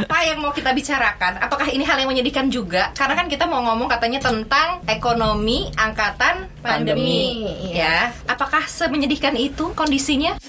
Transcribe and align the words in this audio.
apa 0.00 0.16
yang 0.24 0.40
mau 0.40 0.48
kita 0.48 0.72
bicarakan? 0.72 1.36
Apakah 1.44 1.68
ini 1.68 1.84
hal 1.84 2.00
yang 2.00 2.08
menyedihkan 2.08 2.48
juga? 2.48 2.88
Karena 2.96 3.12
kan 3.12 3.28
kita 3.28 3.44
mau 3.44 3.60
ngomong 3.60 3.84
katanya 3.84 4.24
tentang 4.24 4.80
ekonomi 4.88 5.68
angkatan 5.76 6.48
pandemi, 6.64 7.44
Pandemi, 7.44 7.76
ya. 7.76 8.08
Apakah 8.24 8.64
semenyedihkan 8.64 9.36
itu 9.36 9.76
kondisinya? 9.76 10.40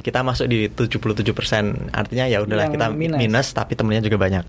Kita 0.00 0.22
masuk 0.22 0.46
di 0.48 0.70
77%. 0.70 1.92
Artinya 1.92 2.24
ya 2.24 2.40
udahlah 2.40 2.70
Yang 2.70 2.74
kita 2.78 2.86
minus. 2.94 3.18
minus. 3.20 3.46
tapi 3.52 3.76
temennya 3.76 4.06
juga 4.06 4.16
banyak. 4.16 4.44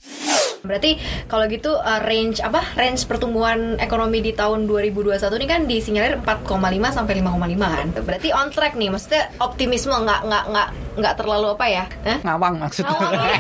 Berarti 0.67 0.99
kalau 1.31 1.47
gitu 1.47 1.71
uh, 1.79 2.03
range 2.03 2.43
apa 2.43 2.61
range 2.75 3.07
pertumbuhan 3.07 3.79
ekonomi 3.79 4.19
di 4.19 4.35
tahun 4.35 4.67
2021 4.67 5.17
ini 5.39 5.47
kan 5.47 5.61
disinyalir 5.65 6.19
4,5 6.21 6.51
sampai 6.91 7.13
5,5 7.23 7.57
kan. 7.57 7.87
Berarti 8.03 8.29
on 8.35 8.51
track 8.51 8.75
nih. 8.75 8.91
Maksudnya 8.91 9.31
optimisme 9.39 9.95
nggak 9.95 10.21
nggak 10.27 10.43
nggak 10.51 10.69
nggak 10.99 11.13
terlalu 11.15 11.47
apa 11.55 11.65
ya? 11.65 11.83
Hah? 12.03 12.17
Ngawang 12.27 12.55
maksudnya. 12.59 12.91
Ngawang. 12.91 13.31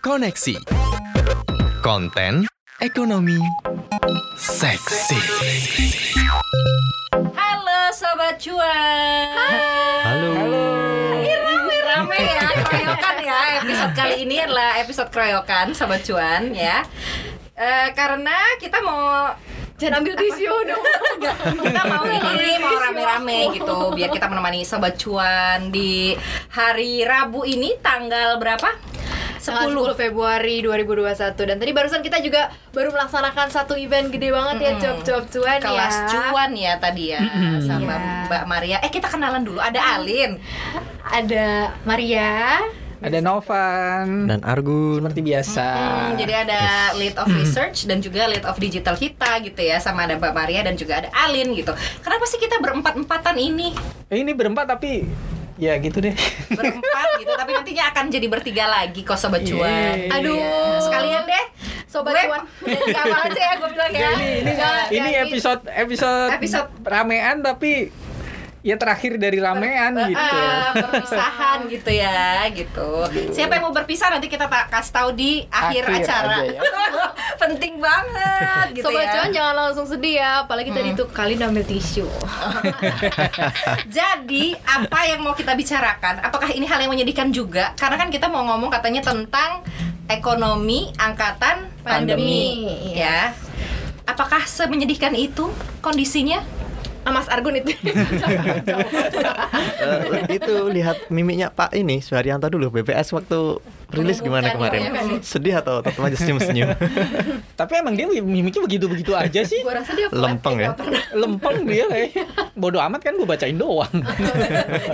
Koneksi. 0.06 0.54
Konten 1.80 2.44
ekonomi 2.80 3.40
seksi. 4.36 5.20
Halo 7.36 7.80
sobat 7.92 8.36
cuan. 8.40 9.28
Halo. 10.04 10.32
Ya 10.32 10.89
episode 13.60 13.92
kali 13.92 14.14
ini 14.20 14.36
adalah 14.38 14.76
episode 14.76 15.08
keroyokan 15.08 15.70
sobat 15.70 16.02
cuan 16.02 16.50
ya. 16.50 16.82
Eh, 17.52 17.88
karena 17.92 18.32
kita 18.56 18.80
mau 18.80 19.28
Jangan 19.76 20.04
ambil 20.04 20.12
tisu 20.14 20.44
dong. 20.66 20.82
kita 21.58 21.82
mau 21.86 22.04
ini 22.04 22.52
mau 22.58 22.76
rame-rame 22.78 23.38
gitu 23.50 23.76
biar 23.90 24.08
kita 24.08 24.28
menemani 24.28 24.60
sobat 24.60 24.92
cuan 24.94 25.72
di 25.72 26.12
hari 26.50 27.00
Rabu 27.02 27.42
ini 27.42 27.80
tanggal 27.80 28.36
berapa? 28.36 28.68
Tanggal 29.40 29.72
10 29.72 29.96
Februari 29.96 30.60
2021 30.60 31.16
dan 31.32 31.56
tadi 31.56 31.72
barusan 31.72 32.04
kita 32.04 32.20
juga 32.20 32.52
baru 32.70 32.92
melaksanakan 32.92 33.48
satu 33.48 33.72
event 33.72 34.12
gede 34.12 34.28
banget 34.28 34.56
ya 34.60 34.70
Mm-mm. 34.70 34.82
job-job 35.00 35.22
cuan 35.32 35.58
kelas 35.58 35.96
ya. 35.96 36.08
cuan 36.12 36.50
ya 36.52 36.72
tadi 36.76 37.04
ya 37.08 37.20
sama 37.58 37.88
Iya. 37.88 38.28
Mbak 38.28 38.44
Maria. 38.46 38.76
Eh 38.80 38.92
kita 38.92 39.08
kenalan 39.08 39.40
dulu. 39.40 39.56
Ada 39.58 39.96
Alin. 39.96 40.36
Ada 41.02 41.72
Maria, 41.82 42.60
Ada 43.00 43.18
Novan. 43.18 44.06
Dan 44.26 44.40
Argun. 44.42 45.00
Seperti 45.02 45.22
biasa. 45.22 45.66
Hmm, 45.66 46.10
jadi 46.14 46.34
ada 46.38 46.60
lead 46.94 47.16
of 47.16 47.28
research 47.30 47.84
dan 47.84 47.98
juga 47.98 48.24
lead 48.24 48.44
of 48.44 48.56
digital 48.56 48.94
kita 48.94 49.40
gitu 49.40 49.56
ya 49.58 49.76
sama 49.76 50.04
ada 50.04 50.14
Mbak 50.14 50.30
Maria 50.30 50.60
dan 50.60 50.74
juga 50.74 51.00
ada 51.00 51.08
Alin 51.18 51.52
gitu. 51.52 51.72
Kenapa 51.98 52.24
sih 52.24 52.36
kita 52.36 52.58
berempat-empatan 52.58 53.36
ini? 53.36 53.72
Eh, 54.06 54.18
ini 54.18 54.30
berempat 54.30 54.68
tapi 54.68 55.08
ya 55.56 55.76
gitu 55.76 55.98
deh. 55.98 56.12
Berempat 56.48 57.08
gitu 57.20 57.32
tapi 57.32 57.50
nantinya 57.50 57.84
akan 57.90 58.04
jadi 58.08 58.26
bertiga 58.26 58.64
lagi 58.64 59.00
kok 59.00 59.16
sobat 59.16 59.42
cuan. 59.42 59.64
Yeay. 59.64 60.08
Aduh. 60.10 60.36
Iya. 60.36 60.80
Sekalian 60.80 61.22
deh. 61.24 61.44
sobat 61.86 62.12
Gue- 62.14 62.26
cuan. 62.26 62.42
Jadi 62.62 62.92
apa 62.92 63.16
aja 63.24 63.40
ya 63.40 63.52
gue 63.56 63.68
bilang 63.70 63.90
ya. 63.90 64.10
ini 64.12 64.28
ini, 64.40 64.52
ini 64.92 65.10
episode 65.18 65.64
episode 65.66 66.30
Episode. 66.32 66.68
ramean 66.80 67.40
tapi 67.40 67.88
ya 68.60 68.76
terakhir 68.76 69.16
dari 69.16 69.40
ramean 69.40 70.12
gitu. 70.12 70.20
Ah, 70.20 70.76
perpisahan 70.76 71.64
gitu 71.66 71.90
ya 71.90 72.44
gitu. 72.52 73.08
Siapa 73.32 73.56
yang 73.56 73.64
mau 73.64 73.72
berpisah 73.72 74.12
nanti 74.12 74.28
kita 74.28 74.52
tak 74.52 74.68
kasih 74.68 74.92
tahu 74.92 75.08
di 75.16 75.48
akhir, 75.48 75.88
Akhir 75.88 76.04
acara. 76.04 76.36
ya. 76.44 76.60
Penting 77.42 77.80
banget 77.80 78.66
gitu 78.76 78.84
Sobat 78.92 79.08
ya. 79.08 79.12
cuan 79.16 79.30
jangan 79.32 79.54
langsung 79.56 79.86
sedih 79.88 80.20
ya, 80.20 80.44
apalagi 80.44 80.70
tadi 80.70 80.92
tuh 80.92 81.08
kali 81.08 81.40
ambil 81.40 81.64
tisu. 81.64 82.04
Jadi 83.96 84.52
apa 84.60 84.98
yang 85.08 85.24
mau 85.24 85.32
kita 85.32 85.56
bicarakan? 85.56 86.20
Apakah 86.20 86.52
ini 86.52 86.68
hal 86.68 86.84
yang 86.84 86.92
menyedihkan 86.92 87.32
juga? 87.32 87.72
Karena 87.74 87.96
kan 87.96 88.12
kita 88.12 88.28
mau 88.28 88.44
ngomong 88.44 88.68
katanya 88.68 89.00
tentang 89.00 89.64
ekonomi 90.06 90.90
angkatan 90.96 91.70
pandemi, 91.80 92.66
Pandemi, 92.66 92.98
ya. 92.98 93.32
Apakah 94.04 94.42
semenyedihkan 94.42 95.14
itu 95.14 95.48
kondisinya? 95.80 96.42
Ah, 97.04 97.12
Mas 97.16 97.28
Argun 97.32 97.56
itu. 97.58 97.72
Eh, 99.80 100.36
itu 100.36 100.54
lihat 100.68 101.08
mimiknya 101.08 101.48
Pak 101.48 101.72
ini 101.72 102.04
Suharyanto 102.04 102.52
dulu 102.52 102.68
BPS 102.68 103.16
waktu 103.16 103.58
rilis 103.92 104.18
gimana 104.18 104.50
kemarin? 104.50 104.80
ya. 104.80 104.92
Sedih 105.20 105.54
atau 105.58 105.82
tetap 105.82 106.00
aja 106.00 106.16
senyum-senyum? 106.16 106.70
Tapi 107.60 107.72
emang 107.78 107.94
dia 107.94 108.06
mimiknya 108.08 108.62
begitu-begitu 108.64 109.12
aja 109.12 109.40
sih. 109.50 109.60
Gua 109.62 109.78
rasa 109.78 109.92
dia 109.92 110.06
Lempeng 110.10 110.56
ya? 110.58 110.72
Lempeng 111.20 111.66
dia 111.66 111.84
kayaknya. 111.86 112.24
Bodoh 112.54 112.80
amat 112.80 113.00
kan 113.02 113.12
gue 113.16 113.26
bacain 113.26 113.56
doang. 113.56 113.92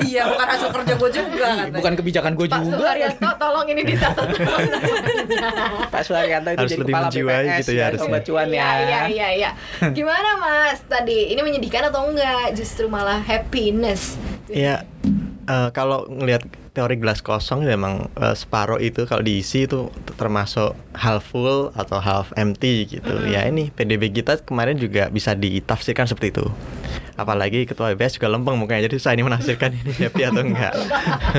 iya, 0.03 0.27
bukan 0.29 0.47
hasil 0.47 0.69
kerja 0.71 0.93
gue 0.97 1.11
juga 1.11 1.49
Bukan 1.71 1.93
kebijakan 1.99 2.33
gue 2.35 2.47
Pak 2.47 2.59
juga. 2.63 2.77
Suharyanto 2.79 3.31
tolong 3.37 3.67
ini 3.69 3.83
dicatat. 3.83 4.27
Pak 5.91 6.03
Suharyanto 6.03 6.51
itu 6.53 6.61
Harus 6.63 6.71
jadi 6.71 6.81
lebih 6.83 6.95
kepala 6.95 7.09
BPS 7.11 7.59
gitu 7.61 7.73
ya 7.73 7.79
ya, 7.79 7.85
harusnya. 7.91 8.11
ya. 8.17 8.45
Iya, 8.47 8.67
iya, 8.79 9.01
iya, 9.07 9.29
iya. 9.33 9.51
Gimana 9.91 10.31
Mas 10.39 10.81
tadi? 10.87 11.33
Ini 11.33 11.41
menyedihkan 11.43 11.91
atau 11.91 12.09
enggak? 12.09 12.55
Justru 12.55 12.87
malah 12.87 13.19
happiness. 13.21 14.17
Ya 14.47 14.87
eh, 15.47 15.69
kalau 15.71 16.07
ngelihat 16.07 16.47
teori 16.77 17.01
gelas 17.01 17.25
kosong 17.25 17.65
ya 17.65 17.73
emang 17.73 18.13
eh, 18.21 18.37
separoh 18.37 18.77
itu 18.77 19.09
kalau 19.09 19.25
diisi 19.25 19.65
itu 19.65 19.89
termasuk 20.21 20.77
half 20.93 21.25
full 21.25 21.73
atau 21.73 21.97
half 21.97 22.37
empty 22.37 22.85
gitu. 22.85 23.25
Ya 23.25 23.49
ini 23.49 23.73
PDB 23.73 24.13
kita 24.13 24.45
kemarin 24.45 24.77
juga 24.77 25.09
bisa 25.09 25.33
ditafsirkan 25.33 26.05
seperti 26.05 26.37
itu. 26.37 26.47
Apalagi 27.17 27.65
ketua 27.65 27.93
BPS 27.97 28.21
juga 28.21 28.29
lempeng 28.29 28.57
mukanya 28.61 28.87
jadi 28.87 28.97
saya 29.01 29.17
ini 29.19 29.25
menafsirkan 29.27 29.73
ini 29.73 29.93
happy 30.05 30.23
atau 30.23 30.43
enggak. 30.45 30.75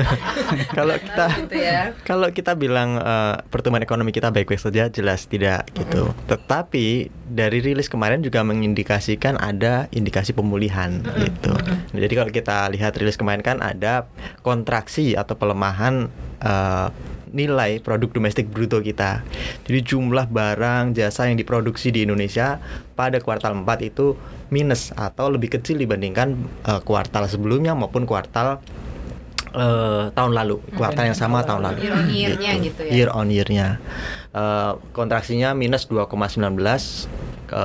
kalau 0.78 0.96
kita 0.98 1.26
gitu 1.46 1.56
ya. 1.56 1.82
kalau 2.02 2.28
kita 2.34 2.52
bilang 2.58 2.98
eh, 2.98 3.34
pertumbuhan 3.48 3.86
ekonomi 3.86 4.10
kita 4.10 4.34
baik-baik 4.34 4.60
saja 4.60 4.90
jelas 4.90 5.24
tidak 5.30 5.70
gitu. 5.72 6.10
Tetapi 6.26 7.08
dari 7.30 7.58
rilis 7.62 7.86
kemarin 7.86 8.20
juga 8.20 8.42
mengindikasikan 8.42 9.38
ada 9.38 9.86
indikasi 9.94 10.34
pemulihan 10.34 11.00
gitu. 11.16 11.54
Nah, 11.54 11.98
jadi 11.98 12.14
kalau 12.14 12.30
kita 12.34 12.68
lihat 12.74 12.98
rilis 12.98 13.16
kemarin 13.16 13.40
kan 13.40 13.62
ada 13.62 14.10
kontraksi 14.42 15.14
atau 15.14 15.38
pelemahan 15.38 16.10
eh, 16.42 16.88
nilai 17.32 17.80
produk 17.82 18.10
domestik 18.12 18.48
bruto 18.48 18.80
kita. 18.80 19.22
Jadi 19.64 19.80
jumlah 19.84 20.28
barang 20.28 20.96
jasa 20.96 21.28
yang 21.28 21.36
diproduksi 21.36 21.92
di 21.92 22.04
Indonesia 22.04 22.60
pada 22.96 23.20
kuartal 23.22 23.54
4 23.62 23.66
itu 23.88 24.18
minus 24.48 24.90
atau 24.96 25.28
lebih 25.28 25.60
kecil 25.60 25.78
dibandingkan 25.78 26.34
eh, 26.64 26.80
kuartal 26.82 27.28
sebelumnya 27.28 27.76
maupun 27.76 28.08
kuartal 28.08 28.60
eh, 29.52 30.04
tahun 30.12 30.32
lalu, 30.32 30.60
kuartal 30.76 31.08
yang 31.08 31.18
sama 31.18 31.44
tahun 31.44 31.62
lalu. 31.68 31.78
Year 31.84 31.94
on 31.94 32.06
year-nya 32.08 32.52
gitu 32.60 32.80
ya. 32.84 32.92
Year 32.92 33.10
on 33.12 33.28
year-nya. 33.28 33.68
Eh, 34.32 34.72
kontraksinya 34.92 35.56
minus 35.56 35.88
2,19 35.88 36.56
ke 37.48 37.64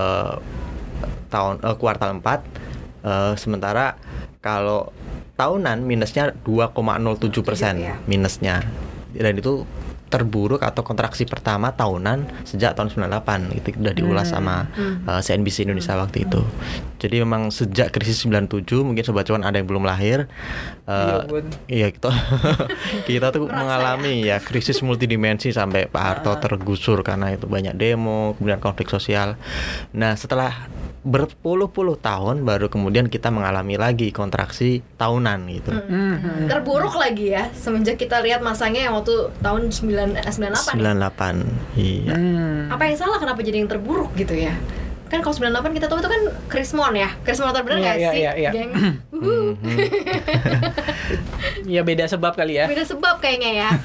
tahun 1.32 1.56
eh, 1.60 1.76
kuartal 1.76 2.20
4. 2.20 2.44
Eh, 3.04 3.34
sementara 3.36 4.00
kalau 4.44 4.92
tahunan 5.36 5.82
minusnya 5.84 6.32
2,07 6.46 7.42
persen 7.42 7.74
ya. 7.82 7.96
minusnya 8.06 8.62
dan 9.14 9.38
itu 9.38 9.66
terburuk 10.14 10.62
atau 10.62 10.86
kontraksi 10.86 11.26
pertama 11.26 11.74
tahunan 11.74 12.46
sejak 12.46 12.78
tahun 12.78 12.94
98 12.94 13.58
itu 13.58 13.74
udah 13.82 13.94
diulas 13.98 14.30
sama 14.30 14.70
eh, 14.78 15.22
CNBC 15.26 15.66
Indonesia 15.66 15.98
waktu 15.98 16.30
itu. 16.30 16.46
Jadi 17.02 17.20
memang 17.20 17.50
sejak 17.50 17.90
krisis 17.90 18.22
97 18.24 18.64
mungkin 18.80 19.02
sobat 19.02 19.26
cuan 19.26 19.42
ada 19.42 19.58
yang 19.58 19.66
belum 19.66 19.84
lahir. 19.84 20.30
eh, 20.86 21.26
Iya. 21.26 21.42
Iya 21.66 21.88
kita 21.90 22.10
kita 23.10 23.28
tuh 23.34 23.50
mengalami 23.50 24.22
ya 24.22 24.38
krisis 24.38 24.80
multidimensi 24.80 25.50
sampai 25.50 25.90
Pak 25.90 26.04
Harto 26.04 26.32
tergusur 26.38 27.02
karena 27.02 27.34
itu 27.34 27.50
banyak 27.50 27.74
demo 27.74 28.38
kemudian 28.38 28.62
konflik 28.62 28.88
sosial. 28.88 29.36
Nah 29.92 30.14
setelah 30.14 30.70
berpuluh-puluh 31.04 32.00
tahun 32.00 32.48
baru 32.48 32.72
kemudian 32.72 33.12
kita 33.12 33.28
mengalami 33.28 33.76
lagi 33.76 34.16
kontraksi 34.16 34.80
tahunan 34.96 35.40
gitu. 35.52 35.72
Hmm. 35.76 36.48
Terburuk 36.48 36.96
lagi 36.96 37.36
ya 37.36 37.52
semenjak 37.52 38.00
kita 38.00 38.24
lihat 38.24 38.40
masanya 38.40 38.88
yang 38.88 38.96
waktu 38.96 39.28
tahun 39.44 39.68
9 40.12 40.20
eh, 40.20 40.34
98. 40.34 41.80
98 41.80 41.80
iya. 41.80 42.14
Hmm. 42.18 42.60
Apa 42.74 42.84
yang 42.90 42.98
salah 43.00 43.18
kenapa 43.22 43.40
jadi 43.40 43.64
yang 43.64 43.70
terburuk 43.72 44.12
gitu 44.20 44.36
ya? 44.36 44.56
Kan 45.08 45.22
kalau 45.22 45.36
98 45.38 45.78
kita 45.78 45.86
tahu 45.88 46.02
itu 46.02 46.10
kan 46.10 46.22
Krismon 46.50 46.94
ya. 46.98 47.10
Krismon 47.22 47.54
benar 47.54 47.78
Iya, 47.78 47.86
nggak 47.86 47.98
iya, 47.98 48.10
sih? 48.12 48.20
iya, 48.20 48.32
iya. 48.34 48.52
Geng. 48.52 48.72
Mhm. 49.14 49.50
Ya 51.78 51.82
beda 51.86 52.10
sebab 52.10 52.34
kali 52.34 52.58
ya. 52.58 52.66
Beda 52.66 52.84
sebab 52.84 53.22
kayaknya 53.22 53.52
ya. 53.54 53.70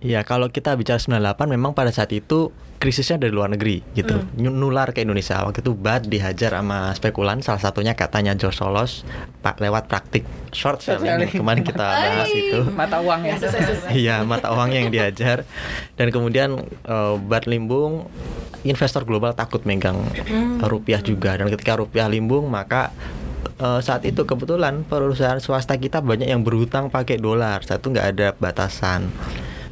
Iya, 0.00 0.24
kalau 0.24 0.48
kita 0.48 0.72
bicara 0.80 0.96
98 0.96 1.44
memang 1.44 1.76
pada 1.76 1.92
saat 1.92 2.08
itu 2.16 2.48
krisisnya 2.80 3.20
dari 3.20 3.28
luar 3.28 3.52
negeri 3.52 3.84
gitu. 3.92 4.16
Nyu- 4.34 4.50
Nular 4.50 4.90
ke 4.90 5.04
Indonesia. 5.04 5.36
Waktu 5.38 5.60
itu 5.60 5.72
BAT 5.72 6.08
dihajar 6.08 6.56
sama 6.56 6.90
spekulan 6.90 7.44
salah 7.44 7.60
satunya 7.60 7.92
katanya 7.92 8.32
George 8.32 8.56
Soros 8.56 9.04
pak 9.38 9.60
lewat 9.60 9.84
praktik 9.84 10.24
short 10.50 10.80
selling. 10.80 11.04
Kemarin 11.30 11.60
kita 11.62 11.76
bahas 11.76 12.28
itu. 12.32 12.60
Mata 12.72 12.98
uang 12.98 13.20
ya. 13.22 13.36
Iya, 13.94 14.16
mata 14.24 14.48
uangnya 14.50 14.78
yang 14.80 14.90
diajar. 14.90 15.44
Dan 15.94 16.08
kemudian 16.08 16.56
eh, 16.64 17.14
BAT 17.20 17.44
limbung 17.46 18.08
investor 18.62 19.04
global 19.04 19.32
takut 19.32 19.60
megang 19.62 20.00
eh, 20.16 20.24
rupiah 20.62 21.00
juga 21.00 21.36
dan 21.36 21.48
ketika 21.48 21.76
rupiah 21.76 22.08
limbung 22.08 22.48
maka 22.48 22.96
eh, 23.56 23.80
saat 23.80 24.04
itu 24.04 24.24
kebetulan 24.24 24.82
perusahaan 24.82 25.36
swasta 25.36 25.76
kita 25.76 26.00
banyak 26.00 26.26
yang 26.26 26.40
berhutang 26.40 26.88
pakai 26.88 27.20
dolar. 27.20 27.60
Saat 27.60 27.84
itu 27.84 27.92
nggak 27.92 28.08
ada 28.10 28.28
batasan. 28.34 29.12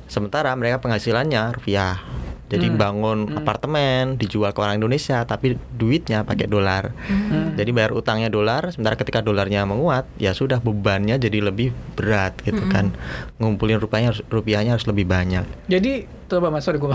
Sementara 0.04 0.52
mereka 0.52 0.76
penghasilannya 0.78 1.56
rupiah. 1.56 2.17
Jadi 2.48 2.72
Hmm. 2.72 2.80
bangun 2.80 3.18
apartemen 3.36 4.16
dijual 4.16 4.56
ke 4.56 4.60
orang 4.64 4.80
Indonesia 4.80 5.20
tapi 5.22 5.60
duitnya 5.76 6.24
pakai 6.24 6.48
dolar. 6.48 6.96
Hmm. 7.06 7.52
Jadi 7.54 7.70
bayar 7.76 7.92
utangnya 7.92 8.32
dolar, 8.32 8.72
sementara 8.72 8.96
ketika 8.96 9.20
dolarnya 9.20 9.68
menguat, 9.68 10.08
ya 10.16 10.32
sudah 10.32 10.56
bebannya 10.58 11.20
jadi 11.20 11.44
lebih 11.44 11.76
berat 11.92 12.40
gitu 12.42 12.64
kan. 12.72 12.96
Ngumpulin 13.36 13.76
rupiahnya 13.76 14.16
harus 14.16 14.22
rupiahnya 14.26 14.80
harus 14.80 14.88
lebih 14.88 15.04
banyak. 15.04 15.44
Jadi 15.68 16.08
coba 16.26 16.48
mas 16.48 16.64
sorry 16.64 16.80
gue. 16.80 16.88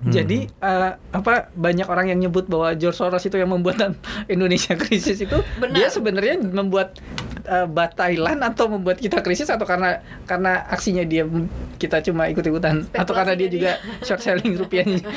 Hmm. 0.00 0.08
Jadi 0.10 0.48
eh, 0.48 0.90
apa 0.96 1.52
banyak 1.52 1.84
orang 1.84 2.08
yang 2.08 2.18
nyebut 2.18 2.46
bahwa 2.46 2.72
George 2.72 2.96
Soros 2.96 3.20
itu 3.20 3.36
yang 3.36 3.48
membuat 3.48 3.92
Indonesia 4.26 4.72
krisis 4.72 5.20
itu 5.20 5.36
Benar. 5.54 5.76
dia 5.76 5.86
sebenarnya 5.86 6.40
membuat 6.40 6.96
eh, 7.42 7.66
bat 7.66 7.92
Thailand 7.92 8.40
atau 8.40 8.68
membuat 8.70 8.96
kita 8.96 9.20
krisis 9.20 9.46
atau 9.46 9.62
karena 9.62 10.00
karena 10.24 10.64
aksinya 10.66 11.04
dia 11.04 11.28
kita 11.76 12.00
cuma 12.00 12.26
ikut 12.26 12.40
ikutan 12.40 12.88
atau 12.90 13.12
karena 13.12 13.34
dia 13.34 13.46
juga 13.46 13.70
short 14.00 14.20
selling 14.20 14.56
rupiahnya. 14.56 15.04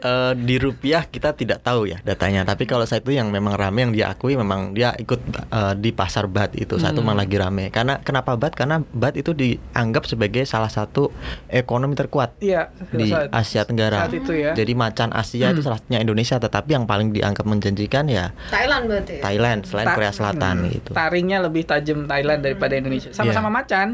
Eh, 0.00 0.32
di 0.34 0.56
rupiah 0.56 1.04
kita 1.04 1.32
tidak 1.32 1.60
tahu 1.60 1.84
ya 1.84 2.00
datanya, 2.00 2.40
tapi 2.42 2.64
kalau 2.64 2.82
saya 2.84 3.00
itu 3.00 3.12
yang 3.12 3.28
memang 3.28 3.52
rame 3.52 3.82
yang 3.82 3.92
dia 3.92 4.06
akui 4.08 4.32
memang 4.32 4.72
dia 4.72 4.94
ikut 4.94 5.20
eh, 5.46 5.74
di 5.76 5.90
pasar 5.90 6.24
bat 6.24 6.54
itu 6.54 6.76
saat 6.76 6.92
itu 6.92 7.00
Hmm. 7.00 7.06
memang 7.06 7.18
lagi 7.18 7.36
rame. 7.36 7.64
Karena 7.68 7.98
kenapa 7.98 8.32
bat? 8.34 8.52
Karena 8.52 8.80
bat 8.82 9.12
itu 9.12 9.32
dianggap 9.32 10.04
sebagai 10.04 10.44
salah 10.44 10.68
satu 10.68 11.12
ekonomi 11.46 11.92
terkuat 11.92 12.38
Iya 12.38 12.72
di 12.88 13.08
saat- 13.08 13.28
Asia 13.30 13.62
Tenggara. 13.62 13.79
Saat 13.88 14.12
itu 14.12 14.32
ya. 14.34 14.52
Jadi 14.52 14.72
macan 14.74 15.08
Asia 15.10 15.48
itu 15.48 15.56
Hmm. 15.56 15.66
salah 15.66 15.78
satunya 15.78 15.98
Indonesia, 15.98 16.36
tetapi 16.36 16.70
yang 16.70 16.84
paling 16.84 17.08
dianggap 17.08 17.44
menjanjikan 17.44 18.04
ya 18.06 18.36
Thailand 18.48 18.84
berarti. 18.84 19.12
ya? 19.16 19.22
Thailand 19.22 19.60
selain 19.64 19.86
Ta- 19.86 19.94
Korea 19.94 20.10
Selatan 20.10 20.54
hmm, 20.58 20.70
gitu. 20.70 20.90
Taringnya 20.92 21.38
lebih 21.40 21.62
tajam 21.64 22.04
Thailand 22.04 22.40
daripada 22.40 22.74
Indonesia. 22.74 23.08
Sama-sama 23.10 23.48
Iya. 23.48 23.56
macan. 23.56 23.88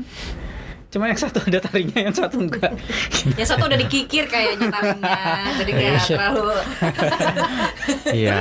Cuma 0.87 1.07
yang 1.07 1.19
satu 1.19 1.43
ada 1.43 1.59
taringnya, 1.61 2.01
yang 2.01 2.15
satu 2.15 2.39
enggak. 2.39 2.73
Yang 3.37 3.49
satu 3.49 3.67
udah 3.67 3.77
dikikir 3.77 4.25
kayaknya 4.25 4.71
taringnya. 4.71 5.19
Jadi 5.57 5.71
kayak 5.73 5.93
Iya. 5.93 6.01
terlalu 6.09 6.43
Iya. 8.17 8.35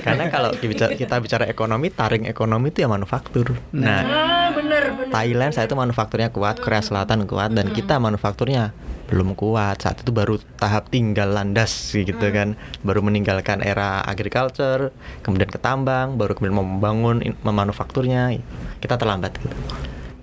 Karena 0.00 0.24
kalau 0.28 0.50
kita 0.52 0.66
bicara, 0.66 0.92
kita 0.94 1.14
bicara 1.18 1.44
ekonomi, 1.46 1.90
taring 1.90 2.24
ekonomi 2.24 2.70
itu 2.70 2.80
ya 2.80 2.88
manufaktur. 2.88 3.52
Nah, 3.72 4.00
Ah, 4.00 4.48
bener 4.50 4.92
bener. 4.92 5.10
Thailand 5.10 5.50
saat 5.50 5.66
itu 5.66 5.74
manufakturnya 5.74 6.30
kuat, 6.30 6.58
Korea 6.58 6.80
Selatan 6.80 7.26
kuat, 7.26 7.50
dan 7.50 7.68
kita 7.68 7.98
manufakturnya 7.98 8.70
belum 9.08 9.36
kuat. 9.36 9.84
Saat 9.84 10.02
itu 10.02 10.10
baru 10.10 10.40
tahap 10.56 10.88
tinggal 10.88 11.32
landas 11.34 11.92
gitu 11.92 12.26
kan, 12.32 12.56
baru 12.80 13.04
meninggalkan 13.04 13.60
era 13.60 14.00
agriculture, 14.04 14.90
kemudian 15.20 15.50
ke 15.50 15.60
tambang, 15.60 16.16
baru 16.16 16.32
kemudian 16.36 16.56
mau 16.56 16.66
membangun 16.66 17.20
memanufakturnya. 17.44 18.36
Kita 18.80 18.96
terlambat 18.96 19.36
gitu. 19.40 19.56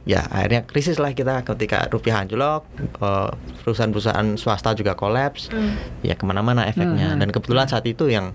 Ya 0.02 0.26
akhirnya 0.34 0.66
krisis 0.66 0.98
lah 0.98 1.14
kita 1.14 1.46
ketika 1.46 1.86
rupiah 1.94 2.26
anjlok, 2.26 2.66
eh, 2.82 3.30
perusahaan-perusahaan 3.62 4.34
swasta 4.34 4.74
juga 4.74 4.98
kolaps, 4.98 5.54
ya 6.02 6.18
ke 6.18 6.24
mana-mana 6.26 6.66
efeknya. 6.66 7.14
Hmm. 7.14 7.20
Dan 7.22 7.30
kebetulan 7.30 7.70
saat 7.70 7.86
itu 7.86 8.10
yang 8.10 8.34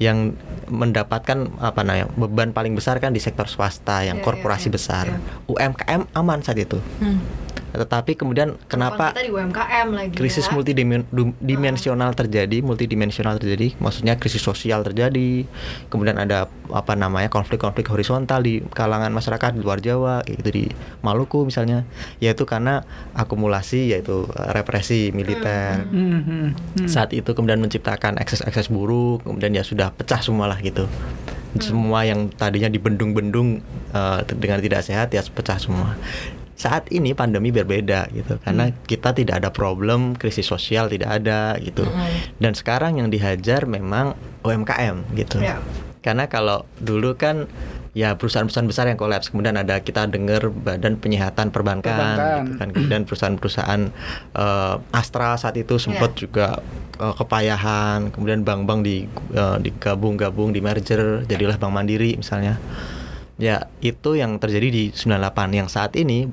yang 0.00 0.32
mendapatkan 0.72 1.60
apa 1.60 1.84
namanya 1.84 2.08
beban 2.16 2.56
paling 2.56 2.72
besar 2.72 2.96
kan 3.04 3.12
di 3.12 3.20
sektor 3.20 3.44
swasta 3.44 4.00
yang 4.00 4.20
Iya, 4.20 4.24
korporasi 4.24 4.68
iya, 4.68 4.72
iya. 4.72 4.76
besar. 4.80 5.04
Iya. 5.12 5.18
UMKM 5.44 6.02
aman 6.16 6.40
saat 6.40 6.56
itu. 6.56 6.80
Hmm. 7.04 7.20
Tetapi 7.70 8.18
kemudian 8.18 8.58
kenapa 8.66 9.14
Kita 9.14 9.22
di 9.22 9.30
UMKM 9.30 9.88
lagi 9.94 10.14
krisis 10.18 10.50
ya. 10.50 10.52
multidimensional 10.58 12.10
terjadi, 12.18 12.58
multidimensional 12.62 13.38
terjadi, 13.38 13.78
maksudnya 13.78 14.18
krisis 14.18 14.42
sosial 14.42 14.82
terjadi, 14.82 15.46
kemudian 15.86 16.18
ada 16.18 16.50
apa 16.70 16.94
namanya 16.98 17.30
konflik-konflik 17.30 17.86
horizontal 17.90 18.42
di 18.42 18.62
kalangan 18.74 19.10
masyarakat 19.14 19.54
di 19.54 19.60
luar 19.62 19.78
Jawa, 19.78 20.22
kayak 20.26 20.36
gitu 20.42 20.50
di 20.50 20.64
Maluku 21.06 21.46
misalnya, 21.46 21.86
yaitu 22.18 22.42
karena 22.42 22.82
akumulasi 23.14 23.94
yaitu 23.94 24.26
eh, 24.34 24.50
represi 24.50 25.14
militer. 25.14 25.86
Hmm, 25.86 26.22
hmm, 26.26 26.48
hmm. 26.82 26.88
Saat 26.90 27.14
itu 27.14 27.30
kemudian 27.34 27.62
menciptakan 27.62 28.18
ekses-ekses 28.18 28.66
buruk, 28.70 29.22
kemudian 29.22 29.54
ya 29.54 29.62
sudah 29.62 29.94
pecah 29.94 30.18
semua 30.18 30.50
lah 30.50 30.58
gitu. 30.58 30.90
Semua 31.58 32.06
yang 32.06 32.30
tadinya 32.30 32.70
dibendung-bendung 32.70 33.62
eh, 33.94 34.20
dengan 34.38 34.58
tidak 34.58 34.82
sehat 34.86 35.14
ya 35.14 35.22
pecah 35.22 35.58
semua. 35.58 35.94
Saat 36.60 36.92
ini 36.92 37.16
pandemi 37.16 37.48
berbeda 37.48 38.12
gitu 38.12 38.36
karena 38.44 38.68
kita 38.84 39.16
tidak 39.16 39.40
ada 39.40 39.48
problem 39.48 40.12
krisis 40.12 40.44
sosial 40.44 40.92
tidak 40.92 41.24
ada 41.24 41.56
gitu. 41.56 41.88
Dan 42.36 42.52
sekarang 42.52 43.00
yang 43.00 43.08
dihajar 43.08 43.64
memang 43.64 44.12
UMKM 44.44 45.16
gitu. 45.16 45.40
Ya. 45.40 45.56
Karena 46.04 46.28
kalau 46.28 46.68
dulu 46.76 47.16
kan 47.16 47.48
ya 47.90 48.14
perusahaan-perusahaan 48.14 48.68
besar 48.70 48.86
yang 48.86 48.98
kolaps, 49.00 49.34
kemudian 49.34 49.58
ada 49.58 49.82
kita 49.82 50.06
dengar 50.06 50.48
Badan 50.48 50.96
Penyihatan 51.00 51.50
Perbankan, 51.50 51.90
Perbankan. 51.90 52.38
gitu 52.44 52.52
kan. 52.56 52.68
Kemudian 52.72 53.02
perusahaan-perusahaan 53.08 53.82
eh, 54.36 54.76
Astra 54.94 55.34
saat 55.36 55.56
itu 55.58 55.80
sempat 55.80 56.14
juga 56.14 56.60
eh, 57.00 57.14
kepayahan, 57.16 58.14
kemudian 58.14 58.46
bank-bank 58.46 58.80
di 58.84 58.96
eh, 59.34 59.58
digabung-gabung 59.64 60.54
di 60.54 60.60
merger, 60.62 61.26
jadilah 61.26 61.58
Bank 61.58 61.72
Mandiri 61.74 62.20
misalnya. 62.20 62.60
Ya, 63.40 63.72
itu 63.80 64.20
yang 64.20 64.36
terjadi 64.36 64.68
di 64.68 64.84
98 64.92 65.56
yang 65.56 65.68
saat 65.72 65.96
ini 65.96 66.28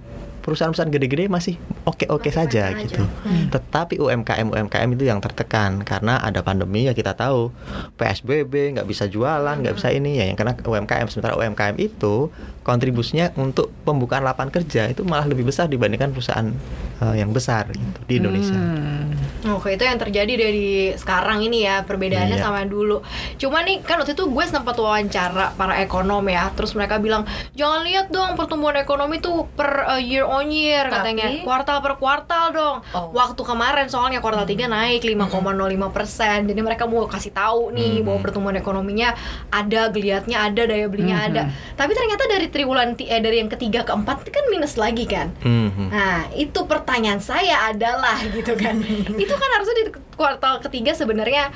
perusahaan-perusahaan 0.47 0.87
gede-gede 0.87 1.27
masih 1.27 1.59
oke-oke 1.83 2.31
Masih 2.31 2.39
saja 2.39 2.63
fine-fine 2.71 2.83
gitu. 2.87 3.03
aja. 3.03 3.27
Hmm. 3.27 3.45
Tetapi 3.51 3.95
UMKM 3.99 4.47
UMKM 4.47 4.89
itu 4.95 5.03
yang 5.03 5.19
tertekan 5.19 5.83
karena 5.83 6.23
ada 6.23 6.39
pandemi 6.39 6.87
ya 6.87 6.95
kita 6.95 7.11
tahu 7.11 7.51
PSBB 7.99 8.79
nggak 8.79 8.87
bisa 8.87 9.11
jualan 9.11 9.55
nggak 9.59 9.75
bisa 9.75 9.91
ini 9.91 10.15
ya 10.15 10.31
yang 10.31 10.39
kena 10.39 10.55
UMKM 10.55 11.11
sementara 11.11 11.35
UMKM 11.35 11.75
itu 11.75 12.31
kontribusinya 12.63 13.31
untuk 13.35 13.71
pembukaan 13.83 14.23
lapangan 14.23 14.51
kerja 14.53 14.87
itu 14.87 15.03
malah 15.03 15.23
lebih 15.23 15.43
besar 15.43 15.67
dibandingkan 15.67 16.11
perusahaan 16.11 16.51
eh, 16.99 17.15
yang 17.15 17.31
besar 17.31 17.67
gitu, 17.71 17.99
di 18.05 18.13
Indonesia. 18.19 18.55
Hmm. 18.55 19.55
Oke 19.55 19.73
itu 19.73 19.83
yang 19.83 19.95
terjadi 19.95 20.33
dari 20.35 20.67
sekarang 20.93 21.39
ini 21.41 21.63
ya 21.63 21.83
perbedaannya 21.83 22.37
Iya. 22.37 22.43
sama 22.43 22.67
dulu. 22.67 22.99
Cuma 23.39 23.63
nih 23.63 23.79
kan 23.81 23.97
waktu 23.97 24.11
itu 24.13 24.27
gue 24.27 24.45
sempat 24.45 24.75
wawancara 24.75 25.55
para 25.55 25.79
ekonom 25.79 26.21
ya, 26.27 26.51
terus 26.53 26.75
mereka 26.75 26.99
bilang 26.99 27.23
jangan 27.55 27.87
lihat 27.87 28.11
dong 28.11 28.35
pertumbuhan 28.35 28.75
ekonomi 28.77 29.17
tuh 29.17 29.47
per 29.55 29.87
uh, 29.87 29.97
year 29.97 30.27
on 30.27 30.36
year 30.45 30.85
Tapi- 30.85 30.95
katanya, 31.15 31.25
kuartal 31.41 31.77
per 31.81 31.93
kuartal 31.97 32.45
dong. 32.51 32.77
Oh. 32.91 33.09
Waktu 33.11 33.41
kemarin 33.41 33.87
soalnya 33.87 34.21
kuartal 34.21 34.45
3 34.45 34.65
naik 34.65 35.01
5,05 35.01 35.89
persen, 35.89 36.45
jadi 36.45 36.61
mereka 36.61 36.85
mau 36.85 37.05
kasih 37.05 37.31
tahu 37.31 37.73
nih 37.73 38.01
Mhm. 38.01 38.05
bahwa 38.05 38.19
pertumbuhan 38.21 38.57
ekonominya 38.57 39.17
ada, 39.49 39.89
geliatnya 39.89 40.43
ada, 40.43 40.63
daya 40.63 40.87
belinya 40.87 41.17
Mhm. 41.17 41.27
ada. 41.27 41.41
Tapi 41.73 41.91
ternyata 41.91 42.23
dari 42.27 42.47
triwulan 42.47 42.93
eh, 42.97 43.19
dari 43.19 43.37
yang 43.39 43.49
ketiga 43.49 43.81
ke 43.81 43.91
empat 43.91 44.21
itu 44.21 44.31
kan 44.31 44.45
minus 44.47 44.75
lagi 44.75 45.05
kan. 45.05 45.33
Mhm. 45.41 45.89
Nah, 45.89 46.29
itu 46.33 46.59
pertanyaan 46.65 47.19
saya 47.19 47.67
adalah 47.67 48.19
gitu 48.21 48.53
kan. 48.53 48.77
itu 49.23 49.33
kan 49.33 49.49
harusnya 49.55 49.75
di 49.81 49.83
kuartal 50.13 50.59
ketiga 50.59 50.91
sebenarnya 50.91 51.49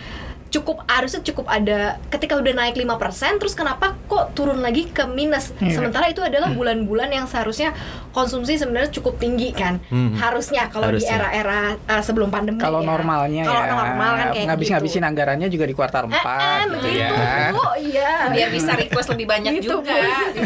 cukup 0.51 0.83
harusnya 0.85 1.23
cukup 1.23 1.47
ada 1.47 1.79
ketika 2.09 2.35
udah 2.35 2.51
naik 2.53 2.75
5% 2.75 2.91
terus 3.39 3.55
kenapa 3.55 3.95
kok 4.05 4.35
turun 4.35 4.59
lagi 4.59 4.85
ke 4.85 5.07
minus 5.07 5.55
Iya. 5.57 5.79
sementara 5.79 6.05
itu 6.05 6.19
adalah 6.19 6.51
bulan-bulan 6.51 7.07
yang 7.09 7.23
seharusnya 7.23 7.71
konsumsi 8.09 8.55
sebenarnya 8.55 8.91
cukup 8.91 9.15
tinggi 9.15 9.51
kan 9.51 9.79
Hmm. 9.87 10.11
harusnya 10.13 10.67
kalau 10.67 10.91
di 10.91 11.01
era-era 11.01 11.79
uh, 11.81 12.01
sebelum 12.01 12.27
pandemi 12.27 12.59
Kalau 12.59 12.79
ya. 12.79 12.85
normalnya 12.85 13.43
kalau 13.43 13.61
ya, 13.61 13.71
normal 13.71 14.11
kan 14.11 14.27
kayak 14.29 14.45
ngabis-ngabisin 14.45 14.99
gitu. 14.99 15.07
anggarannya 15.07 15.47
juga 15.47 15.65
di 15.65 15.73
kuartal 15.73 16.03
Eh, 16.03 16.11
4 16.11 16.19
eh, 16.19 16.59
gitu 16.59 16.75
begitu 16.75 17.13
ya. 17.15 17.47
Bu. 17.49 17.63
iya 17.79 18.11
biar 18.27 18.49
bisa 18.51 18.71
request 18.75 19.07
lebih 19.09 19.25
banyak 19.25 19.51
Gitu, 19.55 19.71
juga 19.71 19.95
di 20.35 20.41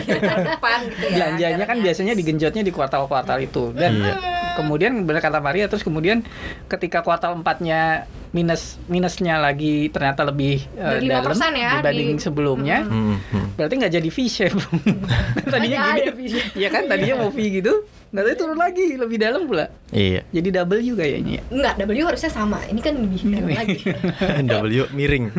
depan 0.45 0.77
gitu 0.85 1.03
ya. 1.03 1.15
Belanjanya 1.15 1.65
kan 1.65 1.77
biasanya 1.79 2.13
digenjotnya 2.13 2.61
di 2.61 2.69
kuartal-kuartal 2.69 3.37
itu 3.39 3.73
dan 3.73 3.97
Iya. 3.97 4.13
kemudian 4.53 5.01
benar 5.01 5.19
kata 5.19 5.39
Maria 5.39 5.65
terus 5.65 5.81
kemudian 5.81 6.21
ketika 6.67 7.01
kuartal 7.01 7.33
4-nya 7.35 8.05
minus 8.35 8.75
minusnya 8.85 9.39
lagi 9.39 9.87
ternyata 9.87 10.21
lebih 10.21 10.59
Dari 10.69 11.07
dalam 11.07 11.31
5% 11.31 11.55
ya, 11.55 11.71
dibanding 11.79 12.09
di- 12.11 12.19
sebelumnya. 12.19 12.83
Mhm. 12.83 13.55
Berarti 13.55 13.73
nggak 13.79 13.93
jadi 13.95 14.09
V 14.11 14.17
shape. 14.27 14.59
tadinya 15.53 15.95
gini. 15.95 16.39
Iya 16.53 16.67
kan 16.67 16.83
tadinya 16.85 17.15
mau 17.17 17.31
V 17.31 17.39
gitu, 17.39 17.87
nggak 18.15 18.23
tahu 18.25 18.35
turun 18.39 18.55
lagi 18.55 18.95
lebih 18.95 19.19
dalam 19.19 19.43
pula. 19.43 19.67
Iya. 19.91 20.23
Jadi 20.31 20.49
W 20.55 20.95
kayaknya. 20.95 21.43
Enggak, 21.51 21.75
W 21.83 21.91
harusnya 21.99 22.31
sama. 22.31 22.63
Ini 22.63 22.79
kan 22.79 22.95
lebih 22.95 23.19
dalam 23.27 23.51
lagi. 23.51 23.77
W 24.71 24.87
miring. 24.95 25.25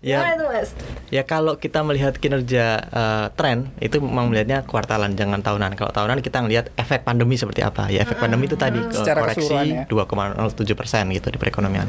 Gimana 0.00 0.32
ya, 0.32 0.48
Mas? 0.48 0.72
ya 1.12 1.22
kalau 1.28 1.60
kita 1.60 1.84
melihat 1.84 2.16
kinerja 2.16 2.80
eh, 2.88 3.26
tren 3.36 3.68
itu 3.84 4.00
memang 4.00 4.32
melihatnya 4.32 4.64
kuartalan 4.64 5.12
jangan 5.12 5.44
tahunan. 5.44 5.76
Kalau 5.76 5.92
tahunan 5.92 6.24
kita 6.24 6.40
ngelihat 6.40 6.72
efek 6.72 7.04
pandemi 7.04 7.36
seperti 7.36 7.60
apa. 7.60 7.92
Ya 7.92 8.00
efek 8.00 8.16
pandemi 8.16 8.48
itu 8.48 8.56
tadi 8.56 8.80
ke- 8.80 8.96
Secara 8.96 9.28
koreksi 9.28 9.52
ya. 9.52 9.84
2,07 9.84 10.72
persen 10.72 11.04
gitu 11.12 11.28
di 11.28 11.36
perekonomian. 11.36 11.84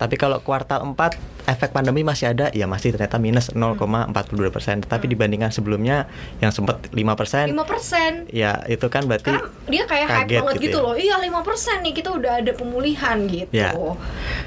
Tapi 0.00 0.16
kalau 0.16 0.40
kuartal 0.40 0.80
4 0.96 0.96
efek 1.44 1.76
pandemi 1.76 2.00
masih 2.00 2.32
ada, 2.32 2.48
ya 2.56 2.64
masih 2.64 2.96
ternyata 2.96 3.20
minus 3.20 3.52
0,42 3.52 4.08
persen. 4.48 4.80
Tetapi 4.80 5.04
dibandingkan 5.12 5.52
sebelumnya 5.52 6.08
yang 6.40 6.56
sempat 6.56 6.88
5 6.88 6.96
persen, 7.20 7.52
5% 7.92 8.32
ya 8.32 8.64
itu 8.66 8.86
kan 8.88 9.04
berarti 9.04 9.30
Karena 9.36 9.48
dia 9.68 9.84
kayak 9.84 10.06
hype 10.08 10.16
kaget 10.16 10.40
banget 10.40 10.54
gitu 10.56 10.64
gitu, 10.64 10.78
ya. 10.78 10.84
loh. 10.84 10.94
Iya, 10.96 11.14
5% 11.20 11.84
nih 11.84 11.92
kita 11.94 12.10
udah 12.16 12.32
ada 12.40 12.52
pemulihan 12.56 13.18
gitu. 13.28 13.52
Ya. 13.52 13.70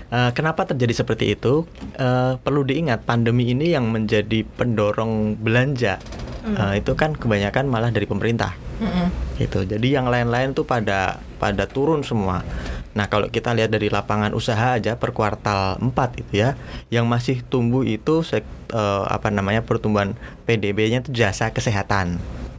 Eh, 0.10 0.32
kenapa 0.34 0.66
terjadi 0.66 1.06
seperti 1.06 1.38
itu? 1.38 1.64
Eh, 1.96 2.34
perlu 2.42 2.66
diingat 2.66 3.06
pandemi 3.06 3.54
ini 3.54 3.72
yang 3.72 3.88
menjadi 3.94 4.44
pendorong 4.58 5.38
belanja 5.38 6.02
eh, 6.46 6.74
itu 6.82 6.92
kan 6.98 7.14
kebanyakan 7.14 7.70
malah 7.70 7.90
dari 7.94 8.06
pemerintah 8.10 8.54
Mm-mm. 8.82 9.08
gitu. 9.40 9.64
Jadi 9.64 9.88
yang 9.88 10.10
lain-lain 10.10 10.52
tuh 10.52 10.66
pada 10.68 11.22
pada 11.40 11.70
turun 11.70 12.02
semua. 12.02 12.42
Nah, 12.96 13.12
kalau 13.12 13.28
kita 13.28 13.52
lihat 13.52 13.76
dari 13.76 13.92
lapangan 13.92 14.32
usaha 14.32 14.80
aja 14.80 14.96
per 14.96 15.12
kuartal 15.12 15.76
4 15.84 16.16
itu 16.16 16.34
ya, 16.40 16.56
yang 16.88 17.04
masih 17.04 17.44
tumbuh 17.44 17.84
itu 17.84 18.24
sek, 18.24 18.48
eh, 18.72 19.04
apa 19.12 19.28
namanya 19.28 19.68
pertumbuhan 19.68 20.16
PDB-nya 20.48 21.04
itu 21.04 21.12
jasa 21.12 21.52
kesehatan. 21.52 22.16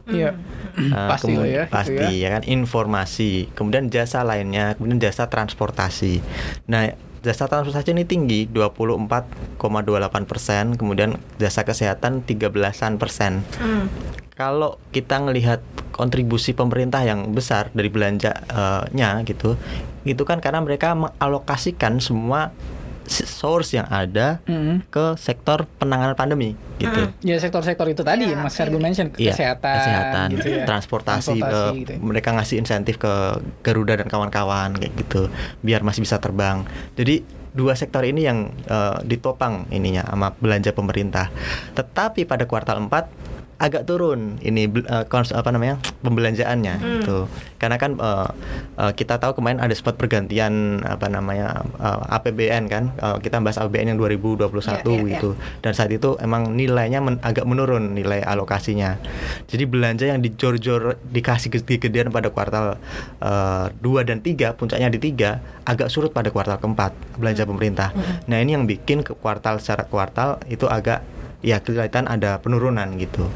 Iya. 0.07 0.37
Eh, 0.77 1.07
Pasti 1.11 1.33
ya, 1.33 1.65
gitu 1.65 1.73
pasti 1.73 2.21
ya. 2.21 2.37
kan 2.37 2.43
informasi, 2.45 3.49
kemudian 3.57 3.89
jasa 3.89 4.21
lainnya, 4.21 4.77
kemudian 4.77 5.01
jasa 5.01 5.25
transportasi. 5.25 6.21
Nah, 6.69 6.93
jasa 7.25 7.49
transportasi 7.49 7.97
ini 7.97 8.05
tinggi 8.05 8.45
24,28 8.45 10.29
persen, 10.29 10.77
kemudian 10.77 11.17
jasa 11.41 11.65
kesehatan 11.65 12.21
13-an 12.23 13.01
persen. 13.01 13.41
Hmm. 13.57 13.89
Kalau 14.37 14.77
kita 14.93 15.17
ngelihat 15.17 15.65
kontribusi 15.89 16.53
pemerintah 16.53 17.01
yang 17.01 17.33
besar 17.33 17.73
dari 17.73 17.89
belanjanya 17.89 19.25
gitu, 19.25 19.57
itu 20.05 20.23
kan 20.29 20.37
karena 20.37 20.61
mereka 20.61 20.93
mengalokasikan 20.93 21.97
semua 21.97 22.53
source 23.07 23.73
yang 23.73 23.87
ada 23.87 24.43
Mm. 24.43 24.83
ke 24.87 25.15
sektor 25.15 25.63
penanganan 25.79 26.13
pandemi 26.13 26.53
gitu. 26.77 27.09
Ya 27.23 27.39
sektor-sektor 27.39 27.87
itu 27.87 28.03
tadi 28.03 28.29
Iya, 28.29 28.37
Mas. 28.37 28.59
Argo 28.59 28.77
mention 28.77 29.09
Iya, 29.15 29.31
kesehatan, 29.33 29.75
kesehatan, 29.79 30.27
gitu 30.35 30.47
ya. 30.51 30.65
transportasi, 30.67 31.39
Transportasi 31.39 31.71
eh, 31.73 31.79
gitu 31.81 31.91
ya. 31.95 31.99
mereka 31.99 32.29
ngasih 32.35 32.55
insentif 32.59 32.99
ke 32.99 33.13
Garuda 33.63 33.97
dan 33.97 34.05
kawan-kawan 34.05 34.75
kayak 34.75 34.93
gitu, 34.99 35.31
biar 35.59 35.81
masih 35.81 36.03
bisa 36.03 36.19
terbang. 36.19 36.67
Jadi 36.93 37.23
dua 37.51 37.73
sektor 37.73 38.03
ini 38.03 38.21
yang 38.21 38.51
eh, 38.67 38.97
ditopang 39.01 39.65
ininya 39.71 40.05
sama 40.05 40.35
belanja 40.35 40.69
pemerintah. 40.71 41.31
Tetapi 41.73 42.27
pada 42.27 42.45
kuartal 42.45 42.83
4 42.83 43.36
agak 43.57 43.83
turun 43.83 44.37
ini 44.39 44.65
eh, 44.67 45.05
kons- 45.05 45.31
apa 45.31 45.49
namanya 45.49 45.75
pembelanjaannya 46.01 46.73
gitu. 47.01 47.25
Karena 47.57 47.75
kan 47.75 47.95
eh, 47.95 48.29
eh, 48.77 48.91
kita 48.93 49.17
tahu 49.17 49.33
kemarin 49.35 49.57
ada 49.57 49.71
sempat 49.71 49.95
pergantian 49.95 50.53
apa 50.79 51.07
namanya 51.07 51.61
eh, 51.75 51.99
APBN 52.11 52.63
kan 52.65 52.83
Eh, 52.95 53.17
kita 53.19 53.37
bahas 53.39 53.57
APBN 53.57 53.91
yang 53.91 53.99
2021 53.99 54.45
Iya, 54.85 54.93
iya, 54.95 55.01
gitu. 55.11 55.29
Dan 55.59 55.71
saat 55.71 55.89
itu 55.89 56.15
emang 56.17 56.51
nilainya 56.51 56.97
men- 56.99 57.19
agak 57.19 57.43
menurun 57.43 57.91
nilai 57.91 58.21
alokasinya. 58.21 58.97
Jadi 59.45 59.63
belanja 59.63 60.05
yang 60.05 60.19
dijor-jor 60.19 60.81
dikasih 61.03 61.49
gede-gedean 61.51 62.09
pada 62.09 62.29
kuartal 62.29 62.77
eh, 63.19 63.65
2 63.73 63.81
dan 64.03 64.19
3 64.19 64.53
puncaknya 64.53 64.87
di 64.87 64.99
3 65.03 65.41
agak 65.63 65.89
surut 65.89 66.09
pada 66.09 66.29
kuartal 66.29 66.57
keempat 66.57 66.89
belanja 67.15 67.43
pemerintah. 67.43 67.89
Nah 68.25 68.37
ini 68.37 68.53
yang 68.53 68.65
bikin 68.65 69.01
ke 69.01 69.13
kuartal 69.13 69.57
secara 69.57 69.83
kuartal 69.83 70.05
itu 70.45 70.65
agak 70.65 71.01
ya 71.45 71.61
kelihatan 71.61 72.09
ada 72.09 72.41
penurunan 72.41 72.97
gitu. 72.97 73.27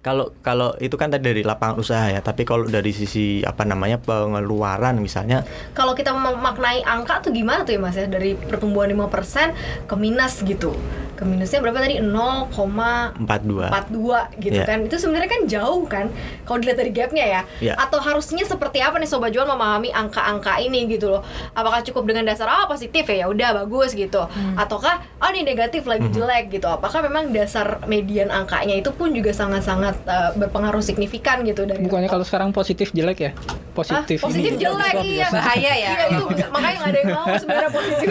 Kalau 0.00 0.32
kalau 0.40 0.72
itu 0.80 0.96
kan 0.96 1.12
tadi 1.12 1.28
dari 1.28 1.42
lapangan 1.44 1.76
usaha 1.76 2.08
ya 2.08 2.24
tapi 2.24 2.48
kalau 2.48 2.64
dari 2.64 2.88
sisi 2.88 3.44
apa 3.44 3.68
namanya 3.68 4.00
pengeluaran 4.00 4.96
misalnya. 4.96 5.44
Kalau 5.76 5.92
kita 5.92 6.16
memaknai 6.16 6.80
angka 6.84 7.20
tuh 7.20 7.36
gimana 7.36 7.68
tuh 7.68 7.76
ya 7.76 7.80
Mas 7.84 7.96
ya? 8.00 8.08
Dari 8.08 8.32
pertumbuhan 8.32 8.88
5% 8.88 9.84
ke 9.84 9.94
minus 10.00 10.40
gitu. 10.40 10.72
Ke 11.20 11.28
minusnya 11.28 11.60
berapa 11.60 11.76
tadi? 11.76 12.00
0,42 12.00 13.68
42 13.68 14.40
gitu 14.40 14.56
Iya. 14.56 14.64
kan. 14.64 14.78
Itu 14.82 14.96
sebenarnya 14.96 15.28
kan 15.28 15.42
jauh 15.44 15.84
kan 15.84 16.06
kalau 16.42 16.58
dilihat 16.58 16.80
dari 16.80 16.90
gapnya 16.90 17.24
ya. 17.28 17.42
Iya. 17.60 17.74
Atau 17.76 18.00
harusnya 18.00 18.42
seperti 18.42 18.80
apa 18.80 18.96
nih 18.96 19.04
sobat 19.04 19.30
jual 19.30 19.44
memahami 19.44 19.92
angka-angka 19.92 20.56
ini 20.58 20.88
gitu 20.88 21.12
loh. 21.12 21.22
Apakah 21.52 21.84
cukup 21.84 22.08
dengan 22.08 22.24
dasar 22.24 22.48
ah 22.48 22.64
positif 22.64 23.04
ya 23.04 23.20
ya 23.20 23.26
udah 23.28 23.52
bagus 23.60 23.92
gitu. 23.92 24.24
Ataukah 24.56 25.04
ah 25.16 25.28
ini 25.28 25.44
negatif 25.44 25.84
lagi 25.84 26.08
Mhm. 26.08 26.14
jelek 26.14 26.44
gitu. 26.50 26.66
Apakah 26.66 27.04
memang 27.04 27.28
dasar 27.30 27.84
median 27.84 28.32
angkanya 28.32 28.74
itu 28.74 28.88
pun 28.90 29.12
juga 29.12 29.30
sangat-sangat 29.30 30.00
eh, 30.02 30.30
berpengaruh 30.36 30.80
signifikan 30.80 31.44
gitu 31.44 31.62
dari 31.62 31.84
Bukannya 31.84 32.08
kalau 32.08 32.24
sekarang 32.24 32.48
positif 32.50 32.90
jelek 32.90 33.18
ya? 33.20 33.32
Positif. 33.70 34.18
Ah, 34.20 34.26
positif 34.26 34.52
ini 34.52 34.58
jelek 34.58 34.94
iya. 35.06 35.26
Bahaya 35.30 35.72
ya. 35.78 35.92
Iya 35.94 36.06
itu 36.10 36.24
makanya 36.50 36.76
nggak 36.76 36.90
ada 36.90 36.98
yang 36.98 37.10
mau 37.14 37.26
sebenarnya 37.38 37.70
positif. 37.70 38.08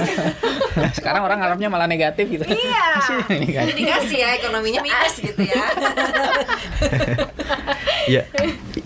Sekarang 0.97 1.21
orang 1.27 1.37
ngarepnya 1.43 1.67
malah 1.67 1.87
negatif 1.87 2.25
gitu. 2.31 2.43
Iya. 2.47 2.85
Ini 3.39 3.47
kan. 3.51 3.63
Indikasi 3.67 4.15
ya 4.23 4.29
ekonominya 4.39 4.81
minus 4.81 5.15
gitu 5.19 5.41
ya. 5.43 5.63
ya 8.13 8.21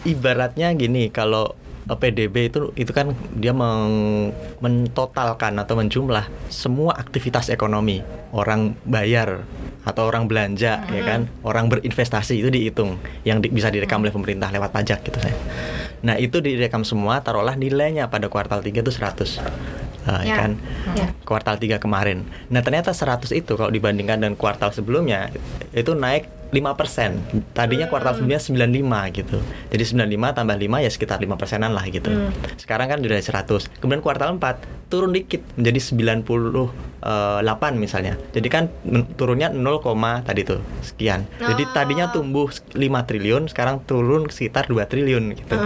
ibaratnya 0.03 0.73
gini 0.73 1.13
kalau 1.13 1.53
eh, 1.85 1.97
PDB 1.97 2.35
itu 2.49 2.59
itu 2.75 2.91
kan 2.91 3.13
dia 3.37 3.53
meng- 3.53 4.33
mentotalkan 4.59 5.53
atau 5.61 5.77
menjumlah 5.77 6.25
semua 6.49 6.97
aktivitas 6.97 7.53
ekonomi 7.53 8.01
orang 8.33 8.73
bayar 8.83 9.45
atau 9.83 10.03
orang 10.05 10.25
belanja 10.25 10.83
ya 10.85 11.01
kan 11.03 11.27
orang 11.41 11.67
berinvestasi 11.67 12.39
itu 12.39 12.47
dihitung 12.47 12.95
yang 13.21 13.39
di- 13.39 13.51
bisa 13.51 13.67
direkam 13.67 13.99
oleh 13.99 14.09
pemerintah 14.09 14.47
lewat 14.47 14.71
pajak 14.71 15.03
gitu 15.03 15.19
saya 15.19 15.35
nah 15.99 16.15
itu 16.15 16.39
direkam 16.39 16.83
semua 16.83 17.19
taruhlah 17.19 17.53
nilainya 17.53 18.07
pada 18.07 18.27
kuartal 18.27 18.59
3 18.59 18.71
itu 18.73 18.91
100 18.91 19.39
Ah, 20.03 20.19
ya 20.19 20.27
Ya. 20.27 20.35
kan 20.35 20.51
Ya. 20.93 21.07
kuartal 21.23 21.55
3 21.55 21.79
kemarin. 21.79 22.27
Nah, 22.51 22.59
ternyata 22.59 22.91
100 22.91 23.31
itu 23.31 23.55
kalau 23.55 23.71
dibandingkan 23.71 24.19
dengan 24.19 24.35
kuartal 24.35 24.75
sebelumnya 24.75 25.31
itu 25.71 25.95
naik 25.95 26.27
5%. 26.53 27.57
Tadinya 27.57 27.89
kuartal 27.89 28.13
sebelumnya 28.13 28.37
95 28.37 29.09
gitu. 29.09 29.41
Jadi 29.73 29.83
95 30.05 30.37
tambah 30.37 30.53
5 30.53 30.85
ya 30.85 30.89
sekitar 30.93 31.17
5 31.17 31.33
persenan 31.33 31.73
lah 31.73 31.81
gitu. 31.89 32.13
Sekarang 32.61 32.93
kan 32.93 33.01
udah 33.01 33.17
100. 33.17 33.73
Kemudian 33.81 34.05
kuartal 34.05 34.37
4 34.37 34.93
turun 34.93 35.09
dikit 35.09 35.41
menjadi 35.57 35.81
98 35.81 36.69
misalnya. 37.81 38.21
Jadi 38.29 38.47
kan 38.53 38.69
turunnya 39.17 39.49
0, 39.49 40.21
tadi 40.21 40.45
tuh 40.45 40.61
sekian. 40.85 41.25
Jadi 41.41 41.65
Oh. 41.65 41.73
tadinya 41.73 42.13
tumbuh 42.13 42.45
5 42.77 43.09
triliun, 43.09 43.49
sekarang 43.49 43.81
turun 43.89 44.29
sekitar 44.29 44.69
2 44.69 44.85
triliun 44.85 45.33
gitu. 45.33 45.57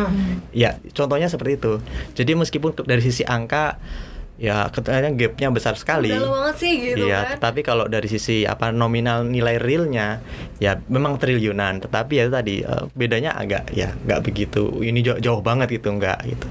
Ya, 0.56 0.80
contohnya 0.96 1.28
seperti 1.28 1.60
itu. 1.60 1.84
Jadi 2.16 2.40
meskipun 2.40 2.72
dari 2.88 3.04
sisi 3.04 3.28
angka 3.28 3.84
ya 4.38 4.70
katanya 4.70 5.10
gapnya 5.12 5.50
besar 5.50 5.74
sekali. 5.74 6.14
Dalam 6.14 6.30
banget 6.30 6.56
sih 6.58 6.74
gitu 6.78 7.04
iya, 7.04 7.26
kan. 7.26 7.42
tetapi 7.42 7.62
kalau 7.62 7.90
dari 7.90 8.06
sisi 8.06 8.46
apa 8.46 8.70
nominal 8.70 9.26
nilai 9.26 9.58
realnya 9.58 10.22
ya 10.58 10.78
memang 10.86 11.18
triliunan, 11.18 11.82
tetapi 11.82 12.14
ya 12.14 12.24
itu 12.24 12.34
tadi 12.34 12.56
eh, 12.62 12.86
bedanya 12.94 13.34
agak 13.34 13.74
ya 13.74 13.98
nggak 13.98 14.22
begitu. 14.22 14.78
Ini 14.80 15.00
jauh, 15.02 15.20
jauh 15.20 15.42
banget 15.42 15.74
gitu 15.74 15.90
nggak 15.90 16.20
gitu. 16.28 16.48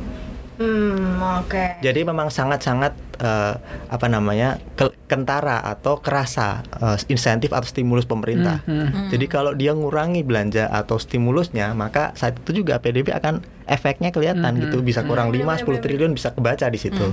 Hmm, 0.57 1.21
oke. 1.45 1.85
Jadi 1.85 2.01
memang 2.03 2.27
sangat-sangat 2.27 2.97
eh, 3.17 3.55
apa 3.87 4.07
namanya 4.09 4.57
ke- 4.73 4.97
kentara 5.05 5.61
atau 5.61 6.01
kerasa 6.01 6.65
eh, 6.73 6.97
insentif 7.07 7.53
atau 7.53 7.69
stimulus 7.69 8.03
pemerintah. 8.03 8.65
Hmm, 8.65 8.89
hmm. 8.89 9.09
Jadi 9.13 9.27
kalau 9.29 9.53
dia 9.53 9.77
ngurangi 9.77 10.25
belanja 10.25 10.67
atau 10.67 10.97
stimulusnya, 10.97 11.71
maka 11.71 12.17
saat 12.17 12.41
itu 12.41 12.65
juga 12.65 12.81
PDB 12.81 13.13
akan 13.13 13.45
efeknya 13.69 14.09
kelihatan 14.09 14.57
Mhm. 14.57 14.63
gitu, 14.65 14.77
bisa 14.81 15.05
kurang 15.05 15.29
Hmm. 15.29 15.45
5 15.45 15.55
10 15.55 15.77
triliun 15.77 16.17
bisa 16.17 16.33
kebaca 16.33 16.67
di 16.67 16.81
situ. 16.81 17.05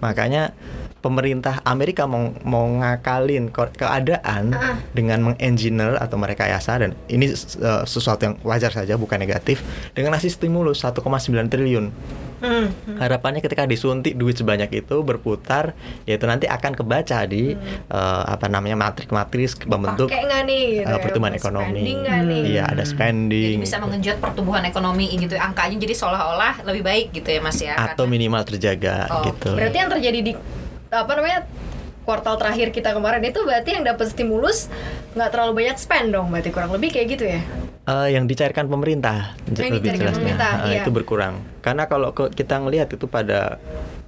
Makanya 0.00 0.52
pemerintah 1.00 1.62
Amerika 1.62 2.08
mau 2.10 2.34
mau 2.42 2.66
ngakalin 2.66 3.52
keadaan 3.52 4.56
Ah. 4.56 4.74
dengan 4.90 5.22
mengengineer 5.22 6.00
atau 6.02 6.18
merekayasa 6.18 6.82
dan 6.82 6.90
ini 7.06 7.30
eh, 7.30 7.82
sesuatu 7.86 8.26
yang 8.26 8.34
wajar 8.42 8.74
saja 8.74 8.98
bukan 8.98 9.20
negatif 9.22 9.62
dengan 9.94 10.16
ngasih 10.18 10.34
stimulus 10.34 10.82
1,9 10.82 11.46
triliun. 11.46 11.94
Hmm. 12.36 12.68
Harapannya 12.94 13.40
ketika 13.40 13.64
disuntik 13.64 14.12
duit 14.12 14.34
sebanyak 14.34 14.68
itu 14.76 14.96
berputar, 15.00 15.72
yaitu 16.04 16.24
nanti 16.24 16.44
akan 16.44 16.72
kebaca 16.72 17.24
di 17.24 17.56
eh, 17.88 18.22
apa 18.26 18.46
namanya 18.46 18.76
matrik-matris 18.78 19.56
Pakai 20.06 20.22
nggak 20.22 20.42
nih 20.44 20.62
gitu 20.76 20.90
ya, 20.90 21.00
pertumbuhan 21.00 21.32
buat 21.32 21.40
ekonomi. 21.40 21.80
nih? 22.22 22.40
Iya, 22.46 22.64
ada 22.66 22.76
Jadi 22.78 22.90
spending 22.90 23.56
bisa 23.58 23.76
mengenjot 23.78 24.16
pertumbuhan 24.18 24.62
ekonomi 24.62 25.06
gitu 25.12 25.34
angkanya 25.34 25.76
jadi 25.78 25.94
seolah-olah 25.94 26.54
lebih 26.64 26.82
baik 26.82 27.06
gitu 27.12 27.28
ya 27.28 27.40
Mas 27.40 27.58
ya. 27.58 27.74
atau 27.74 27.94
karena- 27.98 28.10
minimal 28.10 28.42
terjaga 28.42 28.96
Oh, 29.08 29.24
gitu. 29.24 29.50
Berarti 29.52 29.76
yang 29.76 29.90
terjadi 29.90 30.18
di 30.20 30.32
apa 30.88 31.12
namanya 31.12 31.40
kuartal 32.06 32.38
terakhir 32.38 32.70
kita 32.70 32.94
kemarin 32.94 33.20
itu 33.20 33.42
berarti 33.42 33.74
yang 33.74 33.84
dapat 33.84 34.06
stimulus 34.06 34.70
nggak 35.12 35.28
terlalu 35.28 35.52
banyak 35.60 35.76
spend 35.76 36.08
dong 36.08 36.30
berarti 36.30 36.48
kurang 36.48 36.70
lebih 36.70 36.88
kayak 36.88 37.06
gitu 37.10 37.26
ya? 37.26 37.42
Eh, 37.84 38.08
yang 38.12 38.24
dicairkan 38.24 38.66
pemerintah 38.66 39.34
Yang 39.44 39.58
lebih 39.74 39.80
dicairkan 39.84 40.00
jelasnya 40.00 40.22
pemerintah, 40.24 40.52
Eh, 40.56 40.66
iya. 40.70 40.80
itu 40.80 40.90
berkurang 40.90 41.34
karena 41.60 41.82
kalau 41.84 42.10
ke- 42.10 42.30
kita 42.30 42.54
ngelihat 42.56 42.88
itu 42.88 43.06
pada 43.06 43.58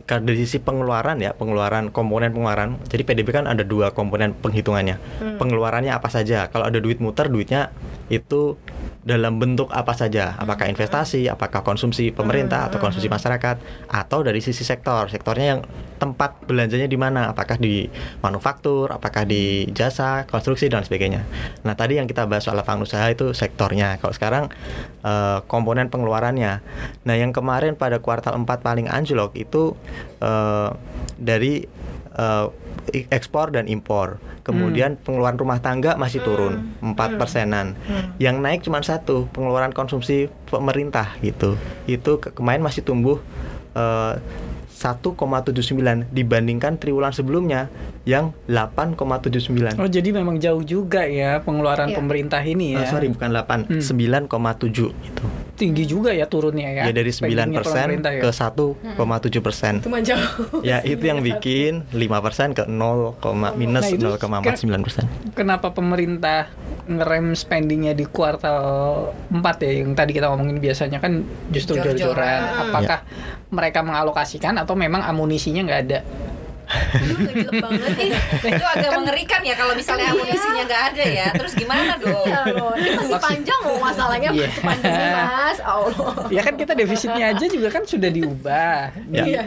kan 0.04 0.24
dari 0.24 0.38
sisi 0.38 0.56
pengeluaran 0.56 1.18
ya 1.18 1.30
pengeluaran 1.32 1.90
komponen 1.90 2.32
pengeluaran 2.32 2.80
jadi 2.86 3.02
PDB 3.04 3.28
kan 3.30 3.44
ada 3.44 3.60
dua 3.60 3.90
komponen 3.90 4.32
penghitungannya 4.32 4.96
Hmm. 5.20 5.36
pengeluarannya 5.36 5.92
apa 5.92 6.08
saja 6.08 6.46
kalau 6.46 6.64
ada 6.64 6.78
duit 6.78 6.96
muter 6.96 7.28
duitnya 7.28 7.68
itu 8.08 8.56
dalam 9.06 9.38
bentuk 9.38 9.70
apa 9.70 9.94
saja? 9.94 10.34
Apakah 10.38 10.66
Hmm. 10.66 10.74
investasi 10.74 11.30
apakah 11.30 11.62
konsumsi 11.62 12.10
pemerintah 12.10 12.66
atau 12.66 12.82
konsumsi 12.82 13.06
masyarakat 13.06 13.56
atau 13.88 14.18
dari 14.26 14.42
sisi 14.42 14.66
sektor? 14.66 15.06
Sektornya 15.08 15.58
yang 15.58 15.60
tempat 15.98 16.42
belanjanya 16.46 16.90
di 16.90 16.98
mana? 16.98 17.30
Apakah 17.30 17.58
di 17.58 17.86
manufaktur 18.20 18.90
apakah 18.90 19.24
di 19.24 19.70
jasa 19.70 20.26
konstruksi 20.26 20.66
dan 20.68 20.82
sebagainya? 20.82 21.22
Nah 21.62 21.74
tadi 21.78 21.98
yang 21.98 22.10
kita 22.10 22.26
bahas 22.26 22.46
soal 22.46 22.58
lapangan 22.58 22.84
usaha 22.84 23.06
itu 23.08 23.30
sektornya. 23.34 23.98
Kalau 24.02 24.14
sekarang 24.14 24.44
eh, 25.02 25.38
komponen 25.46 25.88
pengeluarannya. 25.88 26.52
Nah 27.06 27.14
yang 27.14 27.30
kemarin 27.30 27.78
pada 27.78 28.02
kuartal 28.02 28.34
4 28.34 28.60
paling 28.60 28.86
anjlok 28.90 29.34
itu 29.38 29.78
eh, 30.20 30.70
dari 31.18 31.66
eh, 32.18 32.46
i- 32.92 33.08
ekspor 33.08 33.48
dan 33.48 33.64
impor. 33.64 34.18
Kemudian 34.42 34.96
pengeluaran 34.96 35.36
rumah 35.36 35.58
tangga 35.58 35.94
masih 35.94 36.20
turun 36.20 36.72
4 36.80 36.96
persenan. 37.14 37.76
Yang 38.16 38.36
naik 38.38 38.60
cuma 38.62 38.80
satu, 38.80 39.28
pengeluaran 39.30 39.70
konsumsi 39.70 40.16
pemerintah 40.46 41.14
gitu. 41.20 41.54
Itu 41.86 42.18
ke- 42.18 42.32
kemarin 42.32 42.60
masih 42.60 42.82
tumbuh 42.82 43.20
eh, 43.70 44.14
1,79 44.70 45.50
dibandingkan 46.08 46.76
triwulan 46.76 47.10
sebelumnya 47.10 47.66
yang 48.04 48.30
8,79. 48.46 49.74
Oh 49.74 49.86
jadi 49.86 50.08
memang 50.12 50.38
jauh 50.38 50.62
juga 50.62 51.02
ya 51.02 51.38
pengeluaran 51.38 51.90
Iya. 51.90 51.96
pemerintah 51.98 52.40
ini 52.40 52.72
Eh, 52.72 52.80
ya. 52.80 52.88
sorry 52.88 53.10
bukan 53.10 53.28
8, 53.28 53.66
Hmm. 53.66 53.82
9,7 53.82 54.94
gitu. 55.02 55.24
Tinggi 55.58 55.84
juga 55.90 56.14
ya 56.14 56.30
turunnya 56.30 56.70
ya. 56.70 56.82
Ya, 56.86 56.94
dari 56.94 57.10
9% 57.10 57.18
spendingnya 57.18 57.60
pemerintah 57.66 58.12
ya. 58.14 58.22
ke 58.22 58.30
1,7 58.30 59.42
persen. 59.42 59.72
Cuma 59.82 59.98
jauh. 59.98 60.62
Ya 60.62 60.78
itu 60.86 61.02
yang 61.02 61.18
bikin 61.18 61.82
5 61.90 62.24
persen 62.24 62.54
ke 62.54 62.62
0, 62.70 63.18
minus 63.58 63.90
Nah, 63.90 63.94
itu 63.94 64.06
0,49 64.06 64.86
persen. 64.86 65.04
Kenapa 65.34 65.74
pemerintah 65.74 66.46
ngerem 66.88 67.36
spendingnya 67.36 67.92
di 67.92 68.08
kuartal 68.08 68.62
4 69.28 69.66
ya 69.66 69.70
yang 69.84 69.92
tadi 69.92 70.16
kita 70.16 70.32
ngomongin 70.32 70.62
biasanya 70.62 71.02
kan 71.02 71.26
justru 71.52 71.76
Jor-joran. 71.76 72.70
Apakah 72.70 73.04
mereka 73.52 73.84
mengalokasikan 73.84 74.56
atau 74.56 74.72
memang 74.78 75.04
amunisinya 75.04 75.66
nggak 75.68 75.82
ada? 75.90 76.00
Banget 76.68 77.96
ih. 77.98 78.12
itu 78.50 78.64
agak 78.66 78.90
mengerikan 78.94 79.40
ya 79.40 79.54
kalau 79.54 79.72
misalnya 79.72 80.04
Iya. 80.04 80.14
amunisinya 80.14 80.62
nggak 80.64 80.82
ada 80.86 81.04
ya 81.06 81.26
terus 81.32 81.52
gimana 81.54 81.92
dong 82.02 82.24
Iya 82.24 82.40
loh, 82.50 82.72
ini 82.74 82.90
masih 82.94 83.18
panjang 83.18 83.60
loh 83.62 83.78
masalahnya 83.78 84.28
Iya. 84.30 84.46
masih 84.46 84.62
panjang 84.62 84.94
mas 85.12 85.58
Allah 85.66 86.12
Ya 86.28 86.40
kan 86.42 86.54
kita 86.54 86.72
defisitnya 86.72 87.24
aja 87.28 87.44
juga 87.46 87.68
kan 87.70 87.82
sudah 87.84 88.08
diubah 88.08 88.78
Ya. 89.08 89.22
di- 89.22 89.30
Iya. 89.30 89.42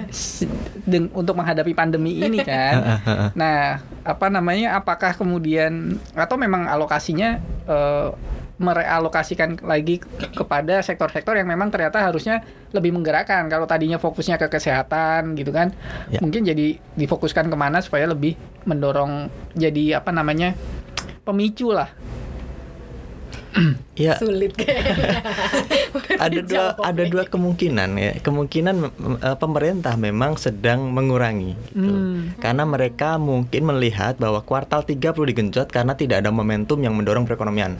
deng- 0.84 1.12
untuk 1.12 1.34
menghadapi 1.34 1.72
pandemi 1.72 2.18
ini 2.18 2.42
kan. 2.42 3.00
nah, 3.34 3.78
apa 4.02 4.28
namanya? 4.28 4.74
Apakah 4.76 5.14
kemudian 5.14 5.72
atau 6.12 6.36
memang 6.36 6.66
alokasinya 6.66 7.38
eh, 7.64 8.10
merealokasikan 8.62 9.60
lagi 9.62 9.98
ke- 9.98 10.32
kepada 10.32 10.80
sektor-sektor 10.80 11.34
yang 11.34 11.46
memang 11.46 11.68
ternyata 11.68 12.00
harusnya 12.00 12.46
lebih 12.72 12.94
menggerakkan. 12.94 13.50
Kalau 13.50 13.66
tadinya 13.66 13.98
fokusnya 13.98 14.38
ke 14.38 14.48
kesehatan 14.48 15.34
gitu 15.34 15.50
kan, 15.50 15.74
Ya. 16.08 16.22
mungkin 16.22 16.46
jadi 16.46 16.78
difokuskan 16.96 17.50
ke 17.50 17.58
mana 17.58 17.82
supaya 17.82 18.06
lebih 18.06 18.38
mendorong 18.64 19.28
jadi 19.52 19.98
apa 19.98 20.14
namanya 20.14 20.54
pemicu 21.22 21.74
lah. 21.74 21.90
Ya. 23.94 24.18
Sulit 24.18 24.56
kayaknya. 24.58 25.22
Ada 26.26 26.40
dua 26.42 26.66
ada 26.80 27.04
dua 27.06 27.24
kemungkinan 27.28 27.90
ya. 27.94 28.12
Kemungkinan 28.24 28.76
eh, 29.22 29.38
pemerintah 29.38 29.94
memang 29.94 30.40
sedang 30.40 30.90
mengurangi 30.90 31.54
gitu. 31.70 31.92
Hmm. 31.92 32.34
karena 32.38 32.64
mereka 32.64 33.18
mungkin 33.18 33.68
melihat 33.68 34.18
bahwa 34.18 34.42
kuartal 34.42 34.82
3 34.82 34.98
perlu 35.14 35.28
digenjot 35.28 35.68
karena 35.70 35.94
tidak 35.94 36.22
ada 36.22 36.30
momentum 36.30 36.78
yang 36.82 36.94
mendorong 36.96 37.26
perekonomian. 37.26 37.76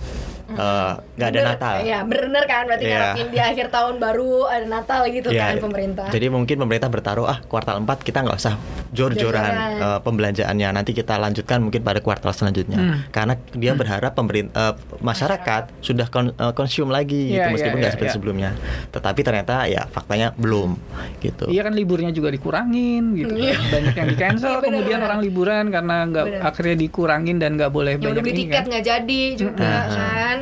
Eh, 0.52 0.92
nggak 1.16 1.30
ada 1.32 1.40
Bener, 1.40 1.48
Natal. 1.56 1.76
ya 1.88 2.00
bener 2.04 2.44
kan? 2.44 2.64
Berarti 2.68 2.84
Iya. 2.84 2.92
ngarepin 3.16 3.28
di 3.32 3.40
akhir 3.40 3.68
tahun 3.72 3.96
baru 3.98 4.32
ada 4.52 4.66
Natal 4.68 5.02
gitu 5.08 5.32
Ya, 5.32 5.56
kan 5.56 5.64
pemerintah. 5.64 6.08
Jadi 6.12 6.28
mungkin 6.28 6.56
pemerintah 6.60 6.90
bertaruh 6.92 7.26
ah 7.26 7.40
kuartal 7.48 7.80
4 7.80 8.04
kita 8.04 8.20
nggak 8.22 8.38
usah 8.38 8.56
jor-joran 8.92 9.52
eh, 9.80 10.00
pembelanjaannya. 10.04 10.70
Nanti 10.76 10.92
kita 10.92 11.16
lanjutkan 11.16 11.64
mungkin 11.64 11.82
pada 11.82 12.04
kuartal 12.04 12.36
selanjutnya. 12.36 12.78
Hmm. 12.78 12.98
karena 13.10 13.34
dia 13.54 13.74
berharap 13.74 14.12
pemerintah 14.14 14.76
masyarakat 15.00 15.61
sudah 15.80 16.08
kon, 16.08 16.32
eh, 16.32 16.54
konsum 16.54 16.88
lagi 16.88 17.34
gitu 17.34 17.42
Iya, 17.42 17.52
meskipun 17.52 17.78
iya, 17.78 17.82
nggak 17.82 17.92
iya, 17.92 17.96
seperti 17.96 18.10
iya. 18.10 18.18
sebelumnya. 18.18 18.50
Tetapi 18.90 19.20
ternyata 19.22 19.56
ya 19.66 19.82
faktanya 19.88 20.28
belum 20.36 20.78
gitu. 21.20 21.46
Iya 21.48 21.62
kan 21.66 21.74
liburnya 21.74 22.12
juga 22.12 22.30
dikurangin 22.30 23.18
gitu. 23.18 23.34
Iya. 23.36 23.56
kan. 23.56 23.68
Banyak 23.72 23.94
yang 23.96 24.08
di 24.08 24.18
cancel 24.18 24.54
Bener, 24.58 24.66
kemudian 24.68 25.00
bener. 25.00 25.08
orang 25.10 25.20
liburan 25.22 25.66
karena 25.70 25.96
nggak 26.08 26.26
akhirnya 26.42 26.76
dikurangin 26.78 27.38
dan 27.38 27.56
nggak 27.56 27.72
boleh 27.72 27.96
yang 27.96 28.02
banyak 28.02 28.16
udah 28.16 28.24
beli 28.24 28.34
ini 28.34 28.42
tiket 28.46 28.56
kan. 28.56 28.70
nggak 28.70 28.84
jadi 28.86 29.22
juga 29.36 29.52
Mm-mm. 29.62 29.96
kan 29.96 30.38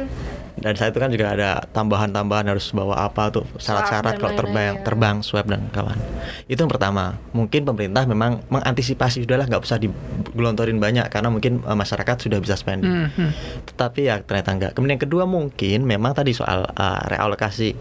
Dan 0.60 0.74
saat 0.76 0.92
itu 0.92 1.00
kan 1.00 1.10
juga 1.10 1.34
ada 1.34 1.50
tambahan-tambahan 1.72 2.52
harus 2.52 2.70
bawa 2.76 3.08
apa 3.08 3.32
tuh 3.32 3.46
syarat-syarat 3.58 4.20
kalau 4.20 4.34
terbang 4.36 4.76
ya. 4.80 4.84
terbang 4.84 5.16
swab 5.24 5.48
dan 5.48 5.68
kawan. 5.72 5.98
Itu 6.46 6.68
yang 6.68 6.72
pertama. 6.72 7.16
Mungkin 7.32 7.64
pemerintah 7.64 8.04
memang 8.06 8.44
mengantisipasi 8.52 9.24
udahlah 9.24 9.48
nggak 9.48 9.64
usah 9.64 9.80
digelontorin 9.80 10.78
banyak 10.78 11.08
karena 11.08 11.32
mungkin 11.32 11.64
eh, 11.64 11.78
masyarakat 11.78 12.16
sudah 12.20 12.38
bisa 12.44 12.60
spending. 12.60 13.10
Hmm, 13.10 13.10
hmm. 13.16 13.32
Tetapi 13.74 14.00
ya 14.06 14.20
ternyata 14.22 14.52
enggak. 14.52 14.72
Kemudian 14.76 15.00
yang 15.00 15.04
kedua 15.08 15.24
mungkin 15.24 15.88
memang 15.88 16.12
tadi 16.12 16.36
soal 16.36 16.68
uh, 16.68 17.02
realokasi 17.08 17.74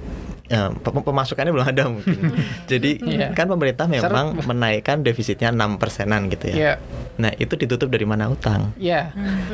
pem- 0.48 1.04
pemasukannya 1.04 1.52
belum 1.52 1.66
ada 1.66 1.82
mungkin. 1.86 2.32
Jadi 2.64 2.90
Iya. 3.00 3.32
kan 3.32 3.46
pemerintah 3.46 3.84
memang 3.84 4.40
menaikkan 4.42 5.00
defisitnya 5.00 5.50
6 5.50 5.76
persenan 5.76 6.28
gitu 6.28 6.48
ya. 6.48 6.56
Iya. 6.56 6.72
Nah 7.18 7.30
itu 7.34 7.52
ditutup 7.52 7.86
dari 7.86 8.02
mana 8.02 8.26
utang? 8.26 8.72
Iya. 8.74 9.12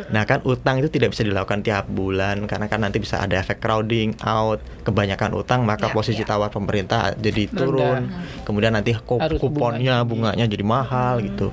Nah 0.09 0.22
kan 0.22 0.44
utang 0.44 0.78
itu 0.78 0.88
tidak 0.88 1.11
bisa 1.11 1.22
dilakukan 1.22 1.61
tiap 1.61 1.87
bulan 1.87 2.44
karena 2.44 2.66
kan 2.66 2.78
nanti 2.78 2.98
bisa 2.98 3.18
ada 3.18 3.35
efek 3.35 3.59
crowding 3.59 4.14
out, 4.20 4.59
kebanyakan 4.83 5.35
utang 5.35 5.62
maka 5.62 5.88
Ya, 5.88 5.92
posisi 5.92 6.20
ya. 6.20 6.28
tawar 6.28 6.48
pemerintah 6.48 7.14
jadi 7.14 7.46
turun, 7.46 8.12
kemudian 8.42 8.70
nanti 8.70 8.94
kuponnya 8.94 9.50
bunganya 10.00 10.04
bunganya 10.04 10.46
jadi 10.46 10.62
mahal 10.62 11.20
gitu. 11.20 11.50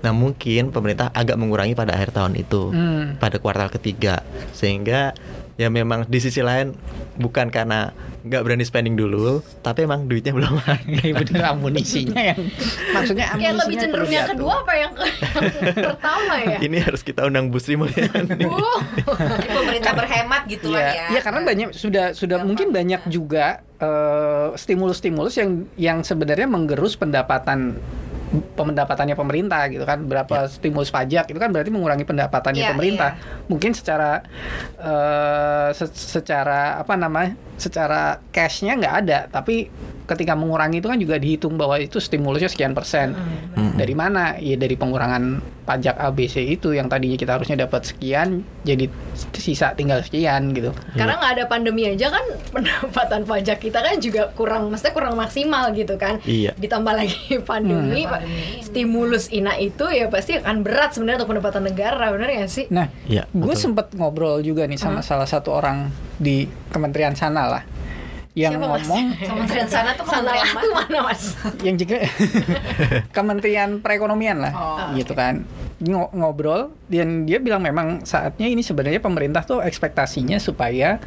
Nah 0.00 0.12
mungkin 0.12 0.70
pemerintah 0.70 1.10
agak 1.10 1.34
mengurangi 1.34 1.72
pada 1.72 1.92
akhir 1.92 2.12
tahun 2.12 2.36
itu 2.36 2.70
Hmm. 2.70 3.16
pada 3.16 3.36
kuartal 3.36 3.70
ketiga 3.70 4.22
sehingga 4.52 5.12
ya 5.54 5.70
memang 5.70 6.02
di 6.04 6.18
sisi 6.18 6.42
lain 6.42 6.74
bukan 7.14 7.46
karena 7.46 7.94
nggak 8.24 8.42
berani 8.42 8.66
spending 8.66 8.98
dulu 8.98 9.38
tapi 9.62 9.86
emang 9.86 10.10
duitnya 10.10 10.34
belum 10.34 10.58
ada. 10.66 10.98
Bener 11.14 11.42
amunisinya 11.46 12.18
yang 12.18 12.40
maksudnya 12.90 13.30
kayak 13.30 13.38
lebih 13.38 13.54
amunisinya 13.54 13.82
cenderung 13.86 14.10
yang 14.10 14.28
kedua 14.34 14.52
apa 14.64 14.72
yang, 14.74 14.92
pertama 15.74 16.34
ya 16.42 16.56
Ini 16.58 16.76
harus 16.82 17.00
kita 17.04 17.20
undang 17.24 17.52
Bu 17.52 17.58
Sri 17.58 17.78
Mulyani. 17.78 18.46
Uh, 19.04 19.20
pemerintah 19.46 19.92
berhemat 19.92 20.42
gitu 20.48 20.72
lah 20.72 20.80
Iya, 20.80 20.90
ya 20.96 21.06
iya 21.14 21.20
karena 21.20 21.40
banyak 21.44 21.68
sudah 21.70 22.16
sudah 22.16 22.40
Gampang. 22.40 22.48
mungkin 22.48 22.68
banyak 22.72 23.00
juga 23.06 23.60
eh, 23.78 24.48
stimulus-stimulus 24.56 25.34
yang 25.36 25.50
yang 25.76 25.98
sebenarnya 26.00 26.48
menggerus 26.48 26.96
pendapatan 26.96 27.76
pendapatannya 28.34 29.12
pemerintah 29.12 29.66
gitu 29.66 29.82
kan 29.82 30.02
berapa 30.02 30.46
stimulus 30.46 30.88
pajak 30.88 31.26
itu 31.26 31.36
kan 31.36 31.48
berarti 31.48 31.68
mengurangi 31.68 32.02
pendapatannya 32.02 32.60
Iya, 32.60 32.70
pemerintah. 32.70 33.10
mungkin 33.46 33.70
secara 33.72 34.22
eh, 34.76 35.68
se- 35.72 35.90
secara 35.94 36.76
apa 36.76 36.94
namanya 36.94 37.34
secara 37.54 38.18
cashnya 38.28 38.74
nggak 38.74 38.94
ada 38.98 39.18
tapi 39.28 39.70
ketika 40.04 40.34
mengurangi 40.34 40.78
itu 40.78 40.86
kan 40.86 40.98
juga 40.98 41.16
dihitung 41.16 41.54
bahwa 41.54 41.78
itu 41.78 41.96
stimulusnya 41.96 42.46
sekian 42.46 42.72
persen. 42.72 43.16
Hmm. 43.54 43.72
dari 43.74 43.90
mana? 43.92 44.36
Ya 44.36 44.54
dari 44.54 44.74
pengurangan 44.74 45.38
pajak 45.64 45.96
ABC 45.96 46.44
itu 46.44 46.70
yang 46.70 46.86
tadinya 46.86 47.16
kita 47.16 47.34
harusnya 47.34 47.56
dapat 47.58 47.82
sekian 47.82 48.44
jadi 48.60 48.84
sisa 49.32 49.72
tinggal 49.72 49.98
sekian 50.00 50.52
gitu. 50.52 50.70
Karena 50.92 51.16
nggak 51.16 51.32
ada 51.32 51.44
pandemi 51.46 51.88
aja 51.88 52.06
kan 52.08 52.20
pendapatan 52.54 53.24
pajak 53.24 53.58
kita 53.58 53.80
kan 53.80 53.96
juga 53.96 54.28
kurang 54.30 54.68
maksudnya 54.68 54.92
kurang 54.92 55.14
maksimal 55.14 55.72
gitu 55.72 55.96
kan. 55.96 56.20
Iya. 56.22 56.52
ditambah 56.54 56.92
lagi 56.92 57.16
pandemi, 57.48 58.04
Pak. 58.04 58.20
Stimulus 58.60 59.28
ina 59.28 59.54
itu 59.54 59.84
ya 59.86 60.06
pasti 60.06 60.34
akan 60.34 60.60
berat 60.60 60.92
sebenarnya 60.92 61.18
untuk 61.18 61.30
pendapatan 61.32 61.62
negara 61.64 62.06
bener 62.08 62.30
ya 62.32 62.46
sih 62.46 62.66
Nah, 62.68 62.88
Iya, 63.04 63.24
gue 63.28 63.54
sempet 63.54 63.92
ngobrol 63.92 64.40
juga 64.40 64.64
nih 64.64 64.76
sama 64.76 65.00
salah 65.00 65.24
satu 65.24 65.52
orang 65.52 65.88
di 66.14 66.44
kementerian 66.68 67.12
sana 67.12 67.46
lah, 67.48 67.62
yang 68.32 68.54
Siapa, 68.54 68.66
Mas? 68.68 68.82
ngomong, 68.82 69.04
Kementerian 69.30 69.68
sana 69.68 69.90
tuh 69.92 70.04
sana 70.04 70.30
kementerian 70.32 70.54
tuh 70.54 70.70
mana? 70.70 70.80
mana 70.80 70.98
mas 71.04 71.22
yang 71.60 71.76
juga 71.76 71.96
kementerian 73.16 73.78
perekonomian 73.78 74.38
lah, 74.38 74.52
Oh, 74.52 74.78
gitu 74.94 75.12
kan, 75.12 75.44
Ngo- 75.76 76.10
ngobrol 76.12 76.70
dan 76.86 77.24
dia 77.24 77.38
bilang 77.38 77.60
memang 77.60 78.02
saatnya 78.02 78.46
ini 78.46 78.60
sebenarnya 78.60 78.98
pemerintah 78.98 79.42
tuh 79.42 79.60
ekspektasinya 79.60 80.38
supaya 80.38 81.02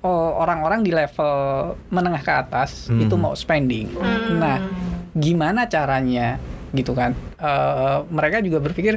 oh, 0.00 0.34
orang-orang 0.36 0.82
di 0.82 0.90
level 0.90 1.32
menengah 1.88 2.20
ke 2.20 2.32
atas 2.36 2.86
Hmm. 2.86 2.98
itu 3.00 3.14
mau 3.14 3.32
spending. 3.32 3.94
Nah, 4.32 4.58
gimana 5.12 5.64
caranya, 5.64 6.40
gitu 6.70 6.92
kan? 6.92 7.12
Eh, 7.36 7.98
mereka 8.08 8.40
juga 8.40 8.58
berpikir 8.58 8.96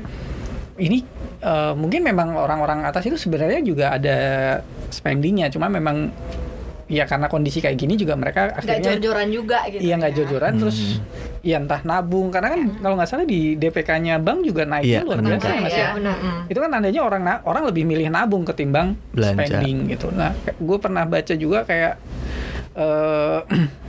ini 0.75 1.03
eh, 1.39 1.73
mungkin 1.73 2.01
memang 2.01 2.33
orang-orang 2.33 2.83
atas 2.83 3.03
itu 3.03 3.15
sebenarnya 3.17 3.59
juga 3.59 3.91
ada 3.91 4.17
spendingnya, 4.89 5.47
cuma 5.47 5.67
memang 5.67 6.11
ya 6.85 7.01
karena 7.03 7.25
kondisi 7.25 7.57
kayak 7.57 7.75
gini 7.75 7.97
juga 7.97 8.13
mereka 8.13 8.53
nggak 8.53 8.61
akhirnya 8.61 8.93
jor-joran 8.93 9.27
juga 9.33 9.57
gitu 9.65 9.81
Iya 9.81 9.93
nggak 9.97 10.11
ya. 10.11 10.15
jor-joran 10.15 10.53
terus 10.55 10.77
ya 11.41 11.57
entah 11.57 11.81
nabung 11.81 12.29
karena 12.29 12.53
kan 12.53 12.61
kalau 12.77 12.93
nggak 12.93 13.09
salah 13.09 13.25
di 13.25 13.57
DPK-nya 13.57 14.21
bank 14.21 14.45
juga 14.45 14.69
naiknya 14.69 15.01
Iya, 15.01 15.01
luar 15.01 15.17
benar. 15.17 15.31
biasa 15.33 15.47
ya, 15.47 15.57
Mas 15.57 15.73
ya. 15.73 15.77
Iya, 15.81 15.87
benar. 15.97 16.15
Itu 16.45 16.59
kan 16.61 16.69
tandanya 16.69 17.01
orang 17.01 17.21
na- 17.25 17.41
orang 17.41 17.63
lebih 17.65 17.83
milih 17.83 18.07
nabung 18.07 18.45
ketimbang 18.45 18.93
Belanja. 19.09 19.33
spending 19.33 19.89
gitu. 19.89 20.13
Nah, 20.13 20.29
gue 20.37 20.77
pernah 20.77 21.03
baca 21.03 21.33
juga 21.33 21.65
kayak 21.65 21.93
eh 22.75 23.39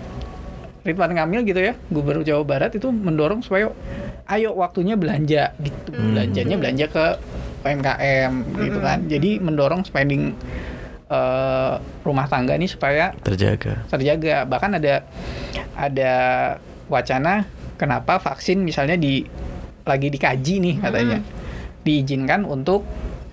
Ridwan 0.87 1.12
Kamil 1.12 1.42
gitu 1.42 1.59
ya, 1.59 1.75
Gubernur 1.90 2.22
Jawa 2.22 2.46
Barat 2.46 2.70
itu 2.79 2.88
mendorong 2.94 3.42
supaya 3.42 3.75
ayo 4.31 4.55
waktunya 4.55 4.94
belanja 4.94 5.53
gitu. 5.59 5.90
Belanjanya 5.92 6.57
belanja 6.57 6.87
ke 6.87 7.05
UMKM 7.66 8.33
gitu 8.62 8.79
kan. 8.79 8.99
Jadi 9.11 9.31
mendorong 9.42 9.83
spending 9.83 10.33
eh, 11.11 11.75
rumah 12.07 12.27
tangga 12.31 12.55
nih 12.55 12.70
supaya 12.70 13.14
terjaga. 13.22 13.87
terjaga 13.90 14.46
bahkan 14.46 14.79
ada 14.79 15.03
ada 15.75 16.14
wacana 16.87 17.46
kenapa 17.77 18.22
vaksin 18.22 18.62
misalnya 18.62 18.94
di 18.94 19.27
lagi 19.87 20.09
dikaji 20.11 20.55
nih 20.62 20.75
katanya 20.83 21.18
diizinkan 21.87 22.42
untuk 22.42 22.83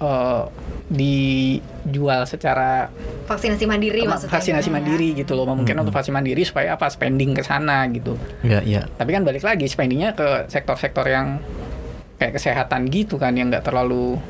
eh, 0.02 0.46
dijual 0.94 2.22
secara 2.24 2.88
vaksinasi 3.26 3.66
mandiri 3.66 4.02
apa, 4.02 4.16
maksudnya 4.16 4.32
vaksinasi 4.32 4.70
ya. 4.70 4.74
mandiri 4.74 5.08
gitu 5.16 5.34
loh 5.34 5.50
mungkin 5.50 5.74
untuk 5.76 5.90
vaksinasi 5.90 6.14
mandiri 6.14 6.42
supaya 6.44 6.74
apa 6.74 6.86
spending 6.88 7.34
ke 7.34 7.42
sana 7.42 7.90
gitu 7.90 8.14
Iya, 8.42 8.62
iya. 8.62 8.82
tapi 8.92 9.10
kan 9.12 9.22
balik 9.22 9.42
lagi 9.42 9.66
spendingnya 9.66 10.14
ke 10.14 10.46
sektor-sektor 10.48 11.04
yang 11.04 11.42
kayak 12.16 12.38
kesehatan 12.38 12.88
gitu 12.88 13.18
kan 13.18 13.34
yang 13.34 13.50
nggak 13.50 13.64
terlalu 13.64 14.22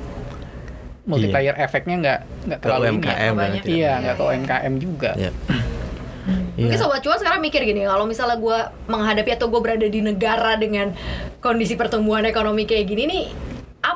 multiplier 1.03 1.51
efeknya 1.57 1.95
nggak 1.99 2.19
nggak 2.47 2.59
Ke 2.59 2.63
terlalu 2.63 2.83
ini. 2.83 2.91
UMKM 2.95 3.11
banyak. 3.11 3.35
banget 3.35 3.61
ya. 3.61 3.69
iya 3.69 3.91
nggak 3.99 4.15
ke 4.15 4.23
UMKM 4.25 4.73
juga 4.77 5.11
Iya. 5.15 5.31
Mungkin 6.53 6.69
Iya. 6.69 6.79
sobat 6.79 7.01
cuan 7.01 7.17
sekarang 7.17 7.41
mikir 7.41 7.59
gini, 7.61 7.83
kalau 7.83 8.05
misalnya 8.05 8.37
gue 8.37 8.57
menghadapi 8.87 9.27
atau 9.33 9.49
gue 9.49 9.59
berada 9.59 9.83
di 9.83 9.99
negara 9.99 10.55
dengan 10.55 10.95
kondisi 11.39 11.73
pertumbuhan 11.73 12.23
ekonomi 12.23 12.63
kayak 12.63 12.85
gini 12.85 13.03
nih, 13.03 13.25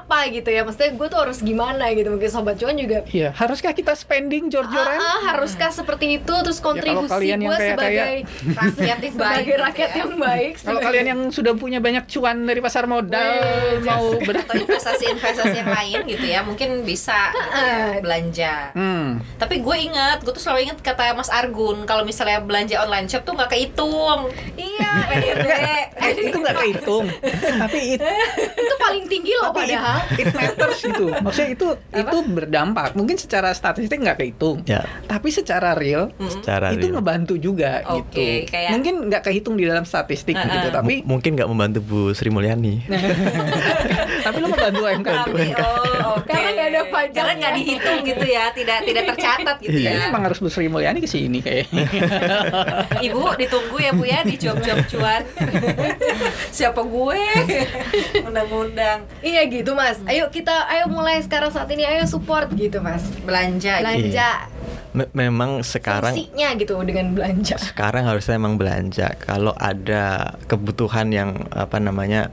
apa 0.07 0.31
gitu 0.31 0.47
ya? 0.47 0.63
Maksudnya 0.63 0.95
gue 0.95 1.07
tuh 1.07 1.19
harus 1.19 1.37
gimana 1.39 1.91
gitu? 1.91 2.07
Mungkin 2.07 2.31
sobat 2.31 2.55
cuan 2.55 2.73
juga. 2.73 3.03
iya 3.09 3.29
haruskah 3.29 3.71
kita 3.71 3.91
spending 3.91 4.47
jor-joran 4.47 4.95
Ah, 4.95 5.03
ah, 5.03 5.19
haruskah 5.29 5.67
seperti 5.69 6.17
itu? 6.17 6.31
Terus 6.31 6.57
kontribusi 6.57 7.11
kalian 7.11 7.37
yang 7.37 7.51
gue 7.51 7.57
kayak- 7.57 7.75
sebagai 7.75 8.15
rakyat 8.47 8.77
yang 8.79 8.99
baik 8.99 9.11
sebagai 9.11 9.55
rakyat 9.57 9.89
ya. 9.89 9.97
yang 9.97 10.13
baik. 10.15 10.53
kalau 10.57 10.79
kalian 10.79 11.05
yang 11.05 11.21
sudah 11.27 11.53
punya 11.53 11.79
banyak 11.79 12.07
cuan 12.07 12.37
dari 12.41 12.59
pasar 12.59 12.87
modal 12.87 13.35
mau 13.83 14.15
ber 14.17 14.37
atau 14.37 14.55
investasi-investasi 14.55 15.55
yang 15.57 15.67
lain 15.69 15.99
gitu 16.07 16.25
ya 16.25 16.39
mungkin 16.41 16.69
bisa 16.83 17.33
ya, 17.33 17.99
belanja 17.99 18.71
hmm. 18.71 19.07
tapi 19.35 19.59
gue 19.59 19.75
inget 19.77 20.23
gue 20.23 20.31
tuh 20.31 20.39
selalu 20.39 20.69
inget 20.69 20.79
kata 20.79 21.11
Mas 21.11 21.27
Argun 21.27 21.83
kalau 21.83 22.07
misalnya 22.07 22.39
belanja 22.39 22.79
online 22.79 23.07
shop 23.07 23.23
tuh 23.23 23.33
nggak 23.33 23.49
kehitung 23.49 24.29
iya, 24.55 24.91
PDB 25.05 25.47
Eh, 25.97 26.11
itu 26.29 26.37
nggak 26.37 26.55
kehitung 26.55 27.05
tapi 27.57 27.97
it, 27.97 28.01
itu 28.53 28.75
paling 28.77 29.03
tinggi 29.05 29.33
loh 29.35 29.51
tapi 29.51 29.73
it, 30.13 30.27
matters 30.29 30.79
gitu 30.79 31.05
maksudnya 31.17 31.49
itu 31.51 31.67
itu 31.91 32.17
berdampak 32.27 32.93
mungkin 32.93 33.15
secara 33.15 33.51
statistik 33.51 33.97
nggak 33.97 34.17
kehitung 34.17 34.59
Ya, 34.65 34.83
tapi 35.05 35.29
secara 35.29 35.71
real 35.73 36.11
secara 36.27 36.73
itu 36.73 36.85
real. 36.85 36.99
ngebantu 36.99 37.33
juga 37.37 37.81
Oke, 37.87 38.11
gitu 38.43 38.51
kayak- 38.51 38.71
mungkin 38.73 38.93
nggak 39.07 39.23
kehitung 39.23 39.55
di 39.55 39.63
dalam 39.63 39.83
statistik 39.83 40.35
gitu 40.35 40.67
tapi 40.69 41.01
M- 41.01 41.07
mungkin 41.07 41.33
nggak 41.33 41.47
membantu 41.47 41.79
Bu 41.79 41.99
Sri 42.11 42.27
Mulyani. 42.27 42.83
tapi 44.25 44.37
lo 44.37 44.51
UMKM 44.51 45.23
Tapi, 45.23 45.45
oh. 45.55 46.19
Karena 46.27 46.49
nggak 46.51 46.67
ada 46.67 46.81
pajaknya. 46.91 47.15
Karena 47.15 47.33
nggak 47.39 47.53
dihitung 47.55 47.99
gitu 48.03 48.25
ya, 48.27 48.43
tidak 48.51 48.77
tidak 48.83 49.03
tercatat 49.15 49.55
gitu 49.61 49.77
Kayaknya 49.79 50.03
ya. 50.03 50.09
emang 50.11 50.23
harus 50.27 50.37
Bu 50.37 50.49
Sri 50.51 50.67
Mulyani 50.67 50.99
ke 50.99 51.07
sini 51.07 51.39
kayaknya. 51.39 51.87
Ibu 53.07 53.21
ditunggu 53.39 53.77
ya 53.79 53.91
Bu 53.95 54.03
ya 54.03 54.19
di 54.23 54.35
job-job 54.35 54.77
cuan. 54.91 55.23
Siapa 56.57 56.81
gue? 56.83 57.21
Undang-undang 58.23 59.07
Iya 59.21 59.47
gitu 59.47 59.71
mas. 59.71 59.86
Ayo 60.03 60.27
kita, 60.27 60.67
ayo 60.67 60.91
mulai 60.91 61.23
sekarang 61.23 61.47
saat 61.47 61.71
ini, 61.71 61.87
ayo 61.87 62.03
support 62.03 62.51
gitu 62.51 62.83
mas. 62.83 63.07
belanja. 63.23 63.79
gitu. 63.79 63.87
Belanja, 63.87 64.29
Me- 64.91 65.11
memang 65.13 65.63
sekarang 65.63 66.11
fungsinya 66.11 66.47
gitu 66.59 66.73
dengan 66.83 67.15
belanja. 67.15 67.55
sekarang 67.55 68.03
harusnya 68.03 68.35
emang 68.35 68.59
belanja. 68.59 69.15
Kalau 69.15 69.55
ada 69.55 70.35
kebutuhan 70.47 71.07
yang 71.13 71.47
apa 71.55 71.79
namanya 71.79 72.27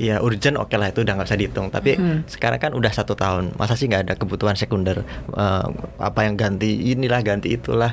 ya 0.00 0.16
urgent 0.18 0.56
oke 0.56 0.72
lah 0.72 0.88
itu 0.88 1.04
udah 1.04 1.12
nggak 1.12 1.28
bisa 1.28 1.36
dihitung. 1.36 1.68
Tapi 1.68 1.94
sekarang 2.24 2.56
kan 2.58 2.72
udah 2.72 2.88
satu 2.88 3.12
tahun, 3.12 3.52
masa 3.54 3.76
sih 3.76 3.84
nggak 3.84 4.02
ada 4.02 4.14
kebutuhan 4.16 4.56
sekunder 4.56 5.04
Eh, 5.30 5.66
apa 5.98 6.20
yang 6.22 6.34
ganti 6.34 6.90
inilah 6.90 7.20
ganti 7.20 7.52
itulah, 7.52 7.92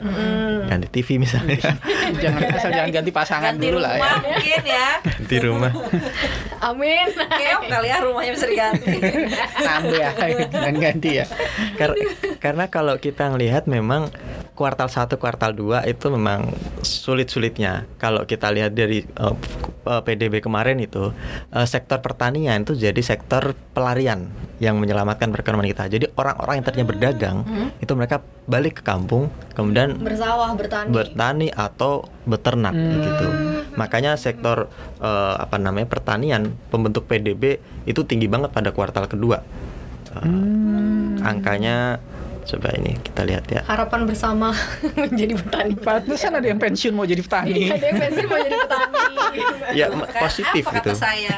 ganti 0.64 0.88
TV 0.90 1.18
misalnya, 1.18 1.60
jangan 2.24 2.42
asal 2.50 2.70
jangan 2.70 2.92
ganti 2.94 3.12
pasangan 3.12 3.54
Ganti 3.54 3.68
dulu 3.68 3.80
lah 3.80 3.92
ya. 3.92 4.00
rumah 4.00 4.16
mungkin 4.24 4.62
ya. 4.64 4.88
ganti 5.04 5.38
rumah. 5.40 5.72
Amin. 6.60 7.08
Keok 7.12 7.62
kali 7.68 7.88
ya 7.88 7.98
rumahnya 8.00 8.32
bisa 8.32 8.48
diganti. 8.48 8.98
Nambah 9.58 9.94
ya, 9.94 10.10
dan 10.64 10.74
ganti 10.78 11.10
ya. 11.14 11.26
Kar- 11.76 12.00
karena 12.38 12.66
kalau 12.68 12.96
kita 12.96 13.28
ngelihat 13.28 13.68
memang 13.68 14.10
kuartal 14.58 14.90
1 14.90 15.22
kuartal 15.22 15.54
2 15.54 15.86
itu 15.86 16.06
memang 16.10 16.50
sulit-sulitnya. 16.82 17.86
Kalau 18.02 18.26
kita 18.26 18.50
lihat 18.50 18.74
dari 18.74 19.06
eh, 19.06 19.36
eh, 19.86 20.02
PDB 20.02 20.42
kemarin 20.42 20.82
itu 20.82 21.14
eh, 21.54 21.68
sektor 21.70 22.02
pertanian 22.02 22.66
itu 22.66 22.74
jadi 22.74 22.98
sektor 23.06 23.54
pelarian 23.78 24.26
yang 24.58 24.82
menyelamatkan 24.82 25.30
perekonomian 25.30 25.70
kita. 25.78 25.86
Jadi 25.86 26.06
orang-orang 26.18 26.58
yang 26.58 26.66
tadinya 26.66 26.88
berdagang 26.90 27.38
itu 27.78 27.94
mereka 27.94 28.26
balik 28.50 28.82
ke 28.82 28.84
kampung 28.84 29.30
kemudian 29.54 30.02
Bersawah, 30.02 30.50
bertani. 30.58 30.90
bertani 30.90 31.48
atau 31.54 32.10
beternak 32.26 32.74
gitu. 32.74 33.28
Makanya 33.78 34.18
sektor 34.18 34.74
eh, 34.98 35.36
apa 35.38 35.62
namanya 35.62 35.86
pertanian 35.86 36.58
pembentuk 36.74 37.06
PDB 37.06 37.62
itu 37.86 38.02
tinggi 38.02 38.26
banget 38.26 38.50
pada 38.50 38.74
kuartal 38.74 39.06
kedua. 39.06 39.46
Eh, 40.18 41.22
Angkanya 41.22 42.02
coba 42.48 42.72
ini 42.80 42.96
kita 43.04 43.22
lihat 43.28 43.46
ya. 43.52 43.62
Harapan 43.68 44.08
bersama 44.08 44.56
menjadi 45.12 45.34
petani. 45.36 45.74
Pantesan 45.76 46.32
ada 46.40 46.48
yang 46.48 46.60
pensiun 46.60 46.94
mau 46.96 47.04
jadi 47.04 47.20
petani. 47.20 47.68
Ada 47.68 47.86
yang 47.92 48.00
pensiun 48.00 48.28
mau 48.32 48.40
jadi 48.40 48.58
petani. 48.58 48.98
Ya 49.76 49.86
positif 49.92 50.64
apa 50.66 50.76
gitu. 50.80 50.92
Kata 50.92 50.94
saya. 50.96 51.36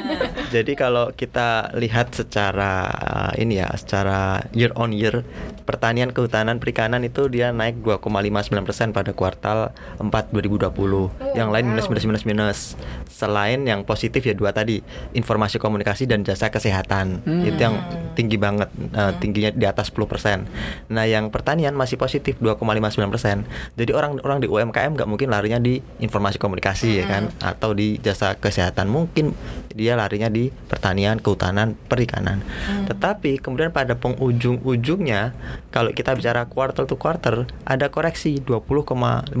Jadi 0.54 0.72
kalau 0.76 1.10
kita 1.14 1.72
lihat 1.78 2.12
secara 2.14 2.86
uh, 2.90 3.32
ini 3.40 3.58
ya, 3.58 3.70
secara 3.74 4.44
year 4.54 4.70
on 4.76 4.92
year 4.94 5.24
pertanian, 5.64 6.10
kehutanan, 6.10 6.58
perikanan 6.58 7.02
itu 7.06 7.30
dia 7.30 7.54
naik 7.54 7.80
2,59% 7.82 8.90
pada 8.90 9.10
kuartal 9.14 9.58
4 9.98 10.34
2020. 10.34 11.38
yang 11.38 11.54
lain 11.54 11.70
minus 11.70 11.86
minus 11.86 12.04
minus 12.06 12.24
minus. 12.26 12.58
Selain 13.06 13.62
yang 13.62 13.86
positif 13.86 14.26
ya 14.26 14.34
dua 14.34 14.50
tadi, 14.50 14.82
informasi 15.14 15.62
komunikasi 15.62 16.10
dan 16.10 16.26
jasa 16.26 16.50
kesehatan. 16.50 17.22
Itu 17.46 17.58
yang 17.58 17.76
tinggi 18.18 18.36
banget, 18.36 18.68
uh, 18.94 19.14
tingginya 19.22 19.50
di 19.54 19.66
atas 19.66 19.88
10%. 19.94 20.49
Nah, 20.90 21.04
yang 21.06 21.30
pertanian 21.30 21.72
masih 21.72 21.96
positif 21.96 22.36
2,59%. 22.42 23.46
Jadi 23.78 23.90
orang-orang 23.94 24.38
di 24.42 24.48
UMKM 24.50 24.96
nggak 24.96 25.08
mungkin 25.08 25.28
larinya 25.30 25.62
di 25.62 25.78
informasi 26.02 26.36
komunikasi 26.42 27.02
ya 27.02 27.04
kan 27.06 27.30
atau 27.40 27.72
di 27.72 27.96
jasa 28.02 28.34
kesehatan. 28.36 28.90
Mungkin 28.90 29.32
dia 29.70 29.94
larinya 29.94 30.26
di 30.26 30.50
pertanian, 30.50 31.22
kehutanan, 31.22 31.78
perikanan. 31.86 32.42
Tetapi 32.90 33.38
kemudian 33.38 33.70
pada 33.70 33.94
penghujung-ujungnya 33.94 35.32
kalau 35.70 35.94
kita 35.94 36.18
bicara 36.18 36.46
quarter 36.50 36.84
to 36.86 36.98
quarter 36.98 37.46
ada 37.62 37.86
koreksi 37.88 38.42
20,15% 38.42 39.36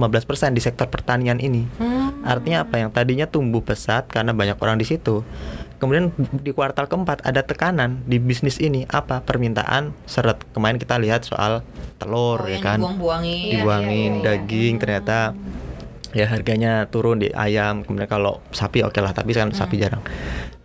di 0.54 0.62
sektor 0.62 0.86
pertanian 0.86 1.42
ini. 1.42 1.66
Artinya 2.22 2.68
apa 2.68 2.78
yang 2.78 2.90
tadinya 2.92 3.26
tumbuh 3.26 3.64
pesat 3.64 4.06
karena 4.06 4.30
banyak 4.36 4.56
orang 4.60 4.78
di 4.78 4.86
situ. 4.86 5.24
Kemudian 5.80 6.12
di 6.44 6.52
kuartal 6.52 6.86
keempat 6.86 7.24
ada 7.24 7.40
tekanan 7.40 8.04
di 8.04 8.20
bisnis 8.20 8.60
ini 8.60 8.84
apa 8.92 9.24
permintaan 9.24 9.96
seret 10.04 10.44
kemarin 10.52 10.76
kita 10.76 11.00
lihat 11.00 11.24
soal 11.24 11.64
telur 11.96 12.44
oh, 12.44 12.48
ya 12.48 12.60
kan 12.60 12.78
dibuang-buangin. 12.80 13.50
dibuangin 13.56 14.12
iya, 14.12 14.20
iya. 14.20 14.24
daging 14.36 14.74
ternyata 14.76 15.18
ya 16.10 16.26
harganya 16.26 16.90
turun 16.90 17.22
di 17.22 17.30
ayam 17.30 17.86
kemudian 17.86 18.10
kalau 18.10 18.42
sapi 18.50 18.82
oke 18.82 18.98
lah 18.98 19.14
tapi 19.14 19.30
kan 19.30 19.54
sapi 19.54 19.78
jarang. 19.78 20.02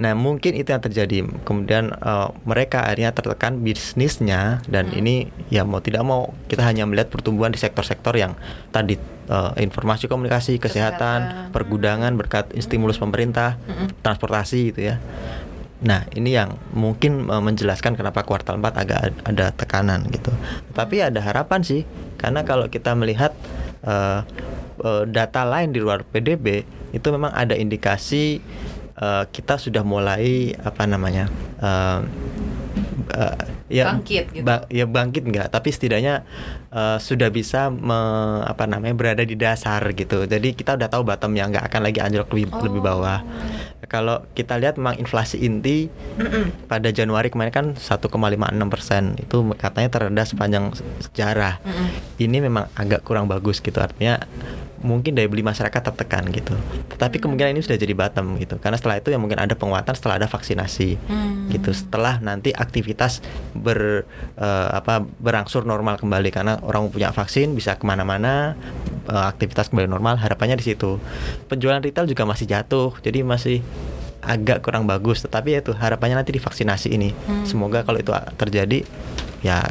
Nah 0.02 0.12
mungkin 0.18 0.58
itu 0.58 0.74
yang 0.74 0.82
terjadi. 0.82 1.24
Kemudian 1.46 1.94
eh, 1.94 2.28
mereka 2.44 2.84
akhirnya 2.84 3.14
tertekan 3.14 3.62
bisnisnya 3.62 4.66
dan 4.66 4.90
ini 4.92 5.30
ya 5.54 5.64
mau 5.64 5.80
tidak 5.80 6.02
mau 6.02 6.34
kita 6.50 6.66
hanya 6.66 6.90
melihat 6.90 7.14
pertumbuhan 7.14 7.54
di 7.54 7.60
sektor-sektor 7.62 8.18
yang 8.18 8.34
tadi 8.74 8.98
eh, 9.30 9.52
informasi 9.62 10.10
komunikasi 10.10 10.58
kesehatan, 10.58 11.20
pergudangan 11.54 12.12
berkat 12.18 12.50
stimulus 12.60 12.98
pemerintah 12.98 13.56
transportasi 14.02 14.74
gitu 14.74 14.82
ya. 14.94 14.98
Nah, 15.86 16.08
ini 16.18 16.34
yang 16.34 16.58
mungkin 16.74 17.30
eh, 17.30 17.44
menjelaskan 17.44 17.94
kenapa 17.94 18.26
kuartal 18.26 18.58
4 18.58 18.82
agak 18.82 19.00
ad- 19.00 19.22
ada 19.28 19.46
tekanan 19.54 20.10
gitu. 20.10 20.34
Tapi 20.74 21.04
ada 21.06 21.22
harapan 21.22 21.62
sih, 21.62 21.86
karena 22.18 22.42
kalau 22.42 22.66
kita 22.72 22.96
melihat 22.98 23.36
eh, 23.86 24.20
eh, 24.78 25.04
data 25.06 25.42
lain 25.44 25.72
di 25.72 25.80
luar 25.80 26.04
PDB 26.04 26.66
itu 26.92 27.08
memang 27.10 27.32
ada 27.32 27.54
indikasi 27.54 28.40
eh, 28.96 29.24
kita 29.30 29.56
sudah 29.56 29.84
mulai 29.84 30.56
apa 30.58 30.84
namanya? 30.84 31.28
eh, 31.60 32.00
eh, 33.14 33.38
ya 33.72 33.86
Bangkit 33.90 34.26
gitu. 34.32 34.46
ba- 34.46 34.66
ya 34.70 34.86
bangkit 34.86 35.24
enggak, 35.26 35.48
tapi 35.50 35.70
setidaknya 35.70 36.22
eh, 36.76 36.98
sudah 37.00 37.32
bisa 37.32 37.72
me- 37.72 38.44
apa 38.44 38.68
namanya 38.68 38.92
berada 38.94 39.24
di 39.24 39.34
dasar 39.34 39.80
gitu. 39.92 40.28
Jadi 40.28 40.52
kita 40.52 40.76
udah 40.76 40.92
tahu 40.92 41.02
bottomnya 41.02 41.48
nggak 41.48 41.66
akan 41.66 41.82
lagi 41.82 42.00
anjlok 42.04 42.28
lebih 42.30 42.52
lebih 42.62 42.82
bawah. 42.84 43.24
Kalau 43.86 44.26
kita 44.34 44.58
lihat 44.58 44.76
memang 44.76 44.98
inflasi 44.98 45.40
inti 45.40 45.88
pada 46.66 46.90
Januari 46.90 47.30
kemarin 47.30 47.54
kan 47.54 47.66
1,56 47.78 48.12
persen 48.68 49.14
itu 49.16 49.38
katanya 49.56 49.90
terendah 49.90 50.26
sepanjang 50.26 50.74
se- 50.74 50.84
sejarah. 51.06 51.62
Ini 52.18 52.38
memang 52.42 52.68
agak 52.74 53.06
kurang 53.06 53.30
bagus 53.30 53.62
gitu 53.62 53.78
artinya 53.78 54.18
mungkin 54.82 55.18
daya 55.18 55.26
beli 55.26 55.42
masyarakat 55.42 55.82
tertekan 55.82 56.30
gitu. 56.30 56.54
Tetapi 56.94 57.18
kemungkinan 57.18 57.54
ini 57.54 57.62
sudah 57.62 57.74
jadi 57.74 57.94
bottom 57.94 58.38
gitu. 58.38 58.58
Karena 58.58 58.78
setelah 58.78 58.98
itu 58.98 59.10
ya 59.10 59.18
mungkin 59.18 59.38
ada 59.38 59.54
penguatan 59.54 59.94
setelah 59.94 60.18
ada 60.18 60.28
vaksinasi 60.28 60.90
gitu. 61.50 61.70
Setelah 61.74 62.22
nanti 62.22 62.54
aktivitas 62.54 63.22
ber 63.54 64.06
eh, 64.38 64.70
apa 64.72 65.02
berangsur 65.02 65.62
normal 65.62 65.98
kembali 65.98 66.30
karena 66.30 66.58
orang 66.66 66.90
punya 66.90 67.14
vaksin 67.14 67.54
bisa 67.54 67.78
ke 67.78 67.86
mana-mana 67.86 68.58
eh, 69.08 69.26
aktivitas 69.30 69.70
kembali 69.70 69.88
normal 69.88 70.18
harapannya 70.18 70.58
di 70.58 70.74
situ. 70.74 70.98
Penjualan 71.48 71.80
retail 71.80 72.10
juga 72.10 72.26
masih 72.26 72.46
jatuh 72.50 72.98
jadi 73.06 73.22
masih 73.22 73.62
agak 74.26 74.66
kurang 74.66 74.90
bagus. 74.90 75.22
Tetapi 75.22 75.56
ya 75.56 75.60
itu 75.62 75.72
harapannya 75.72 76.18
nanti 76.18 76.34
di 76.34 76.42
vaksinasi 76.42 76.92
ini 76.92 77.14
semoga 77.46 77.86
kalau 77.86 78.02
itu 78.02 78.12
terjadi 78.36 78.82
ya 79.46 79.62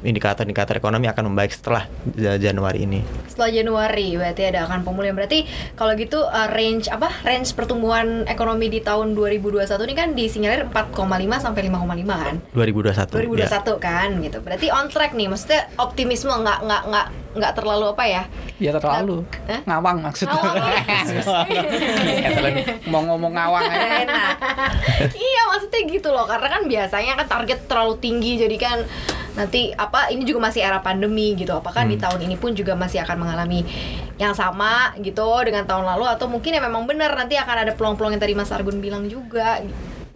indikator-indikator 0.00 0.78
ekonomi 0.78 1.06
akan 1.06 1.30
membaik 1.30 1.50
setelah 1.50 1.90
Ja- 2.14 2.38
Januari 2.38 2.86
ini 2.86 3.02
Setelah 3.26 3.50
Januari 3.50 4.14
berarti 4.14 4.42
ada 4.46 4.66
akan 4.66 4.82
pemulihan. 4.82 5.14
Berarti 5.14 5.46
kalau 5.74 5.94
gitu 5.94 6.22
uh, 6.22 6.48
range 6.50 6.86
apa? 6.86 7.10
Range 7.22 7.46
pertumbuhan 7.50 8.26
ekonomi 8.26 8.66
di 8.66 8.78
tahun 8.78 9.14
2021 9.14 9.66
ini 9.86 9.94
kan 9.94 10.08
disinyalir 10.12 10.66
4,5 10.66 10.94
sampai 11.38 11.60
5,5 11.66 11.82
kan? 12.06 12.34
2021 12.50 13.14
2021 13.14 13.46
ya. 13.46 13.74
kan 13.78 14.08
gitu. 14.18 14.38
Berarti 14.40 14.66
on 14.70 14.86
track 14.86 15.12
nih. 15.14 15.26
Maksudnya 15.26 15.70
optimisme 15.76 16.30
nggak 16.30 16.58
nggak 16.62 16.82
nggak 16.88 17.06
nggak 17.38 17.52
terlalu 17.54 17.84
apa 17.90 18.04
ya? 18.04 18.22
Ya 18.58 18.74
terlalu 18.74 19.22
Hah? 19.46 19.60
ngawang 19.64 20.02
maksudnya. 20.02 20.34
Ngawang. 20.34 20.74
Ya, 22.18 22.28
terlalu. 22.34 22.58
mau 22.86 23.02
ngomong 23.04 23.32
ngawang 23.32 23.62
aja. 23.64 23.86
enak 24.02 24.34
iya 25.14 25.42
maksudnya 25.46 25.80
gitu 25.86 26.08
loh 26.10 26.26
karena 26.26 26.48
kan 26.48 26.62
biasanya 26.66 27.12
kan 27.14 27.26
target 27.28 27.58
terlalu 27.66 27.94
tinggi 27.98 28.34
jadi 28.36 28.56
kan 28.58 28.78
nanti 29.38 29.70
apa 29.78 30.10
ini 30.10 30.26
juga 30.26 30.50
masih 30.50 30.66
era 30.66 30.82
pandemi 30.82 31.38
gitu. 31.38 31.54
Apakah 31.54 31.86
di 31.86 31.94
tahun 31.94 32.26
ini 32.26 32.34
pun 32.34 32.50
juga 32.58 32.74
masih 32.74 32.98
akan 33.06 33.22
mengalami 33.22 33.62
yang 34.18 34.34
sama 34.34 34.98
gitu 34.98 35.46
dengan 35.46 35.62
tahun 35.62 35.86
lalu? 35.86 36.10
Atau 36.10 36.26
mungkin 36.26 36.50
ya 36.50 36.58
memang 36.58 36.90
benar 36.90 37.14
nanti 37.14 37.38
akan 37.38 37.62
ada 37.62 37.72
peluang-peluang 37.78 38.18
yang 38.18 38.22
tadi 38.22 38.34
Mas 38.34 38.50
Argun 38.50 38.82
bilang 38.82 39.06
juga 39.06 39.62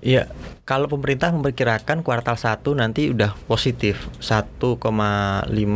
Iya, 0.03 0.27
kalau 0.73 0.89
pemerintah 0.89 1.29
memperkirakan 1.37 2.01
kuartal 2.01 2.41
1 2.41 2.65
nanti 2.81 3.13
udah 3.13 3.37
positif 3.45 4.09
1,5 4.25 4.81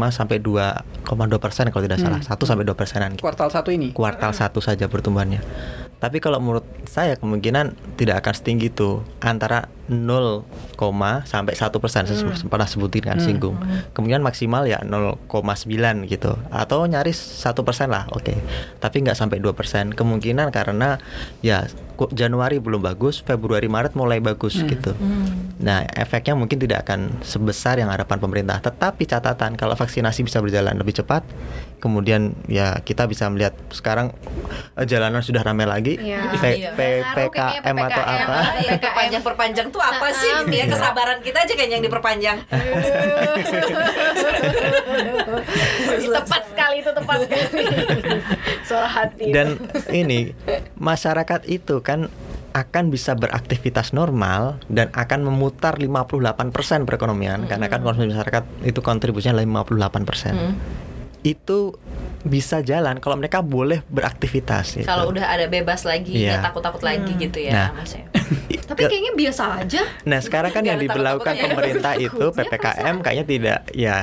sampai 0.08 0.40
2,2 0.40 1.36
persen 1.36 1.68
kalau 1.68 1.84
tidak 1.84 2.00
salah, 2.00 2.24
1 2.24 2.32
sampai 2.48 2.64
2 2.64 2.72
persenan. 2.72 3.12
gitu. 3.12 3.20
Kuartal 3.20 3.52
satu 3.52 3.68
ini. 3.68 3.92
Kuartal 3.92 4.32
satu 4.32 4.64
saja 4.64 4.88
pertumbuhannya. 4.88 5.44
Tapi 5.96 6.20
kalau 6.20 6.40
menurut 6.40 6.64
saya 6.88 7.16
kemungkinan 7.16 7.76
tidak 7.96 8.24
akan 8.24 8.34
setinggi 8.36 8.68
itu 8.72 9.00
antara 9.20 9.68
0, 9.88 10.44
sampai 11.24 11.52
1 11.56 11.72
persen 11.80 12.04
saya 12.08 12.16
pernah 12.48 12.68
sebutin 12.68 13.04
kan 13.04 13.20
singgung. 13.20 13.56
Kemungkinan 13.92 14.24
maksimal 14.24 14.64
ya 14.64 14.80
0,9 14.80 15.28
gitu 16.08 16.36
atau 16.48 16.84
nyaris 16.88 17.16
satu 17.16 17.64
persen 17.64 17.92
lah, 17.92 18.08
oke. 18.12 18.32
Tapi 18.80 18.96
nggak 19.04 19.16
sampai 19.16 19.40
2 19.40 19.52
persen. 19.56 19.92
Kemungkinan 19.92 20.52
karena 20.52 21.00
ya 21.40 21.64
Januari 22.12 22.60
belum 22.60 22.84
bagus, 22.84 23.24
Februari 23.24 23.72
Maret 23.72 23.96
mulai 23.96 24.20
bagus 24.20 24.60
gitu. 24.68 24.85
Nah, 25.56 25.82
efeknya 25.88 26.32
mungkin 26.32 26.58
tidak 26.58 26.84
akan 26.84 27.18
sebesar 27.20 27.76
yang 27.76 27.88
harapan 27.88 28.18
pemerintah. 28.18 28.60
Tetapi 28.60 29.02
catatan 29.02 29.54
kalau 29.54 29.72
vaksinasi 29.72 30.20
bisa 30.20 30.38
berjalan 30.38 30.76
lebih 30.76 30.92
cepat, 30.94 31.24
kemudian 31.76 32.36
ya 32.46 32.78
kita 32.78 33.04
bisa 33.04 33.26
melihat 33.26 33.56
sekarang 33.70 34.12
eh, 34.74 34.84
jalanan 34.84 35.20
sudah 35.20 35.40
ramai 35.40 35.64
lagi. 35.64 35.96
Iya. 35.96 36.36
P- 36.36 36.44
Iya. 36.56 36.70
P- 36.72 37.02
kayaknya 37.32 37.64
PKM 37.64 37.76
atau 37.82 38.04
apa? 38.04 38.36
Iya, 38.56 38.72
perpanjang 38.78 39.22
perpanjang 39.22 39.66
tuh 39.68 39.80
apa 39.80 40.06
sih 40.12 40.30
gitu 40.44 40.52
ya 40.52 40.62
Iya. 40.62 40.66
kesabaran 40.68 41.18
kita 41.20 41.38
aja 41.40 41.54
kan 41.54 41.68
yang 41.68 41.82
diperpanjang 41.82 42.38
tepat 46.08 46.42
sekali 46.46 46.76
itu 46.80 46.90
tepat 46.92 47.18
sekali 47.22 47.64
suara 48.68 48.88
hati 48.88 49.24
Dan 49.30 49.56
ini 49.90 50.32
masyarakat 50.76 51.40
itu 51.46 51.80
kan 51.80 52.08
akan 52.56 52.88
bisa 52.88 53.12
beraktivitas 53.12 53.92
normal 53.92 54.56
dan 54.72 54.88
akan 54.96 55.28
memutar 55.28 55.76
58% 55.76 56.88
perekonomian 56.88 57.44
karena 57.44 57.68
kan 57.68 57.84
konsumsi 57.84 58.16
masyarakat 58.16 58.44
itu 58.64 58.80
kontribusinya 58.80 59.36
adalah 59.36 59.68
58%. 59.68 60.56
Itu 61.20 61.76
bisa 62.24 62.58
jalan 62.58 62.98
kalau 62.98 63.14
mereka 63.14 63.38
boleh 63.38 63.86
beraktivitas 63.86 64.74
gitu. 64.74 64.88
kalau 64.88 65.14
udah 65.14 65.30
ada 65.30 65.46
bebas 65.46 65.86
lagi 65.86 66.26
Iya. 66.26 66.42
nggak 66.42 66.44
takut 66.50 66.62
takut 66.64 66.82
lagi 66.82 67.12
gitu 67.14 67.38
ya 67.38 67.52
Nah. 67.54 67.70
ya 67.86 68.02
tapi 68.66 68.82
kayaknya 68.84 69.12
biasa 69.12 69.44
aja 69.58 69.82
Nah 70.02 70.18
sekarang 70.18 70.50
kan 70.50 70.62
yang 70.62 70.76
diberlakukan 70.76 71.32
ya. 71.32 71.42
pemerintah 71.44 71.92
itu 71.96 72.24
PPKM 72.28 72.96
kayaknya 72.98 73.24
tidak 73.24 73.58
ya 73.72 73.96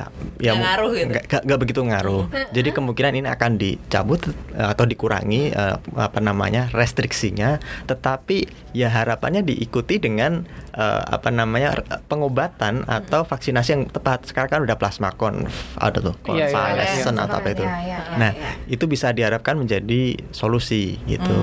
mu- 0.52 0.60
ngaruh 0.60 0.92
gitu. 0.94 1.12
nggak- 1.14 1.60
begitu 1.60 1.82
ngaruh. 1.82 2.24
Jadi 2.50 2.70
kemungkinan 2.72 3.14
ini 3.16 3.28
akan 3.28 3.52
dicabut 3.56 4.24
eh, 4.52 4.68
atau 4.68 4.84
dikurangi 4.84 5.50
eh, 5.50 5.76
apa 5.94 6.20
namanya 6.20 6.68
restriksinya, 6.70 7.58
tetapi 7.86 8.44
ya 8.72 8.90
harapannya 8.90 9.42
diikuti 9.42 9.98
dengan 9.98 10.44
eh, 10.72 11.02
apa 11.06 11.30
namanya 11.30 11.80
pengobatan 12.08 12.84
atau 12.86 13.24
vaksinasi 13.24 13.70
yang 13.72 13.84
tepat. 13.88 14.24
Sekarang 14.26 14.50
kan 14.50 14.62
udah 14.62 14.76
plasmakon 14.76 15.48
ada 15.76 16.00
tuh 16.00 16.16
Iya, 16.26 16.46
iya, 16.46 16.52
convalescent 16.52 17.16
iya. 17.16 17.26
atau 17.26 17.38
apa 17.38 17.50
itu. 17.50 17.64
Iya, 17.64 17.76
iya, 17.78 17.98
iya, 18.00 18.18
Nah 18.18 18.32
iya. 18.32 18.52
itu 18.68 18.86
bisa 18.86 19.10
diharapkan 19.10 19.56
menjadi 19.56 20.02
solusi 20.30 21.00
gitu. 21.04 21.38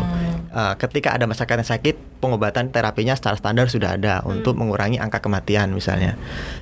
Eh, 0.50 0.74
ketika 0.76 1.14
ada 1.14 1.24
masyarakat 1.24 1.56
yang 1.56 1.70
sakit, 1.70 1.94
pengobatan 2.18 2.69
terapinya 2.70 3.12
secara 3.12 3.36
standar 3.36 3.66
sudah 3.68 3.98
ada 3.98 4.22
untuk 4.26 4.56
mengurangi 4.56 4.96
angka 4.96 5.20
kematian 5.20 5.74
misalnya. 5.74 6.14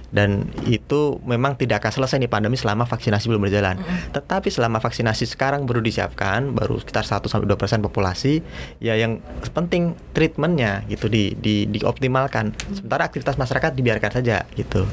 Dan 0.08 0.48
itu 0.64 1.20
memang 1.28 1.60
tidak 1.60 1.84
akan 1.84 2.00
selesai 2.00 2.16
nih 2.16 2.32
pandemi 2.32 2.56
selama 2.56 2.88
vaksinasi 2.88 3.28
belum 3.28 3.44
berjalan. 3.44 3.76
Tetapi 4.16 4.48
selama 4.48 4.80
vaksinasi 4.80 5.28
sekarang 5.28 5.68
baru 5.68 5.84
disiapkan, 5.84 6.56
baru 6.56 6.80
sekitar 6.80 7.04
1 7.04 7.28
sampai 7.28 7.44
2% 7.44 7.84
populasi, 7.84 8.40
ya 8.80 8.96
yang 8.96 9.20
penting 9.52 9.92
treatmentnya 10.16 10.88
gitu 10.88 11.12
di, 11.12 11.36
di 11.36 11.68
dioptimalkan. 11.68 12.56
Sementara 12.72 13.04
aktivitas 13.04 13.36
masyarakat 13.36 13.76
dibiarkan 13.76 14.10
saja 14.16 14.48
gitu. 14.56 14.88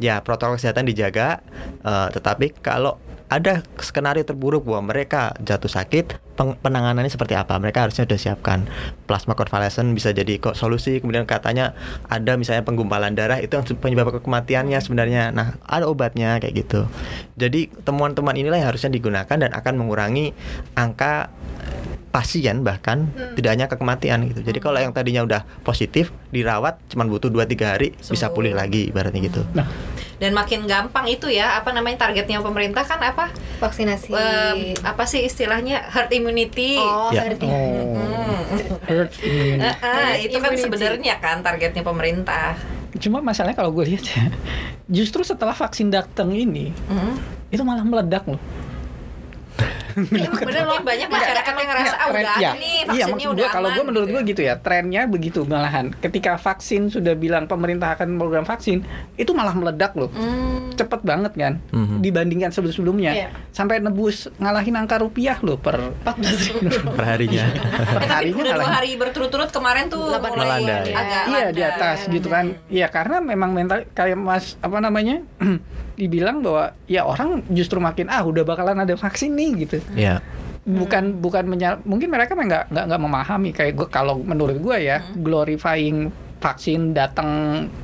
Ya 0.00 0.24
protokol 0.24 0.56
kesehatan 0.56 0.88
dijaga, 0.88 1.44
eh, 1.84 2.08
tetapi 2.16 2.56
kalau 2.64 2.96
ada 3.30 3.62
skenario 3.78 4.26
terburuk 4.26 4.66
bahwa 4.66 4.90
mereka 4.90 5.30
jatuh 5.38 5.70
sakit, 5.70 6.18
penanganannya 6.34 7.06
seperti 7.06 7.38
apa? 7.38 7.54
Mereka 7.62 7.86
harusnya 7.86 8.02
sudah 8.02 8.18
siapkan. 8.18 8.66
Plasma 9.06 9.38
konvalesen 9.38 9.94
bisa 9.94 10.10
jadi 10.10 10.42
kok 10.42 10.58
solusi. 10.58 10.98
Kemudian 10.98 11.30
katanya 11.30 11.78
ada 12.10 12.34
misalnya 12.34 12.66
penggumpalan 12.66 13.14
darah 13.14 13.38
itu 13.38 13.54
yang 13.54 13.62
penyebab 13.78 14.18
kematiannya 14.18 14.82
sebenarnya. 14.82 15.30
Nah, 15.30 15.54
ada 15.62 15.86
obatnya 15.86 16.42
kayak 16.42 16.66
gitu. 16.66 16.90
Jadi 17.38 17.70
temuan-temuan 17.86 18.34
inilah 18.34 18.58
yang 18.58 18.68
harusnya 18.74 18.90
digunakan 18.90 19.38
dan 19.38 19.54
akan 19.54 19.74
mengurangi 19.78 20.34
angka 20.74 21.30
pasien 22.10 22.66
bahkan 22.66 23.06
tidak 23.38 23.50
hanya 23.54 23.66
ke 23.70 23.78
kematian 23.78 24.26
gitu. 24.26 24.42
Jadi 24.42 24.58
kalau 24.58 24.82
yang 24.82 24.90
tadinya 24.90 25.22
udah 25.22 25.46
positif 25.62 26.10
dirawat 26.34 26.82
cuman 26.90 27.06
butuh 27.06 27.30
2 27.30 27.46
3 27.46 27.78
hari 27.78 27.94
bisa 27.94 28.26
Sembuh. 28.26 28.34
pulih 28.34 28.52
lagi 28.58 28.90
ibaratnya 28.90 29.22
gitu. 29.22 29.46
Dan 30.20 30.36
makin 30.36 30.68
gampang 30.68 31.08
itu 31.08 31.26
ya 31.26 31.56
apa 31.56 31.72
namanya 31.72 32.04
targetnya 32.04 32.38
pemerintah 32.38 32.84
kan 32.84 33.00
apa 33.00 33.32
vaksinasi 33.56 34.12
Em, 34.12 34.76
apa 34.84 35.08
sih 35.08 35.24
istilahnya 35.24 35.80
herd 35.88 36.12
immunity 36.12 36.76
oh 36.76 37.08
Ya. 37.10 37.24
Oh. 37.24 38.44
Herd 38.84 39.10
immunity. 39.18 39.64
Eh, 39.64 39.74
eh, 39.80 40.12
itu 40.22 40.36
kan 40.36 40.52
sebenarnya 40.54 41.16
kan 41.18 41.40
targetnya 41.40 41.80
pemerintah 41.80 42.54
Cuma 42.98 43.22
masalahnya 43.22 43.54
kalau 43.54 43.70
gue 43.70 43.86
lihat 43.86 44.02
ya, 44.02 44.28
justru 44.84 45.22
setelah 45.22 45.54
vaksin 45.54 45.88
datang 45.88 46.34
ini, 46.34 46.74
Hmm. 46.90 47.14
itu 47.48 47.62
malah 47.62 47.86
meledak 47.86 48.26
loh. 48.26 48.42
Iya, 50.02 50.28
bener 50.30 50.62
loh 50.64 50.80
banyak 50.80 51.08
masyarakat 51.08 51.52
yang 51.52 51.68
ngerasa 51.68 51.94
ah 51.94 52.06
udah 52.08 52.36
ya, 52.36 52.50
nih 52.52 52.76
iya 52.90 53.04
vaksinnya 53.04 53.06
maksud 53.10 53.30
udah 53.30 53.42
gue 53.42 53.48
kalau 53.50 53.68
aman," 53.68 53.76
gue 53.76 53.84
menurut 53.86 54.08
gue 54.10 54.22
gitu 54.26 54.40
ya 54.40 54.54
trennya 54.56 55.02
begitu 55.04 55.40
malahan. 55.42 55.92
Ketika 55.92 56.34
vaksin 56.34 56.88
sudah 56.88 57.14
bilang 57.14 57.44
pemerintah 57.44 57.92
akan 57.92 58.16
program 58.16 58.44
vaksin 58.44 58.82
itu 59.14 59.30
malah 59.30 59.52
meledak 59.52 59.92
loh. 59.94 60.08
Hmm. 60.10 60.72
cepet 60.72 61.00
banget 61.02 61.32
kan 61.34 61.60
Mhm. 61.70 62.00
dibandingkan 62.00 62.48
sebelum 62.48 62.72
sebelumnya 62.72 63.12
Iya. 63.12 63.28
sampai 63.50 63.78
nebus 63.78 64.32
ngalahin 64.36 64.72
angka 64.74 64.96
rupiah 64.96 65.36
loh 65.40 65.56
per 65.56 65.76
14 65.76 66.40
ribu. 66.48 66.72
Perharinya. 66.90 67.44
per 67.52 68.00
Eh, 68.00 68.00
tapi 68.00 68.06
harinya 68.08 68.42
udah 68.42 68.54
dua 68.56 68.70
hari 68.72 68.90
berturut-turut 68.96 69.50
kemarin 69.50 69.86
tuh 69.86 70.08
mulai 70.08 70.32
Melanda. 70.64 70.76
agak 70.90 71.22
iya 71.28 71.46
di 71.50 71.62
atas 71.62 71.98
gitu 72.06 72.26
kan. 72.26 72.56
Iya 72.66 72.88
karena 72.88 73.20
memang 73.20 73.52
mental 73.52 73.84
kayak 73.90 74.16
mas 74.16 74.56
apa 74.58 74.80
namanya 74.80 75.20
dibilang 76.00 76.40
bahwa 76.40 76.72
ya 76.88 77.04
orang 77.04 77.44
justru 77.52 77.76
makin 77.76 78.08
ah 78.08 78.24
udah 78.24 78.40
bakalan 78.40 78.80
ada 78.80 78.96
vaksin 78.96 79.36
nih 79.36 79.68
gitu 79.68 79.78
ya. 79.92 80.24
bukan 80.64 81.20
bukan 81.20 81.44
menyal 81.44 81.84
mungkin 81.84 82.08
mereka 82.08 82.32
memang 82.32 82.48
nggak 82.48 82.64
nggak 82.72 82.84
nggak 82.88 83.02
memahami 83.04 83.50
kayak 83.52 83.72
gue 83.76 83.88
kalau 83.92 84.16
menurut 84.16 84.56
gue 84.56 84.76
ya 84.80 85.04
glorifying 85.20 86.08
vaksin 86.40 86.96
datang 86.96 87.28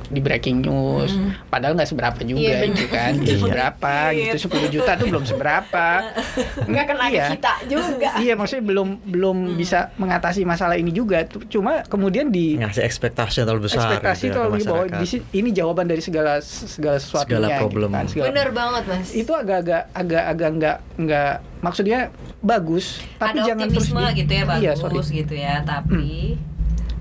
di 0.09 0.17
breaking 0.17 0.65
news. 0.65 1.13
Padahal 1.47 1.77
nggak 1.77 1.87
seberapa 1.87 2.19
juga 2.21 2.41
Iya, 2.41 2.57
bener. 2.59 2.73
gitu 2.73 2.85
kan. 2.89 3.11
Iya. 3.13 3.35
seberapa? 3.37 3.93
Gitu 4.11 4.35
10 4.49 4.73
juta 4.73 4.91
tuh 4.97 5.05
belum 5.07 5.23
seberapa. 5.23 5.87
Nggak 6.71 6.85
kena 6.89 7.05
Iya. 7.07 7.25
kita 7.37 7.53
juga. 7.69 8.09
Iya 8.17 8.33
maksudnya 8.33 8.65
belum 8.65 8.89
belum 9.05 9.37
bisa 9.55 9.93
mengatasi 10.01 10.41
masalah 10.43 10.75
ini 10.75 10.89
juga. 10.89 11.21
Tuh, 11.23 11.45
cuma 11.45 11.85
kemudian 11.85 12.33
di 12.33 12.57
ngasih 12.57 12.81
ekspektasi 12.81 13.45
terlalu 13.45 13.69
besar 13.69 13.93
ekspektasi 13.93 14.23
gitu 14.25 14.27
ya 14.27 14.33
itu 14.33 14.39
lebih 14.49 14.63
bahwa 14.65 14.85
ini 15.31 15.49
jawaban 15.53 15.85
dari 15.85 16.01
segala 16.01 16.41
segala 16.41 16.97
sesuatu 16.97 17.29
Segala 17.29 17.47
problem. 17.61 17.89
bener 17.93 18.49
banget 18.49 18.83
mas. 18.89 19.07
Itu 19.13 19.31
agak-agak 19.37 19.93
agak-agak 19.93 20.49
nggak 20.57 20.77
nggak 20.97 21.33
maksudnya 21.61 21.99
bagus 22.41 23.01
tapi 23.17 23.41
ada 23.41 23.49
jangan 23.49 23.67
terus 23.69 23.89
gitu 24.13 24.31
ya 24.33 24.43
iya, 24.57 24.73
bagus 24.77 25.07
sorry. 25.09 25.19
gitu 25.25 25.33
ya 25.35 25.55
tapi 25.65 26.37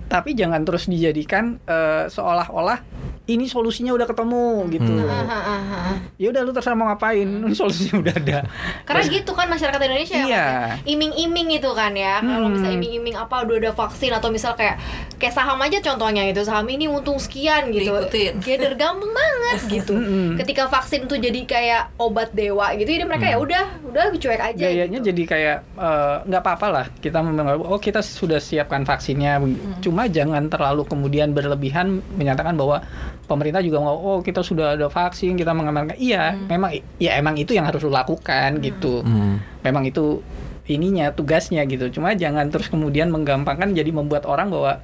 tapi 0.06 0.38
jangan 0.38 0.62
terus 0.62 0.86
dijadikan 0.86 1.58
eh, 1.66 2.06
seolah-olah 2.06 2.78
ini 3.26 3.44
solusinya 3.44 3.90
udah 3.90 4.06
ketemu 4.06 4.46
gitu. 4.70 4.86
Hmm. 4.86 5.10
Ah, 5.26 5.26
ah, 5.26 5.62
ah. 5.90 5.96
Ya 6.14 6.30
udah 6.30 6.42
lu 6.42 6.54
terserah 6.54 6.74
mau 6.74 6.86
ngapain, 6.86 7.26
solusinya 7.58 7.98
udah 7.98 8.14
ada. 8.14 8.38
Karena 8.82 9.02
gitu 9.04 9.34
kan 9.34 9.46
masyarakat 9.46 9.80
Indonesia 9.82 10.14
ya, 10.14 10.22
Iya. 10.22 10.30
Ya. 10.30 10.46
iming-iming 10.86 11.58
itu 11.58 11.70
kan 11.74 11.90
ya. 11.92 12.22
Kalau 12.22 12.46
Hmm. 12.46 12.54
bisa 12.54 12.68
iming-iming 12.70 13.18
apa 13.18 13.42
udah 13.42 13.56
ada 13.58 13.72
vaksin 13.72 14.14
atau 14.14 14.30
misal 14.30 14.54
kayak 14.54 14.78
kayak 15.18 15.34
saham 15.34 15.58
aja 15.58 15.82
contohnya 15.82 16.22
gitu. 16.30 16.46
Saham 16.46 16.66
ini 16.66 16.86
untung 16.86 17.18
sekian 17.18 17.68
gitu. 17.68 17.90
Diikutin. 17.90 18.38
Gather 18.46 18.78
gampang 18.78 19.10
banget 19.10 19.58
gitu. 19.66 19.94
Mm-mm. 19.94 20.38
Ketika 20.38 20.70
vaksin 20.70 21.04
tuh 21.04 21.18
jadi 21.18 21.40
kayak 21.42 21.98
obat 21.98 22.30
dewa 22.30 22.70
gitu, 22.74 22.86
jadi 22.86 23.04
mereka 23.04 23.26
ya 23.26 23.36
udah 23.36 23.64
udah 23.82 24.04
cuek 24.12 24.38
aja 24.38 24.62
Gayanya 24.62 24.98
gitu. 24.98 25.08
jadi 25.10 25.22
kayak 25.26 25.56
eh, 25.74 26.16
nggak 26.24 26.42
apa-apa 26.42 26.66
lah 26.68 26.86
kita 26.96 27.18
menganggap 27.20 27.58
oh 27.58 27.76
kita 27.76 28.00
sudah 28.00 28.38
siapkan 28.38 28.86
vaksinnya. 28.86 29.42
Cuma 29.82 30.06
jangan 30.06 30.46
terlalu 30.46 30.86
kemudian 30.86 31.34
berlebihan 31.34 31.98
menyatakan 32.14 32.54
bahwa 32.54 32.86
pemerintah 33.26 33.60
juga 33.60 33.82
mau 33.82 33.94
oh 33.94 34.18
kita 34.22 34.40
sudah 34.40 34.78
ada 34.78 34.86
vaksin 34.86 35.34
kita 35.34 35.50
mengamalkan. 35.50 35.98
Iya, 35.98 36.38
memang 36.46 36.70
ya 36.96 37.18
emang 37.18 37.34
itu 37.36 37.52
yang 37.52 37.66
harus 37.66 37.82
lu 37.82 37.90
lakukan 37.90 38.62
gitu. 38.62 39.02
Hmm. 39.02 39.42
Memang 39.60 39.84
itu 39.84 40.22
ininya 40.66 41.10
tugasnya 41.10 41.62
gitu. 41.66 41.90
Cuma 41.90 42.14
jangan 42.14 42.46
terus 42.48 42.66
kemudian 42.66 43.10
menggampangkan 43.10 43.74
jadi 43.74 43.90
membuat 43.90 44.26
orang 44.26 44.50
bahwa 44.50 44.78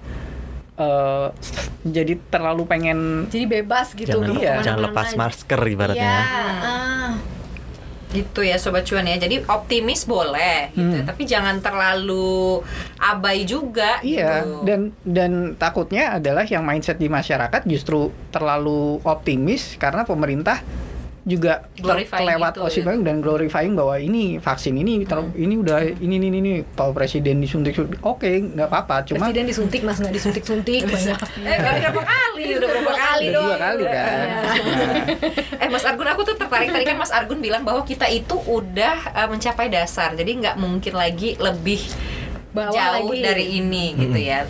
eh, 0.79 1.27
jadi 1.83 2.15
terlalu 2.31 2.63
pengen 2.67 3.27
Jadi 3.27 3.45
bebas 3.47 3.95
gitu. 3.95 4.23
jangan, 4.23 4.39
Iya. 4.39 4.55
jangan 4.63 4.81
lepas 4.91 5.07
aja. 5.11 5.19
masker 5.19 5.61
ibaratnya. 5.67 5.99
Iya, 6.03 6.23
ah. 6.63 6.82
Gitu 8.13 8.41
ya 8.41 8.57
sobat 8.57 8.85
cuan 8.85 9.03
ya 9.03 9.17
jadi 9.17 9.41
optimis 9.43 10.05
boleh 10.05 10.71
gitu 10.71 10.81
Hmm. 10.95 11.05
tapi 11.05 11.25
jangan 11.25 11.59
terlalu 11.59 12.61
abai 12.97 13.43
juga 13.43 13.99
Iya, 14.01 14.45
gitu. 14.45 14.63
dan 14.63 14.81
dan 15.03 15.33
takutnya 15.55 16.15
adalah 16.15 16.45
yang 16.45 16.61
mindset 16.61 16.97
di 16.97 17.09
masyarakat 17.09 17.65
justru 17.65 17.99
terlalu 18.29 19.01
optimis 19.03 19.75
karena 19.77 20.05
pemerintah 20.05 20.61
juga 21.25 21.71
Glorifying 21.77 22.27
kelewat 22.27 22.53
itu, 22.53 22.61
osip 22.61 22.83
ya. 22.83 22.99
dan 22.99 23.17
glorifying 23.19 23.73
bahwa 23.73 23.95
ini 23.95 24.37
vaksin 24.37 24.75
ini 24.75 25.03
ter- 25.03 25.31
ini 25.37 25.55
udah 25.55 25.79
ini 25.97 26.19
ini 26.19 26.29
ini 26.35 26.53
Pak 26.67 26.91
Presiden 26.91 27.39
disuntik 27.39 27.73
suntik. 27.73 28.03
oke 28.03 28.27
nggak 28.27 28.67
apa-apa 28.67 29.07
cuma 29.07 29.23
Presiden 29.23 29.47
disuntik 29.47 29.81
mas 29.81 29.97
nggak 29.97 30.11
disuntik 30.11 30.43
suntik 30.43 30.83
banyak. 30.83 31.15
eh 31.45 31.59
berapa 31.59 32.03
kali 32.03 32.45
udah 32.53 32.69
berapa 32.69 32.93
kali 32.93 33.25
udah 33.25 33.35
dua 33.37 33.47
dong 33.47 33.61
kali 33.61 33.83
kan 33.85 34.11
Iya. 34.13 34.41
Nah, 34.43 34.55
eh 35.59 35.69
Mas 35.69 35.85
Argun 35.85 36.09
aku 36.09 36.23
tuh 36.25 36.35
tertarik 36.35 36.69
tadi 36.69 36.83
kan 36.83 36.97
Mas 36.97 37.11
Argun 37.11 37.39
bilang 37.39 37.63
bahwa 37.63 37.83
kita 37.83 38.07
itu 38.07 38.35
udah 38.35 38.97
eh, 39.15 39.29
mencapai 39.29 39.67
dasar 39.69 40.13
jadi 40.13 40.31
nggak 40.33 40.57
mungkin 40.57 40.93
lagi 40.93 41.39
lebih 41.39 41.81
Bawah 42.51 42.69
jauh 42.69 43.09
lagi. 43.09 43.23
dari 43.23 43.47
ini 43.57 43.95
gitu 43.97 44.19
ya 44.19 44.43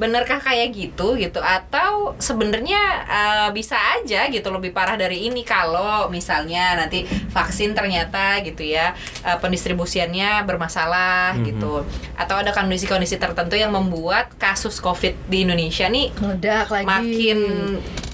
benarkah 0.00 0.40
kayak 0.40 0.72
gitu 0.72 1.12
gitu 1.14 1.36
atau 1.38 2.16
sebenarnya 2.16 2.80
eh, 3.04 3.48
bisa 3.52 3.76
aja 3.76 4.24
gitu 4.26 4.48
lebih 4.48 4.72
parah 4.72 4.96
dari 4.96 5.28
ini 5.28 5.44
kalau 5.44 6.08
misalnya 6.08 6.74
nanti 6.74 7.04
vaksin 7.28 7.70
ternyata 7.70 8.40
gitu 8.40 8.64
ya 8.64 8.96
eh, 9.20 9.36
pendistribusiannya 9.36 10.42
bermasalah 10.42 11.36
Mhm. 11.36 11.44
gitu 11.44 11.84
atau 12.16 12.36
ada 12.36 12.50
kondisi-kondisi 12.50 13.14
tertentu 13.14 13.54
yang 13.54 13.70
membuat 13.70 14.32
kasus 14.34 14.80
covid 14.80 15.12
di 15.26 15.44
Indonesia 15.44 15.84
nih 15.86 16.08
Meledak 16.16 16.72
lagi. 16.72 16.86
makin 16.86 17.38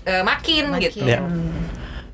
eh, 0.02 0.22
makin, 0.22 0.64
gitu 0.78 1.06
Ya. 1.06 1.22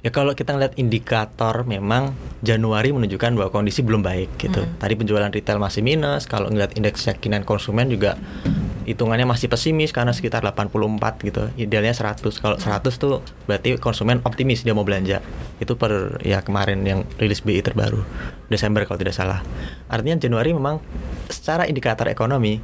Ya 0.03 0.11
kalau 0.11 0.35
kita 0.35 0.51
ngeliat 0.51 0.75
indikator 0.75 1.63
memang 1.63 2.11
Januari 2.41 2.91
menunjukkan 2.91 3.33
bahwa 3.33 3.51
kondisi 3.53 3.81
belum 3.81 4.03
baik 4.03 4.35
gitu. 4.37 4.67
Tadi 4.75 4.93
penjualan 4.93 5.31
retail 5.31 5.57
masih 5.57 5.79
minus, 5.81 6.27
kalau 6.27 6.51
ngeliat 6.51 6.75
indeks 6.75 7.07
keyakinan 7.07 7.47
konsumen 7.47 7.87
juga 7.87 8.19
hitungannya 8.85 9.27
masih 9.29 9.47
pesimis 9.47 9.91
karena 9.91 10.11
sekitar 10.11 10.43
84 10.43 11.27
gitu. 11.27 11.43
Idealnya 11.59 11.95
100. 11.95 12.23
Kalau 12.39 12.57
100 12.59 12.91
tuh 12.99 13.23
berarti 13.47 13.79
konsumen 13.79 14.21
optimis 14.23 14.63
dia 14.63 14.75
mau 14.75 14.87
belanja. 14.87 15.23
Itu 15.59 15.79
per 15.79 16.23
ya 16.23 16.43
kemarin 16.43 16.83
yang 16.83 17.07
rilis 17.19 17.43
BI 17.43 17.63
terbaru 17.63 18.03
Desember 18.51 18.85
kalau 18.85 18.99
tidak 18.99 19.15
salah. 19.17 19.41
Artinya 19.87 20.23
Januari 20.23 20.53
memang 20.53 20.83
secara 21.31 21.67
indikator 21.67 22.11
ekonomi 22.11 22.59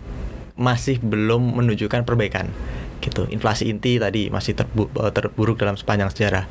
masih 0.59 0.99
belum 0.99 1.63
menunjukkan 1.63 2.03
perbaikan 2.03 2.51
gitu. 3.09 3.25
Inflasi 3.33 3.73
inti 3.73 3.97
tadi 3.97 4.29
masih 4.29 4.53
terbu- 4.55 4.93
eh, 4.93 5.13
terburuk 5.13 5.57
dalam 5.57 5.75
sepanjang 5.75 6.13
sejarah. 6.13 6.45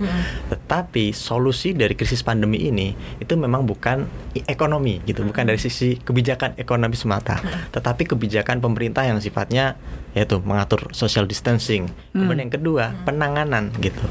Tetapi 0.49 1.13
solusi 1.13 1.77
dari 1.77 1.93
krisis 1.93 2.25
pandemi 2.25 2.65
ini 2.65 2.97
itu 3.21 3.33
memang 3.37 3.63
bukan 3.63 4.09
ekonomi 4.49 4.99
gitu 5.05 5.21
bukan 5.23 5.47
dari 5.47 5.61
sisi 5.61 6.01
kebijakan 6.01 6.57
ekonomi 6.57 6.97
semata. 6.97 7.39
Tetapi 7.71 8.09
kebijakan 8.09 8.59
pemerintah 8.59 9.05
yang 9.05 9.21
sifatnya 9.21 9.77
yaitu 10.17 10.41
mengatur 10.41 10.89
social 10.97 11.29
distancing. 11.29 11.85
Kemudian 12.09 12.49
yang 12.49 12.53
kedua 12.57 12.97
penanganan 13.05 13.69
gitu. 13.77 14.01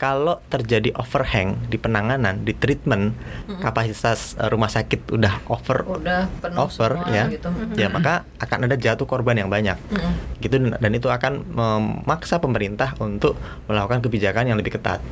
Kalau 0.00 0.40
terjadi 0.48 0.96
overhang 0.96 1.60
di 1.68 1.76
penanganan 1.76 2.40
di 2.40 2.56
treatment 2.56 3.12
kapasitas 3.60 4.40
eh, 4.40 4.48
rumah 4.48 4.72
sakit 4.72 5.12
udah 5.12 5.44
over 5.52 5.84
udah 5.84 6.32
penuh 6.40 6.56
over 6.56 7.04
semua 7.04 7.12
ya 7.12 7.24
gitu. 7.28 7.48
ya 7.76 7.92
maka 7.92 8.24
akan 8.40 8.64
ada 8.64 8.80
jatuh 8.80 9.04
korban 9.04 9.36
yang 9.36 9.52
banyak. 9.52 9.76
Mm-mm. 9.92 10.40
gitu 10.40 10.56
dan 10.56 10.92
itu 10.96 11.12
akan 11.12 11.44
memaksa 11.52 12.40
pemerintah 12.40 12.96
untuk 12.96 13.36
melakukan 13.68 14.00
kebijakan 14.00 14.48
yang 14.48 14.56
lebih 14.56 14.80
ketat. 14.80 15.04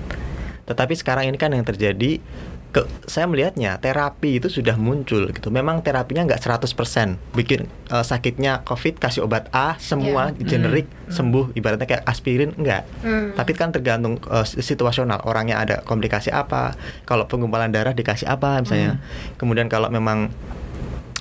Tetapi 0.65 0.97
sekarang 0.97 1.29
ini 1.29 1.37
kan 1.37 1.53
yang 1.53 1.65
terjadi 1.65 2.21
ke 2.69 2.85
saya 3.09 3.25
melihatnya 3.25 3.81
terapi 3.81 4.37
itu 4.37 4.53
sudah 4.53 4.77
muncul 4.77 5.29
gitu. 5.33 5.49
Memang 5.49 5.81
terapinya 5.81 6.29
nggak 6.29 6.41
100% 6.41 7.17
bikin 7.33 7.65
eh, 7.89 8.05
sakitnya 8.05 8.61
covid 8.63 9.01
kasih 9.01 9.25
obat 9.25 9.49
A 9.51 9.81
semua 9.81 10.37
generik 10.37 10.85
sembuh. 11.09 11.57
Ibaratnya 11.57 11.89
kayak 11.89 12.05
aspirin 12.05 12.53
enggak 12.55 12.85
Hmm. 12.99 13.33
tapi 13.33 13.57
kan 13.57 13.73
tergantung 13.73 14.21
eh, 14.21 14.45
situasional. 14.45 15.25
Orangnya 15.25 15.65
ada 15.65 15.77
komplikasi 15.81 16.29
apa 16.29 16.77
kalau 17.05 17.25
penggumpalan 17.25 17.73
darah 17.73 17.97
dikasih 17.97 18.29
apa 18.29 18.61
misalnya. 18.61 19.01
Kemudian 19.41 19.67
kalau 19.67 19.89
memang 19.89 20.29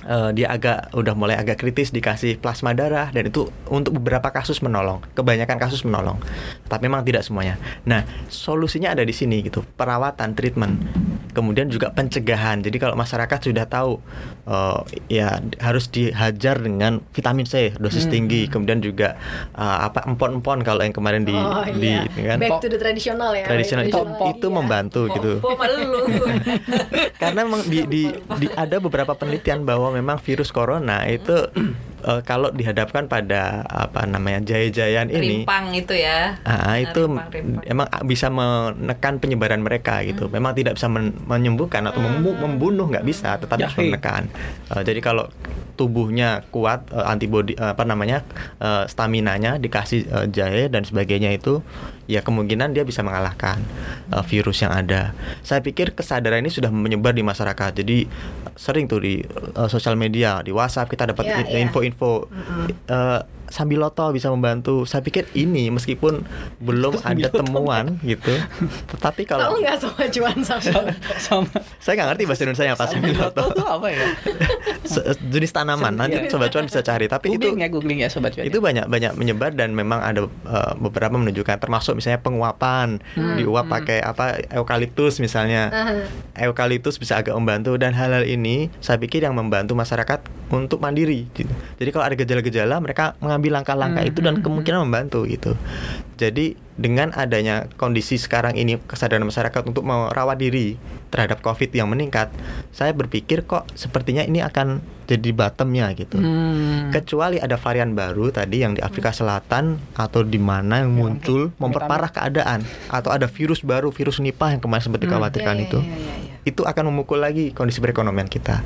eh, 0.08 0.30
dia 0.32 0.48
agak 0.48 0.96
udah 0.96 1.12
mulai 1.12 1.36
agak 1.36 1.60
kritis 1.60 1.92
dikasih 1.92 2.40
plasma 2.40 2.72
darah 2.72 3.12
dan 3.12 3.28
itu 3.28 3.52
untuk 3.68 4.00
beberapa 4.00 4.32
kasus 4.32 4.64
menolong. 4.64 5.04
Kebanyakan 5.12 5.60
kasus 5.60 5.84
menolong 5.84 6.16
tapi 6.66 6.88
memang 6.88 7.04
tidak 7.04 7.22
semuanya. 7.22 7.60
Nah 7.84 8.08
solusinya 8.32 8.96
ada 8.96 9.04
di 9.04 9.12
sini 9.12 9.44
gitu. 9.44 9.60
Perawatan 9.76 10.32
treatment. 10.32 10.74
Kemudian 11.36 11.68
juga 11.68 11.92
pencegahan. 11.92 12.64
Jadi 12.64 12.76
kalau 12.80 12.96
masyarakat 12.96 13.38
sudah 13.52 13.68
tahu 13.68 14.00
eh, 14.48 14.78
ya 15.12 15.28
harus 15.58 15.86
dihajar 15.86 16.56
dengan 16.58 17.04
vitamin 17.10 17.44
C 17.44 17.70
dosis 17.74 18.00
Hmm. 18.00 18.12
tinggi 18.14 18.42
kemudian 18.46 18.80
juga 18.80 19.20
eh, 19.52 19.78
apa 19.84 20.02
empon-empon 20.04 20.62
kalau 20.62 20.80
yang 20.80 20.90
kemarin 20.90 21.22
di 21.22 21.32
oh, 21.32 21.68
di 21.68 21.92
iya. 21.92 22.08
ini 22.08 22.22
kan 22.24 22.38
Back 22.38 22.58
to 22.58 22.66
the 22.66 22.76
traditional 22.76 23.30
ya. 23.30 23.44
tradisional 23.44 23.84
itu 23.84 23.92
Traditional, 23.94 24.32
itu 24.32 24.46
iya. 24.46 24.54
membantu 24.54 25.00
gitu 25.10 25.32
Popo 25.38 25.54
malu 25.54 26.00
karena 27.22 27.40
memang 27.42 27.62
di, 27.62 27.80
di, 27.84 28.02
di- 28.38 28.52
ada 28.54 28.76
beberapa 28.78 29.12
penelitian 29.12 29.62
bahwa 29.62 29.90
memang 29.90 30.16
virus 30.18 30.48
corona 30.48 31.04
itu 31.04 31.50
eh, 32.00 32.20
kalau 32.22 32.48
dihadapkan 32.48 33.04
pada 33.04 33.42
apa 33.62 34.04
namanya 34.04 34.40
jaya-jayaan 34.46 35.10
ini 35.10 35.42
rimpang 35.42 35.74
itu 35.74 35.92
ya 35.92 36.40
Ah, 36.40 36.78
itu 36.78 37.04
Rimpang, 37.04 37.28
rimpang. 37.28 37.62
emang 37.66 37.86
bisa 38.04 38.28
menekan 38.28 39.18
penyebaran 39.18 39.58
mereka 39.58 40.00
gitu. 40.00 40.28
Memang 40.28 40.52
tidak 40.52 40.74
bisa 40.74 40.86
men- 40.86 41.12
menyembuhkan 41.20 41.84
atau 41.84 41.98
membu- 41.98 42.36
membunuh 42.36 42.86
nggak 42.86 43.02
bisa, 43.02 43.36
tetapi 43.36 43.62
bisa 43.62 43.74
Jahe. 43.74 43.84
menekan. 43.86 44.22
Eh, 44.74 44.82
jadi 44.84 45.00
kalau 45.00 45.30
tubuhnya 45.78 46.44
kuat 46.50 46.90
eh, 46.90 47.06
antibody 47.06 47.54
eh, 47.54 47.72
apa 47.72 47.86
namanya 47.86 48.26
eh, 48.58 48.84
staminanya 48.90 49.56
dikasih 49.56 50.00
eh, 50.10 50.26
jahe 50.28 50.66
dan 50.68 50.82
sebagainya 50.84 51.32
itu 51.32 51.62
ya 52.08 52.20
kemungkinan 52.20 52.72
dia 52.72 52.82
bisa 52.82 53.00
mengalahkan 53.00 53.60
eh, 54.08 54.24
virus 54.24 54.58
yang 54.58 54.72
ada. 54.72 55.12
Saya 55.40 55.60
pikir 55.60 55.92
kesadaran 55.92 56.40
ini 56.40 56.48
sudah 56.48 56.68
menyebar 56.68 57.12
di 57.12 57.20
masyarakat. 57.20 57.76
Jadi 57.76 58.08
sering 58.54 58.84
tuh 58.84 58.98
di 58.98 59.20
eh, 59.20 59.68
sosial 59.68 59.94
media, 59.94 60.40
di 60.40 60.50
WhatsApp 60.50 60.88
kita 60.88 61.04
dapat 61.06 61.28
in- 61.28 61.46
iya. 61.46 61.58
info-info 61.60 62.26
eh, 62.88 63.20
Sambiloto 63.48 64.12
bisa 64.12 64.28
membantu. 64.28 64.84
Saya 64.84 65.00
pikir 65.00 65.24
ini 65.32 65.68
meskipun 65.68 66.20
belum 66.58 67.00
ada 67.00 67.28
temuan 67.30 67.96
gitu, 68.02 68.28
tetapi 68.90 69.24
Tahu 69.24 69.40
kalau 69.40 69.56
nggak 69.56 69.76
sama 69.78 70.04
cuan 70.06 70.36
sama? 70.42 70.92
sama 71.16 71.48
saya 71.78 71.96
nggak 71.96 72.08
ngerti 72.12 72.22
bahasa 72.24 72.42
Indonesia 72.44 72.64
apa 72.68 72.84
Sambiloto 72.86 73.40
Sambiloto. 73.40 73.42
itu 73.48 73.64
apa 73.66 73.86
ya? 73.88 74.04
Jenis 75.32 75.48
tanaman. 75.50 75.96
Nanti 75.96 76.16
Iya. 76.18 76.28
sobat 76.28 76.48
cuan 76.50 76.64
bisa 76.66 76.80
cari. 76.82 77.06
Tapi 77.06 77.26
itu 77.30 77.40
googling 77.40 77.56
ya 77.58 77.68
googling 77.68 77.98
ya 77.98 78.08
sobat 78.08 78.32
cuan. 78.32 78.44
itu 78.44 78.58
banyak 78.58 78.84
banyak 78.84 79.12
menyebar 79.14 79.52
dan 79.52 79.72
memang 79.72 79.96
ada 79.98 80.28
eh, 80.28 80.72
beberapa 80.76 81.14
menunjukkan 81.14 81.56
termasuk 81.58 81.96
misalnya 81.98 82.22
penguapan 82.22 83.02
diuap 83.34 83.66
pakai 83.66 83.98
apa 83.98 84.38
eukaliptus 84.54 85.18
misalnya 85.18 85.68
Ah. 85.68 86.06
eukaliptus 86.46 86.96
bisa 86.96 87.18
agak 87.18 87.34
membantu 87.34 87.74
dan 87.74 87.92
hal-hal 87.92 88.22
ini 88.22 88.70
saya 88.78 88.96
pikir 88.96 89.26
yang 89.26 89.34
membantu 89.34 89.74
masyarakat 89.74 90.22
untuk 90.48 90.78
mandiri 90.78 91.26
gitu. 91.34 91.50
Jadi 91.76 91.90
kalau 91.90 92.04
ada 92.06 92.14
gejala-gejala 92.14 92.78
mereka 92.78 93.18
mengambil 93.18 93.58
langkah-langkah 93.60 94.00
Hmm, 94.00 94.10
itu 94.14 94.20
dan 94.22 94.34
hmm, 94.38 94.44
kemungkinan 94.46 94.78
membantu 94.86 95.26
gitu. 95.26 95.58
Jadi 96.14 96.67
dengan 96.78 97.10
adanya 97.12 97.66
kondisi 97.74 98.14
sekarang 98.14 98.54
ini 98.54 98.78
kesadaran 98.78 99.26
masyarakat 99.26 99.66
untuk 99.66 99.82
merawat 99.82 100.38
diri 100.38 100.78
terhadap 101.10 101.42
COVID 101.42 101.74
yang 101.74 101.90
meningkat, 101.90 102.30
saya 102.70 102.94
berpikir 102.94 103.42
kok 103.44 103.66
sepertinya 103.74 104.22
ini 104.22 104.38
akan 104.38 104.78
jadi 105.10 105.34
bottomnya 105.34 105.90
gitu. 105.98 106.20
Hmm. 106.20 106.94
Kecuali 106.94 107.42
ada 107.42 107.58
varian 107.58 107.98
baru 107.98 108.30
tadi 108.30 108.62
yang 108.62 108.78
di 108.78 108.80
Afrika 108.84 109.10
Selatan 109.10 109.82
atau 109.98 110.22
di 110.22 110.38
mana 110.38 110.86
yang 110.86 110.94
muncul 110.94 111.50
memperparah 111.58 112.14
keadaan 112.14 112.62
atau 112.86 113.10
ada 113.10 113.26
virus 113.26 113.64
baru 113.66 113.90
virus 113.90 114.22
Nipah 114.22 114.54
yang 114.54 114.62
kemarin 114.62 114.84
sempat 114.86 115.00
Hmm. 115.02 115.10
dikhawatirkan 115.10 115.56
Iya, 115.56 115.62
iya, 115.64 115.68
itu 115.72 115.78
iya, 115.80 115.96
iya, 115.96 116.14
iya. 116.22 116.34
itu 116.44 116.62
akan 116.62 116.94
memukul 116.94 117.18
lagi 117.18 117.50
kondisi 117.50 117.82
perekonomian 117.82 118.28
kita. 118.28 118.62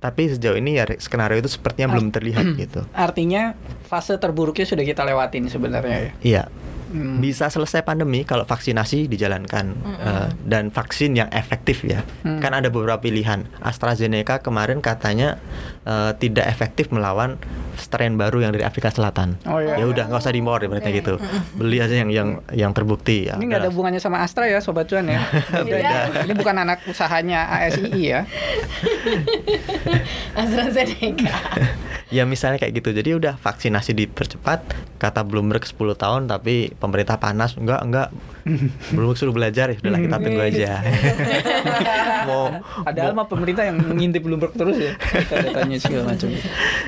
Tapi 0.00 0.32
sejauh 0.32 0.56
ini 0.56 0.80
ya 0.80 0.88
skenario 0.96 1.42
itu 1.42 1.50
sepertinya 1.52 1.92
belum 1.92 2.08
terlihat 2.08 2.46
gitu. 2.62 2.86
Artinya 2.96 3.52
fase 3.84 4.16
terburuknya 4.16 4.64
sudah 4.64 4.86
kita 4.86 5.02
lewatin 5.04 5.50
sebenarnya 5.50 5.96
ya. 5.98 6.12
Iya, 6.22 6.42
Hmm. 6.90 7.22
bisa 7.22 7.46
selesai 7.46 7.86
pandemi 7.86 8.26
kalau 8.26 8.42
vaksinasi 8.42 9.06
dijalankan 9.06 9.78
eh, 10.02 10.28
dan 10.42 10.74
vaksin 10.74 11.14
yang 11.14 11.30
efektif 11.30 11.86
ya. 11.86 12.02
Hmm. 12.26 12.42
Kan 12.42 12.50
ada 12.50 12.66
beberapa 12.66 12.98
pilihan. 12.98 13.46
AstraZeneca 13.62 14.42
kemarin 14.42 14.82
katanya 14.82 15.38
eh, 15.86 16.10
tidak 16.18 16.50
efektif 16.50 16.90
melawan 16.90 17.38
strain 17.78 18.18
baru 18.18 18.44
yang 18.44 18.52
dari 18.52 18.66
Afrika 18.66 18.92
Selatan. 18.92 19.40
Oh, 19.48 19.62
iya. 19.62 19.80
Ya 19.80 19.86
udah 19.88 20.04
nggak 20.10 20.20
usah 20.20 20.34
dimor 20.34 20.60
berarti 20.60 20.90
gitu. 20.98 21.16
Beli 21.56 21.78
aja 21.80 21.94
yang 21.94 22.10
yang 22.10 22.28
yang 22.52 22.72
terbukti. 22.76 23.30
Ya, 23.30 23.38
Ini 23.38 23.46
nggak 23.48 23.60
ada 23.64 23.70
hubungannya 23.72 24.02
sama 24.02 24.20
Astra 24.20 24.50
ya, 24.50 24.58
sobat 24.58 24.90
cuan 24.90 25.08
ya. 25.08 25.22
Beda. 25.66 26.26
Ini 26.26 26.32
bukan 26.36 26.56
anak 26.60 26.84
usahanya 26.90 27.48
ASII 27.48 28.02
ya. 28.02 28.20
AstraZeneca. 30.40 31.34
Ya 32.10 32.26
misalnya 32.26 32.58
kayak 32.58 32.82
gitu. 32.82 32.90
Jadi 32.90 33.10
udah 33.16 33.38
vaksinasi 33.38 33.94
dipercepat. 33.94 34.60
Kata 35.00 35.24
Bloomberg 35.24 35.62
10 35.64 35.78
tahun 35.96 36.22
tapi 36.26 36.74
pemerintah 36.80 37.20
panas. 37.20 37.54
Enggak, 37.60 37.84
enggak. 37.84 38.08
Bloomberg 38.96 39.18
suruh 39.20 39.36
belajar 39.36 39.68
ya. 39.68 39.76
Udahlah 39.76 40.00
kita 40.00 40.16
tunggu 40.16 40.40
aja. 40.42 40.70
mau 42.28 42.42
Padahal 42.82 43.12
mah 43.12 43.26
pemerintah 43.28 43.68
yang 43.68 43.76
mengintip 43.78 44.24
Bloomberg 44.24 44.56
terus 44.56 44.80
ya. 44.80 44.92
Datanya 45.28 45.76
segala 45.76 46.16
macam. 46.16 46.28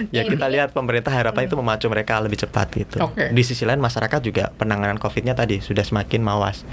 ya 0.09 0.22
kita 0.24 0.47
lihat 0.49 0.72
pemerintah 0.72 1.12
harapan 1.12 1.45
itu 1.47 1.55
memacu 1.55 1.86
mereka 1.93 2.18
lebih 2.24 2.40
cepat 2.40 2.66
gitu. 2.72 2.97
Oke. 3.05 3.30
Di 3.30 3.43
sisi 3.45 3.68
lain 3.68 3.78
masyarakat 3.78 4.20
juga 4.24 4.51
penanganan 4.57 4.97
COVID-nya 4.97 5.36
tadi 5.36 5.61
sudah 5.61 5.84
semakin 5.84 6.24
mawas. 6.24 6.64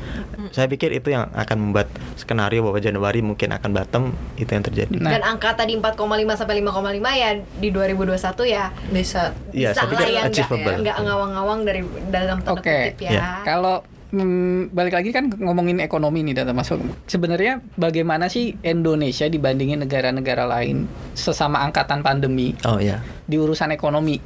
Saya 0.56 0.66
pikir 0.72 0.96
itu 0.96 1.12
yang 1.12 1.28
akan 1.36 1.70
membuat 1.70 1.92
skenario 2.16 2.64
bahwa 2.64 2.80
Januari 2.80 3.20
mungkin 3.20 3.52
akan 3.52 3.70
bottom 3.76 4.04
itu 4.40 4.50
yang 4.50 4.64
terjadi. 4.64 4.96
Nah. 4.98 5.12
Dan 5.20 5.22
angka 5.28 5.54
tadi 5.60 5.76
4,5 5.76 6.00
sampai 6.40 6.56
5,5 6.64 7.04
ya 7.20 7.30
di 7.60 7.70
2021 7.70 8.16
ya 8.48 8.66
Bisa. 8.90 9.36
Iya, 9.52 9.74
bisa 9.74 9.82
saya 9.82 9.88
pikir 9.92 10.08
lah 10.08 10.14
ya 10.14 10.22
achievable. 10.30 10.76
nggak 10.86 10.98
ngawang-ngawang 11.04 11.60
dari 11.66 11.82
dalam 12.14 12.38
tanda 12.46 12.62
Oke, 12.62 12.78
kutip 12.94 12.98
ya. 13.04 13.09
Ya. 13.14 13.41
Kalau 13.45 13.82
mm, 14.14 14.74
balik 14.74 14.93
lagi 14.97 15.10
kan 15.14 15.30
ngomongin 15.30 15.82
ekonomi 15.82 16.26
nih 16.26 16.41
data 16.43 16.53
masuk. 16.53 16.82
Sebenarnya 17.05 17.62
bagaimana 17.78 18.30
sih 18.30 18.57
Indonesia 18.62 19.26
dibandingin 19.30 19.82
negara-negara 19.86 20.45
lain 20.45 20.89
sesama 21.14 21.62
angkatan 21.66 22.01
pandemi 22.01 22.53
Oh 22.66 22.78
ya. 22.82 23.01
di 23.26 23.38
urusan 23.38 23.74
ekonomi? 23.74 24.18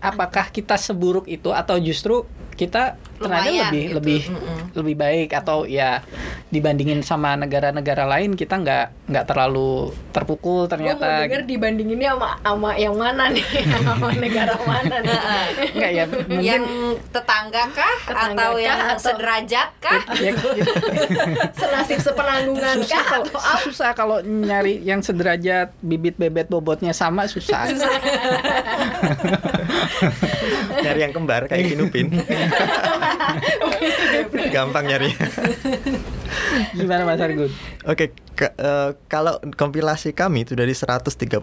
Apakah 0.00 0.48
kita 0.48 0.80
seburuk 0.80 1.28
itu 1.28 1.52
atau 1.52 1.76
justru 1.76 2.24
kita 2.56 2.96
ternyata 3.20 3.50
lebih 3.68 3.84
gitu. 3.84 3.94
lebih 3.94 4.20
Mm-mm. 4.26 4.58
lebih 4.72 4.94
baik 4.96 5.28
atau 5.34 5.58
ya 5.62 6.00
dibandingin 6.48 7.00
sama 7.00 7.36
negara-negara 7.36 8.08
lain 8.08 8.32
kita 8.32 8.56
nggak 8.56 9.06
nggak 9.06 9.24
terlalu 9.24 9.92
terpukul 10.10 10.64
Gue 10.64 10.64
mau 10.64 10.70
ternyata 10.72 11.06
denger 11.22 11.42
dibandinginnya 11.44 12.10
sama 12.12 12.30
sama 12.40 12.70
yang 12.74 12.94
mana 12.94 13.28
nih, 13.28 13.44
sama 13.76 14.08
negara 14.12 14.54
mana 14.58 14.96
nih. 14.98 15.18
nggak 15.76 15.90
ya 15.92 16.04
mungkin 16.10 16.40
Yang 16.40 16.64
tetangga 17.10 17.64
kah 17.70 17.94
Tetangga 18.02 18.40
atau 18.40 18.50
kah? 18.50 18.58
yang 18.58 18.78
Atau- 18.80 19.02
sederajat 19.04 19.68
kah? 19.78 20.00
ya, 20.16 20.32
Senasib 21.52 21.98
sepenanggungan 22.00 22.74
susah 22.80 22.96
kah 22.96 23.04
kalau 23.12 23.24
atau 23.26 23.40
apa? 23.44 23.60
susah 23.62 23.90
kalau 23.92 24.16
nyari 24.22 24.80
yang 24.80 25.00
sederajat 25.00 25.76
bibit 25.78 26.16
bebet 26.16 26.48
bobotnya 26.48 26.90
sama 26.90 27.26
susah. 27.26 27.68
Nyari 30.80 31.00
yang 31.00 31.12
kembar 31.12 31.46
kayak 31.46 31.68
Kinupin. 31.68 32.08
Gampang 34.50 34.84
nyari. 34.84 35.10
Gimana 36.72 37.02
Mas 37.02 37.18
Argun? 37.18 37.50
Oke, 37.84 38.10
ke- 38.32 38.54
eh, 38.54 38.90
kalau 39.06 39.38
kompilasi 39.52 40.12
kami 40.12 40.42
itu 40.42 40.54
dari 40.54 40.72
138 40.72 41.42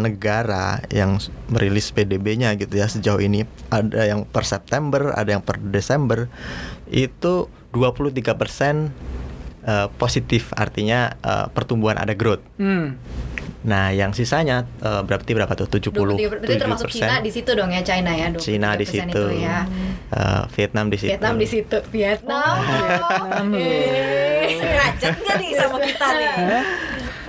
negara 0.00 0.80
yang 0.88 1.18
merilis 1.46 1.90
PDB-nya 1.90 2.54
gitu 2.54 2.74
ya 2.74 2.86
sejauh 2.86 3.18
ini. 3.18 3.42
Ada 3.68 4.06
yang 4.06 4.24
per 4.24 4.44
September, 4.44 5.12
ada 5.12 5.30
yang 5.30 5.42
per 5.42 5.58
Desember. 5.60 6.30
Itu 6.86 7.46
23% 7.70 8.90
eh, 9.60 9.88
positif 9.92 10.50
artinya 10.54 11.14
eh, 11.16 11.46
pertumbuhan 11.48 11.96
ada 11.96 12.12
growth. 12.12 12.42
Hmm. 12.56 12.96
Nah, 13.60 13.92
yang 13.92 14.16
sisanya 14.16 14.64
eh, 14.80 15.02
berarti 15.04 15.36
berapa 15.36 15.52
tuh? 15.52 15.68
70 15.68 15.92
Berarti 15.92 16.56
termasuk 16.56 16.88
Cina 16.88 17.20
di 17.20 17.28
situ 17.28 17.52
dong 17.52 17.68
ya 17.68 17.84
China 17.84 18.08
ya 18.16 18.32
23% 18.32 18.40
Cina 18.40 18.68
di 18.72 18.86
situ. 18.88 19.04
itu 19.04 19.24
ya. 19.44 19.68
Eh, 20.10 20.42
Vietnam 20.56 20.86
di 20.88 20.96
situ. 20.96 21.10
Vietnam 21.12 21.34
di 21.36 21.46
situ. 21.46 21.78
Vietnam. 21.92 22.54
Vietnam 22.56 23.44
loh. 23.52 23.60
Eh. 23.60 24.56
Sederajat 24.56 25.14
nggak 25.20 25.36
nih 25.40 25.50
sama 25.60 25.78
kita 25.84 26.06
nih? 26.16 26.28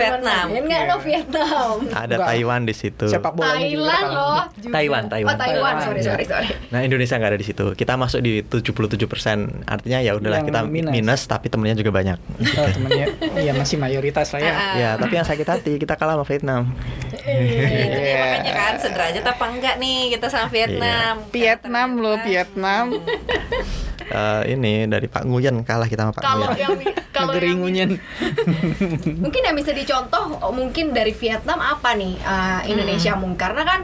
Vietnam. 0.02 0.46
Enggak 0.50 0.80
no 0.90 0.96
Vietnam. 0.98 1.74
Ada 1.92 2.14
Enggak. 2.18 2.28
Taiwan 2.28 2.60
di 2.66 2.74
situ. 2.74 3.06
Sepak 3.06 3.32
bola 3.38 3.54
Thailand 3.54 4.06
loh. 4.10 4.40
juga. 4.58 4.74
Taiwan, 4.74 5.02
Taiwan. 5.06 5.32
Oh 5.32 5.38
Taiwan, 5.38 5.62
Taiwan, 5.62 5.74
sorry 5.86 6.02
sorry 6.02 6.24
sorry. 6.26 6.48
Nah 6.74 6.80
Indonesia 6.82 7.14
nggak 7.16 7.30
ada 7.32 7.40
di 7.40 7.46
situ. 7.46 7.64
Kita 7.78 7.92
masuk 7.94 8.20
di 8.20 8.32
77%. 8.42 9.70
Artinya 9.70 9.98
ya 10.02 10.12
udahlah 10.18 10.42
kita 10.42 10.60
minus. 10.66 10.92
minus. 10.92 11.20
tapi 11.30 11.46
temennya 11.48 11.78
juga 11.78 11.94
banyak. 11.94 12.18
Oh, 12.58 12.68
temennya 12.68 13.06
ya 13.46 13.52
masih 13.54 13.76
mayoritas 13.78 14.34
lah 14.34 14.40
ya. 14.42 14.52
Ya 14.76 14.90
tapi 14.98 15.14
yang 15.16 15.26
sakit 15.26 15.46
hati 15.46 15.72
kita 15.78 15.94
kalah 15.96 16.18
sama 16.18 16.24
Vietnam. 16.26 16.62
Iya. 17.22 18.18
makanya 18.18 18.52
kan 18.52 18.74
sederajat 18.82 19.24
apa 19.24 19.44
enggak 19.46 19.74
nih 19.78 20.16
kita 20.18 20.26
sama 20.26 20.48
Vietnam. 20.50 21.14
Vietnam 21.30 21.88
loh, 22.02 22.16
Vietnam. 22.26 22.84
Eh, 24.12 24.42
ini 24.52 24.84
dari 24.84 25.08
Pak 25.08 25.24
Nguyen 25.24 25.64
kalah 25.64 25.88
kita 25.88 26.04
sama 26.04 26.12
Pak 26.12 26.20
Kalau 26.20 26.46
Nguyen. 26.46 26.60
yang 26.60 26.72
kalau 27.10 27.32
Negeri 27.32 27.46
yang 27.48 27.58
Ngunyen. 27.58 27.90
mungkin 29.24 29.40
yang 29.42 29.56
bisa 29.56 29.72
dicontoh 29.72 30.36
oh, 30.38 30.52
mungkin 30.52 30.92
dari 30.92 31.12
Vietnam 31.12 31.58
apa 31.58 31.94
nih 31.94 32.20
uh, 32.20 32.60
Indonesia 32.66 33.12
mungkin 33.14 33.40
karena 33.40 33.62
kan 33.62 33.80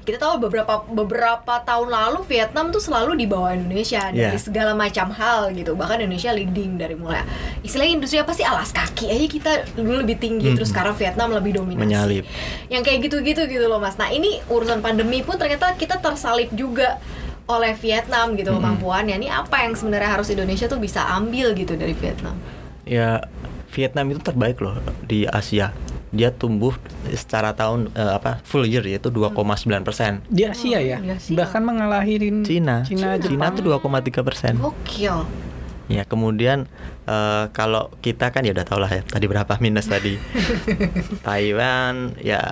kita 0.00 0.16
tahu 0.16 0.40
beberapa 0.40 0.80
beberapa 0.88 1.60
tahun 1.60 1.86
lalu 1.86 2.24
Vietnam 2.24 2.72
tuh 2.72 2.80
selalu 2.80 3.14
di 3.14 3.28
bawah 3.28 3.52
Indonesia 3.52 4.08
dari 4.08 4.32
Yeah. 4.32 4.40
segala 4.40 4.72
macam 4.72 5.12
hal 5.12 5.52
gitu 5.52 5.76
bahkan 5.76 6.00
Indonesia 6.00 6.32
leading 6.32 6.80
dari 6.80 6.96
mulai 6.96 7.20
istilahnya 7.60 8.00
industri 8.00 8.16
apa 8.16 8.32
sih 8.32 8.42
alas 8.42 8.72
kaki 8.72 9.06
aja 9.06 9.26
kita 9.28 9.50
dulu 9.76 10.00
lebih 10.00 10.16
tinggi 10.16 10.48
Hmm. 10.48 10.56
terus 10.56 10.72
sekarang 10.72 10.96
Vietnam 10.96 11.30
lebih 11.30 11.52
dominasi 11.54 11.84
Menyalip. 11.84 12.24
yang 12.66 12.80
kayak 12.80 13.04
gitu-gitu 13.04 13.44
gitu 13.44 13.64
loh 13.66 13.76
mas 13.76 13.94
nah 13.94 14.08
ini 14.08 14.40
urusan 14.46 14.80
pandemi 14.80 15.20
pun 15.20 15.36
ternyata 15.36 15.76
kita 15.76 16.00
tersalip 16.00 16.48
juga 16.50 16.96
oleh 17.50 17.74
Vietnam 17.74 18.32
gitu 18.32 18.50
Hmm. 18.50 18.62
kemampuannya 18.62 19.14
ini 19.16 19.26
apa 19.26 19.62
yang 19.62 19.74
sebenarnya 19.74 20.14
harus 20.14 20.28
Indonesia 20.28 20.64
tuh 20.64 20.78
bisa 20.78 21.02
ambil 21.10 21.50
gitu 21.52 21.74
dari 21.74 21.92
Vietnam 21.92 22.38
Ya 22.82 23.26
Vietnam 23.70 24.10
itu 24.10 24.18
terbaik 24.18 24.58
loh 24.58 24.74
di 25.00 25.22
Asia. 25.24 25.70
Dia 26.10 26.34
tumbuh 26.34 26.74
secara 27.06 27.54
tahun 27.54 27.86
eh, 27.92 28.12
apa 28.12 28.42
full 28.42 28.66
year 28.66 28.82
yaitu 28.82 29.10
2,9 29.10 29.30
persen. 29.80 30.26
Di 30.26 30.42
Asia 30.42 30.82
ya. 30.82 30.98
Di 30.98 31.14
Asia. 31.14 31.38
Bahkan 31.38 31.62
mengalahin 31.62 32.42
Cina, 32.42 32.82
Cina, 32.82 33.14
Cina 33.14 33.46
Jepang. 33.46 33.54
tuh 33.54 33.62
2,3 33.78 34.26
persen. 34.26 34.58
gokil 34.58 35.22
Ya 35.86 36.02
kemudian 36.02 36.66
eh, 37.04 37.44
kalau 37.50 37.94
kita 37.98 38.34
kan 38.34 38.42
ya 38.42 38.50
udah 38.50 38.66
tau 38.66 38.78
lah 38.78 38.90
ya 38.90 39.02
tadi 39.06 39.30
berapa 39.30 39.54
minus 39.62 39.86
tadi. 39.86 40.18
Taiwan 41.26 42.14
ya 42.18 42.42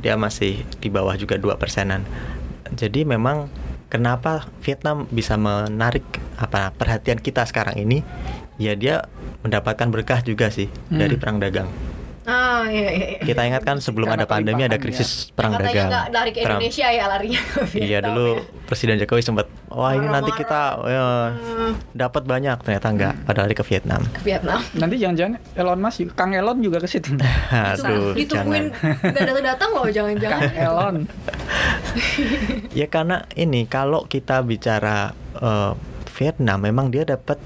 dia 0.00 0.14
masih 0.16 0.64
di 0.80 0.88
bawah 0.88 1.16
juga 1.16 1.36
dua 1.36 1.60
persenan. 1.60 2.04
Jadi 2.72 3.04
memang 3.04 3.52
kenapa 3.92 4.48
Vietnam 4.64 5.04
bisa 5.12 5.36
menarik 5.36 6.02
apa 6.40 6.72
perhatian 6.72 7.20
kita 7.20 7.44
sekarang 7.44 7.76
ini? 7.76 8.00
Ya 8.56 8.72
dia 8.72 9.04
mendapatkan 9.44 9.92
berkah 9.92 10.24
juga 10.24 10.48
sih 10.48 10.72
dari 10.88 11.12
Hmm. 11.12 11.20
perang 11.20 11.36
dagang. 11.36 11.68
Ah 12.22 12.62
iya 12.64 12.88
iya. 12.88 13.06
Kita 13.18 13.42
ingat 13.42 13.62
kan 13.62 13.76
sebelum 13.76 14.06
Karena 14.06 14.22
ada 14.22 14.26
pandemi 14.26 14.62
ada 14.62 14.76
krisis 14.76 15.28
perang 15.28 15.52
Katanya 15.52 15.68
dagang. 15.68 15.88
nggak 15.88 16.06
lari 16.08 16.30
ke 16.30 16.38
Trump. 16.38 16.50
Indonesia 16.56 16.86
ya 16.88 17.04
larinya. 17.06 17.40
Iya 17.82 17.98
dulu 18.00 18.26
ya. 18.32 18.42
Presiden 18.62 18.96
Jokowi 18.96 19.20
sempat 19.20 19.46
wah 19.68 19.90
ini 19.90 20.06
nanti 20.06 20.30
kita 20.32 20.60
ya, 20.82 21.04
dapat 21.92 22.22
banyak 22.24 22.56
ternyata 22.60 22.88
enggak 22.88 23.12
Hmm. 23.12 23.26
pada 23.26 23.38
lari 23.42 23.52
ke 23.52 23.64
Vietnam. 23.64 24.00
Ke 24.08 24.22
Vietnam. 24.22 24.60
Nanti 24.72 24.94
jangan-jangan 24.96 25.34
Elon 25.52 25.78
Musk 25.78 26.00
Kang 26.12 26.30
Elon 26.30 26.58
juga 26.58 26.78
ke 26.78 26.86
situ. 26.86 27.10
Aduh, 27.74 28.14
Ditungguin 28.14 28.70
jangan. 28.70 29.10
nggak 29.10 29.24
datang 29.26 29.44
datang 29.44 29.70
loh 29.72 29.86
jangan-jangan. 29.86 30.40
Kang 30.40 30.54
Elon. 30.54 30.96
Ya 32.72 32.86
karena 32.86 33.28
ini 33.34 33.66
kalau 33.66 34.06
kita 34.06 34.40
bicara 34.40 35.12
eh, 35.34 35.72
Vietnam 36.12 36.62
memang 36.62 36.88
dia 36.88 37.04
dapat 37.04 37.36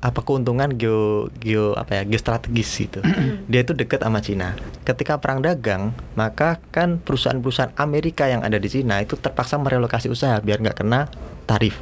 apa 0.00 0.24
keuntungan 0.24 0.72
geo 0.80 1.28
geo 1.36 1.76
apa 1.76 2.00
ya 2.00 2.02
geostrategis 2.08 2.70
gitu. 2.88 3.00
Dia 3.52 3.60
itu 3.60 3.76
dekat 3.76 4.00
sama 4.00 4.24
Cina. 4.24 4.56
Ketika 4.88 5.20
perang 5.20 5.44
dagang, 5.44 5.92
maka 6.16 6.56
kan 6.72 6.96
perusahaan-perusahaan 7.00 7.76
Amerika 7.76 8.24
yang 8.26 8.40
ada 8.40 8.56
di 8.56 8.68
Cina 8.72 9.04
itu 9.04 9.20
terpaksa 9.20 9.60
merelokasi 9.60 10.08
usaha 10.08 10.40
biar 10.40 10.64
nggak 10.64 10.80
kena 10.80 11.12
tarif. 11.44 11.76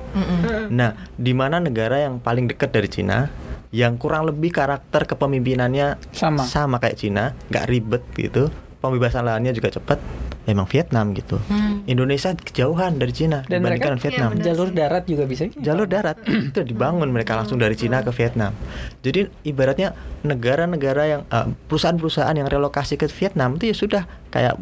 Nah, 0.72 0.96
di 1.14 1.36
mana 1.36 1.60
negara 1.60 2.00
yang 2.00 2.18
paling 2.18 2.48
dekat 2.48 2.72
dari 2.72 2.88
Cina, 2.88 3.28
yang 3.68 4.00
kurang 4.00 4.24
lebih 4.24 4.48
karakter 4.48 5.04
kepemimpinannya 5.04 6.00
Sama. 6.16 6.42
sama 6.48 6.76
kayak 6.80 6.96
Cina, 6.96 7.36
nggak 7.52 7.64
ribet 7.68 8.02
gitu, 8.16 8.48
pembebasan 8.80 9.28
lahannya 9.28 9.52
juga 9.52 9.68
cepat, 9.68 10.00
emang 10.48 10.64
Vietnam 10.64 11.12
gitu. 11.12 11.36
Indonesia 11.84 12.32
kejauhan 12.32 12.96
dari 12.96 13.12
Cina 13.12 13.44
Dan 13.44 13.60
mereka 13.60 13.92
dibandingkan 13.92 13.96
Vietnam. 14.00 14.28
benar 14.32 14.44
jalur 14.48 14.68
darat 14.72 15.04
juga 15.04 15.24
bisa. 15.28 15.42
Jalur 15.60 15.84
darat 15.84 16.16
itu 16.50 16.60
dibangun 16.64 17.12
mereka 17.12 17.36
langsung 17.36 17.60
dari 17.60 17.76
Cina 17.76 18.00
ke 18.00 18.08
Vietnam. 18.16 18.56
Jadi 19.04 19.28
ibaratnya 19.44 19.92
negara-negara 20.24 21.02
yang 21.04 21.22
eh, 21.28 21.46
perusahaan-perusahaan 21.68 22.32
yang 22.32 22.48
relokasi 22.48 22.96
ke 22.96 23.04
Vietnam 23.12 23.60
itu 23.60 23.68
ya 23.68 23.76
sudah 23.76 24.02
kayak 24.28 24.56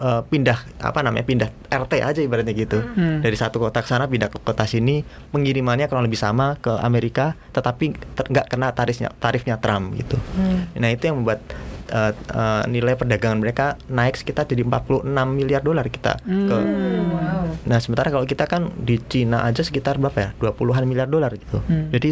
eh, 0.00 0.22
pindah 0.24 0.58
apa 0.80 1.00
namanya 1.04 1.24
pindah 1.28 1.48
RT 1.68 1.92
aja 2.00 2.20
ibaratnya 2.24 2.56
gitu. 2.56 2.80
Hmm. 2.80 3.20
Dari 3.20 3.36
satu 3.36 3.60
kota 3.60 3.84
ke 3.84 3.88
sana 3.92 4.08
pindah 4.08 4.32
ke 4.32 4.40
kota 4.40 4.64
sini, 4.64 5.04
pengirimannya 5.30 5.84
kurang 5.86 6.08
lebih 6.08 6.16
sama 6.16 6.56
ke 6.56 6.72
Amerika, 6.80 7.36
tetapi 7.52 7.92
ter- 8.16 8.28
nggak 8.32 8.46
kena 8.48 8.72
tarifnya 8.72 9.12
tarifnya 9.20 9.60
Trump 9.60 9.92
gitu. 10.00 10.16
Nah 10.80 10.88
itu 10.88 11.12
yang 11.12 11.20
membuat 11.20 11.44
eh, 11.90 12.12
eh, 12.14 12.62
nilai 12.70 12.94
perdagangan 12.94 13.38
mereka 13.42 13.74
naik 13.90 14.14
sekitar 14.14 14.46
jadi 14.46 14.62
46 14.62 15.04
miliar 15.34 15.60
dolar 15.60 15.86
kita 15.90 16.16
ke 16.22 16.56
Hmm. 16.60 17.10
Wow. 17.10 17.44
Nah, 17.66 17.78
sementara 17.82 18.08
kalau 18.08 18.24
kita 18.24 18.46
kan 18.46 18.70
di 18.78 18.96
Cina 19.02 19.42
aja 19.44 19.60
sekitar 19.60 19.98
berapa 19.98 20.16
ya? 20.16 20.30
20-an 20.38 20.84
miliar 20.86 21.10
dolar 21.10 21.34
gitu. 21.34 21.58
Hmm. 21.66 21.90
Jadi 21.90 22.08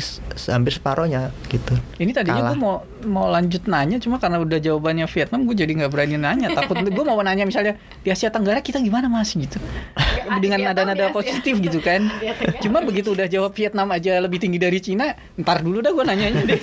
hampir 0.51 0.73
separohnya 0.75 1.31
gitu. 1.49 1.79
Ini 1.97 2.11
tadinya 2.13 2.43
Kalah. 2.43 2.53
gue 2.53 2.59
mau 2.59 2.77
mau 3.07 3.27
lanjut 3.31 3.65
nanya, 3.71 4.03
cuma 4.03 4.19
karena 4.19 4.43
udah 4.43 4.59
jawabannya 4.59 5.07
Vietnam, 5.07 5.47
gue 5.47 5.55
jadi 5.55 5.73
nggak 5.79 5.91
berani 5.95 6.17
nanya. 6.19 6.51
Takut 6.53 6.83
gue 6.83 7.05
mau 7.07 7.21
nanya 7.23 7.47
misalnya 7.47 7.79
di 8.03 8.11
Asia 8.11 8.29
Tenggara 8.29 8.59
kita 8.59 8.83
gimana 8.83 9.07
mas 9.07 9.31
gitu, 9.31 9.63
dengan 10.37 10.59
nada-nada 10.71 11.09
ya, 11.09 11.15
positif 11.15 11.57
gitu 11.59 11.81
kan. 11.81 12.13
Vietnam. 12.21 12.61
Cuma 12.61 12.79
begitu 12.85 13.17
udah 13.17 13.27
jawab 13.27 13.57
Vietnam 13.57 13.89
aja 13.91 14.21
lebih 14.21 14.39
tinggi 14.39 14.61
dari 14.61 14.79
Cina, 14.79 15.17
ntar 15.41 15.65
dulu 15.65 15.81
dah 15.81 15.93
gue 15.97 16.05
nanyanya 16.05 16.43
deh. 16.45 16.61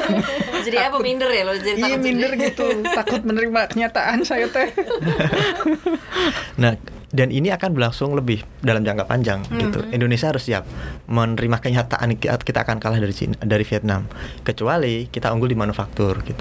Jadi 0.66 0.76
apa 0.78 0.98
minder 1.02 1.30
ya 1.34 1.42
lo? 1.42 1.54
Jadi 1.58 1.78
Iya 1.82 1.98
takut 1.98 2.00
minder 2.06 2.32
gitu, 2.38 2.66
takut 2.94 3.20
menerima 3.26 3.60
kenyataan 3.66 4.22
saya 4.22 4.46
teh. 4.46 4.70
Nah, 6.62 6.74
dan 7.12 7.28
ini 7.28 7.52
akan 7.52 7.76
berlangsung 7.76 8.16
lebih 8.16 8.40
dalam 8.64 8.80
jangka 8.88 9.04
panjang 9.04 9.44
gitu. 9.60 9.84
Indonesia 9.92 10.32
harus 10.32 10.48
siap 10.48 10.64
menerima 11.12 11.60
kenyataan 11.60 12.16
ki- 12.16 12.32
kita 12.40 12.64
akan 12.64 12.80
kalah 12.80 12.96
dari 12.96 13.12
Cina, 13.12 13.36
dari 13.36 13.68
Vietnam. 13.68 14.08
Kecuali 14.40 15.12
kita 15.12 15.28
unggul 15.28 15.52
di 15.52 15.58
manufaktur 15.60 16.24
gitu. 16.24 16.40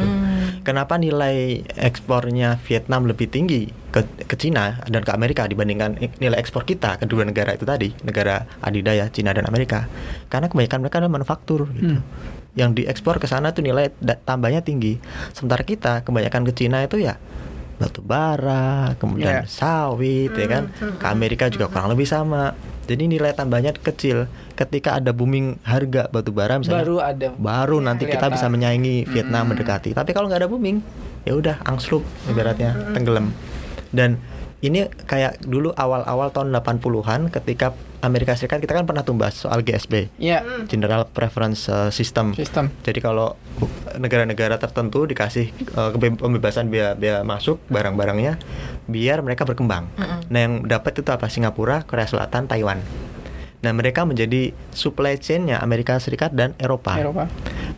Kenapa 0.64 0.96
nilai 0.96 1.68
ekspornya 1.76 2.56
Vietnam 2.64 3.04
lebih 3.04 3.28
tinggi 3.28 3.68
ke 3.92 4.08
ke 4.24 4.36
Cina 4.40 4.80
dan 4.88 5.04
ke 5.04 5.12
Amerika 5.12 5.44
dibandingkan 5.44 6.00
nilai 6.24 6.40
ekspor 6.40 6.64
kita 6.64 6.96
kedua 7.04 7.28
negara 7.28 7.52
itu 7.52 7.68
tadi, 7.68 7.92
negara 8.08 8.48
adidaya 8.64 9.12
Cina 9.12 9.36
dan 9.36 9.52
Amerika? 9.52 9.92
Karena 10.32 10.48
kebanyakan 10.48 10.80
mereka 10.88 11.04
adalah 11.04 11.14
manufaktur 11.20 11.68
gitu. 11.76 12.00
Hmm. 12.00 12.06
Yang 12.56 12.84
diekspor 12.84 13.20
ke 13.20 13.28
sana 13.28 13.52
tuh 13.52 13.64
nilai 13.64 13.92
tambahnya 14.24 14.64
tinggi. 14.64 14.96
Sementara 15.36 15.68
kita 15.68 16.08
kebanyakan 16.08 16.48
ke 16.48 16.54
Cina 16.56 16.80
itu 16.80 16.96
ya 17.04 17.20
batu 17.82 18.00
bara, 18.00 18.94
kemudian 18.96 19.42
Iya. 19.42 19.50
sawit, 19.50 20.32
ya 20.32 20.48
kan. 20.48 20.64
Ke 20.96 21.06
Amerika 21.08 21.50
juga 21.50 21.66
kurang 21.66 21.90
lebih 21.90 22.06
sama. 22.06 22.54
Jadi 22.86 23.08
nilai 23.08 23.32
tambahnya 23.32 23.74
kecil. 23.74 24.30
Ketika 24.54 25.00
ada 25.00 25.10
booming 25.10 25.58
harga 25.64 26.06
batu 26.08 26.30
bara 26.30 26.62
misalnya, 26.62 26.86
Baru 26.86 26.98
ada. 27.02 27.28
baru 27.34 27.78
nanti 27.82 28.06
kita 28.06 28.30
bisa 28.30 28.46
menyaingi 28.46 29.08
Vietnam 29.08 29.50
mendekati. 29.50 29.92
Tapi 29.92 30.12
kalau 30.12 30.30
nggak 30.30 30.46
ada 30.46 30.50
booming, 30.50 30.78
ya 31.24 31.34
udah 31.34 31.56
angslup 31.66 32.06
ibaratnya 32.28 32.78
tenggelam. 32.94 33.34
Dan 33.90 34.22
ini 34.62 34.86
kayak 35.10 35.42
dulu 35.42 35.74
awal-awal 35.74 36.30
tahun 36.30 36.54
80-an 36.54 37.34
ketika 37.34 37.74
Amerika 38.02 38.38
Serikat 38.38 38.62
kita 38.62 38.78
kan 38.78 38.86
pernah 38.86 39.02
tumbas 39.02 39.34
soal 39.38 39.62
GSP, 39.62 40.10
Iya, 40.18 40.42
General 40.70 41.06
Preference 41.06 41.66
uh, 41.70 41.90
System. 41.90 42.34
sistem. 42.38 42.70
Jadi 42.82 43.02
kalau 43.02 43.38
negara-negara 43.98 44.58
tertentu 44.58 45.06
dikasih 45.06 45.50
uh, 45.78 45.94
pembebasan 45.98 46.70
biaya 46.70 46.94
biaya 46.94 47.22
masuk 47.22 47.62
barang-barangnya 47.70 48.38
biar 48.86 49.22
mereka 49.26 49.46
berkembang. 49.46 49.90
Nah, 50.30 50.40
yang 50.40 50.66
dapat 50.66 50.98
itu 50.98 51.10
apa? 51.10 51.30
Singapura, 51.30 51.86
Korea 51.86 52.10
Selatan, 52.10 52.50
Taiwan. 52.50 52.82
Nah, 53.62 53.72
mereka 53.78 54.06
menjadi 54.06 54.54
supply 54.74 55.22
chain-nya 55.22 55.62
Amerika 55.62 55.98
Serikat 56.02 56.34
dan 56.34 56.58
Eropa. 56.58 56.98
Eropa. 56.98 57.30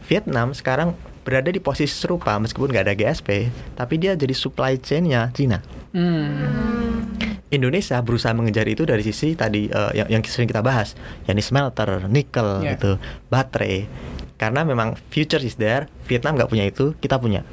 Vietnam 0.07 0.55
sekarang 0.55 0.95
berada 1.24 1.49
di 1.49 1.63
posisi 1.63 1.95
serupa 1.95 2.36
meskipun 2.38 2.69
nggak 2.69 2.86
ada 2.86 2.95
GSP, 2.95 3.49
tapi 3.74 3.97
dia 3.97 4.13
jadi 4.13 4.36
supply 4.36 4.78
chain-nya 4.78 5.32
Cina. 5.32 5.63
Hmm. 5.95 7.09
Indonesia 7.49 8.01
berusaha 8.01 8.34
mengejar 8.34 8.65
itu 8.65 8.84
dari 8.84 9.05
sisi 9.05 9.38
tadi 9.38 9.69
eh, 9.69 9.91
yang, 9.93 10.09
yang 10.09 10.21
sering 10.26 10.49
kita 10.49 10.65
bahas, 10.65 10.97
yakni 11.26 11.41
smelter, 11.41 12.05
nikel 12.09 12.65
Yeah. 12.65 12.76
gitu, 12.76 12.91
baterai. 13.30 13.86
Karena 14.34 14.65
memang 14.65 14.97
future 15.13 15.39
is 15.39 15.55
there, 15.55 15.88
Vietnam 16.09 16.36
nggak 16.36 16.49
punya 16.49 16.65
itu, 16.67 16.97
kita 16.99 17.15
punya. 17.15 17.45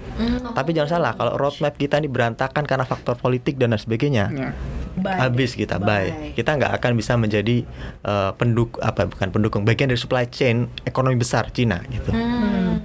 Tapi 0.57 0.75
jangan 0.75 0.91
salah, 0.99 1.13
kalau 1.15 1.37
roadmap 1.39 1.77
kita 1.77 2.01
ini 2.01 2.11
berantakan 2.11 2.67
karena 2.67 2.83
faktor 2.83 3.15
politik 3.15 3.61
dan 3.61 3.71
lain 3.71 3.79
sebagainya, 3.79 4.25
Ya. 4.33 4.51
Bye. 4.99 5.19
habis 5.23 5.55
kita 5.55 5.79
Bye. 5.79 6.11
bye. 6.11 6.33
Kita 6.35 6.59
nggak 6.59 6.73
akan 6.81 6.93
bisa 6.99 7.15
menjadi 7.15 7.63
eh, 8.05 8.31
penduk 8.35 8.81
apa 8.83 9.07
bukan 9.07 9.29
pendukung, 9.31 9.63
bagian 9.63 9.91
dari 9.91 10.01
supply 10.01 10.27
chain 10.27 10.67
ekonomi 10.83 11.21
besar 11.21 11.51
Cina 11.55 11.83
gitu. 11.91 12.11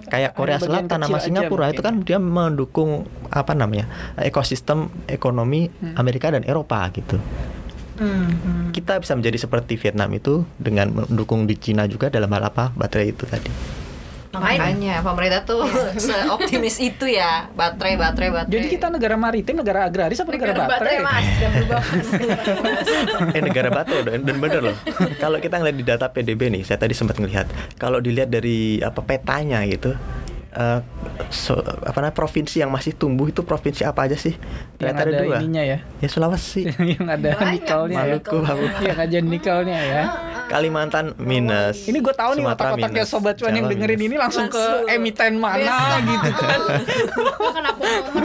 Kayak 0.09 0.37
Korea 0.37 0.61
Selatan 0.61 1.01
sama 1.01 1.17
Singapura 1.17 1.71
itu 1.73 1.81
kan 1.81 2.03
dia 2.05 2.21
mendukung 2.21 3.07
apa 3.33 3.57
namanya 3.57 3.89
ekosistem 4.19 4.91
ekonomi 5.09 5.71
Amerika 5.97 6.29
dan 6.29 6.45
Eropa 6.45 6.85
gitu. 6.93 7.17
Hmm. 7.95 8.75
Kita 8.75 8.99
bisa 8.99 9.15
menjadi 9.15 9.39
seperti 9.39 9.79
Vietnam 9.79 10.11
itu 10.11 10.43
dengan 10.59 11.07
mendukung 11.07 11.47
di 11.47 11.55
Cina 11.55 11.87
juga 11.87 12.11
dalam 12.11 12.27
hal 12.35 12.43
apa 12.51 12.75
baterai 12.75 13.15
itu 13.15 13.23
tadi. 13.23 13.84
Makanya 14.37 14.95
pemerintah 15.01 15.41
tuh 15.43 15.63
seoptimis 16.01 16.77
itu 16.77 17.05
ya 17.05 17.47
baterai 17.51 17.95
baterai 17.95 18.29
baterai. 18.33 18.51
Jadi 18.51 18.65
kita 18.69 18.87
negara 18.87 19.15
maritim, 19.15 19.55
negara 19.55 19.85
agraris 19.85 20.17
apa 20.17 20.31
negara, 20.31 20.51
Negara 20.51 20.67
baterai 20.67 20.97
baterai? 20.97 21.05
mas, 21.05 21.27
dan 21.35 21.49
berubah 21.51 21.81
mas. 21.81 22.07
eh 23.31 23.41
negara 23.41 23.69
baterai 23.69 24.03
dan, 24.05 24.19
dan 24.23 24.37
bener 24.37 24.61
loh. 24.63 24.77
Kalau 25.15 25.37
kita 25.37 25.55
ngeliat 25.57 25.75
di 25.75 25.85
data 25.85 26.05
PDB 26.07 26.41
nih, 26.51 26.61
saya 26.63 26.77
tadi 26.77 26.93
sempat 26.93 27.17
ngelihat. 27.17 27.47
Kalau 27.75 27.99
dilihat 27.99 28.29
dari 28.29 28.79
apa 28.79 29.01
petanya 29.01 29.63
gitu, 29.65 29.93
eh, 30.55 30.79
so- 31.29 31.59
apa 31.59 31.97
namanya 31.97 32.15
provinsi 32.15 32.59
yang 32.59 32.71
masih 32.71 32.95
tumbuh 32.95 33.27
itu 33.27 33.43
provinsi 33.43 33.83
apa 33.83 34.07
aja 34.07 34.15
sih? 34.15 34.33
Yang 34.33 34.79
Ternyata 34.79 34.99
ada 34.99 35.11
ada 35.11 35.19
dua. 35.21 35.35
ininya 35.39 35.63
ya. 35.63 35.77
Ya 35.99 36.07
Sulawesi, 36.07 36.61
yang 36.95 37.05
ada 37.05 37.29
Banyak 37.35 37.51
nikelnya 37.53 37.95
ya. 37.95 38.05
Maluku, 38.15 38.37
Papua. 38.39 38.69
Yang 38.81 38.97
ada 38.99 39.17
nikelnya 39.21 39.79
ya. 39.79 40.03
Kalimantan 40.45 41.05
minus. 41.17 41.85
Ini 41.85 41.97
gue 41.99 42.13
tahu 42.13 42.37
nih 42.37 42.45
otak-otaknya 42.45 43.03
sobat 43.03 43.35
cuan 43.35 43.51
yang 43.51 43.65
dengerin 43.65 43.97
minus. 43.97 44.07
ini 44.07 44.15
langsung, 44.15 44.45
Langsung. 44.45 44.85
ke 44.85 44.93
emiten 44.93 45.33
mana 45.37 45.75
gitu 46.01 46.29
kan. 46.37 46.59
Aku 47.65 47.95
nomor 48.05 48.23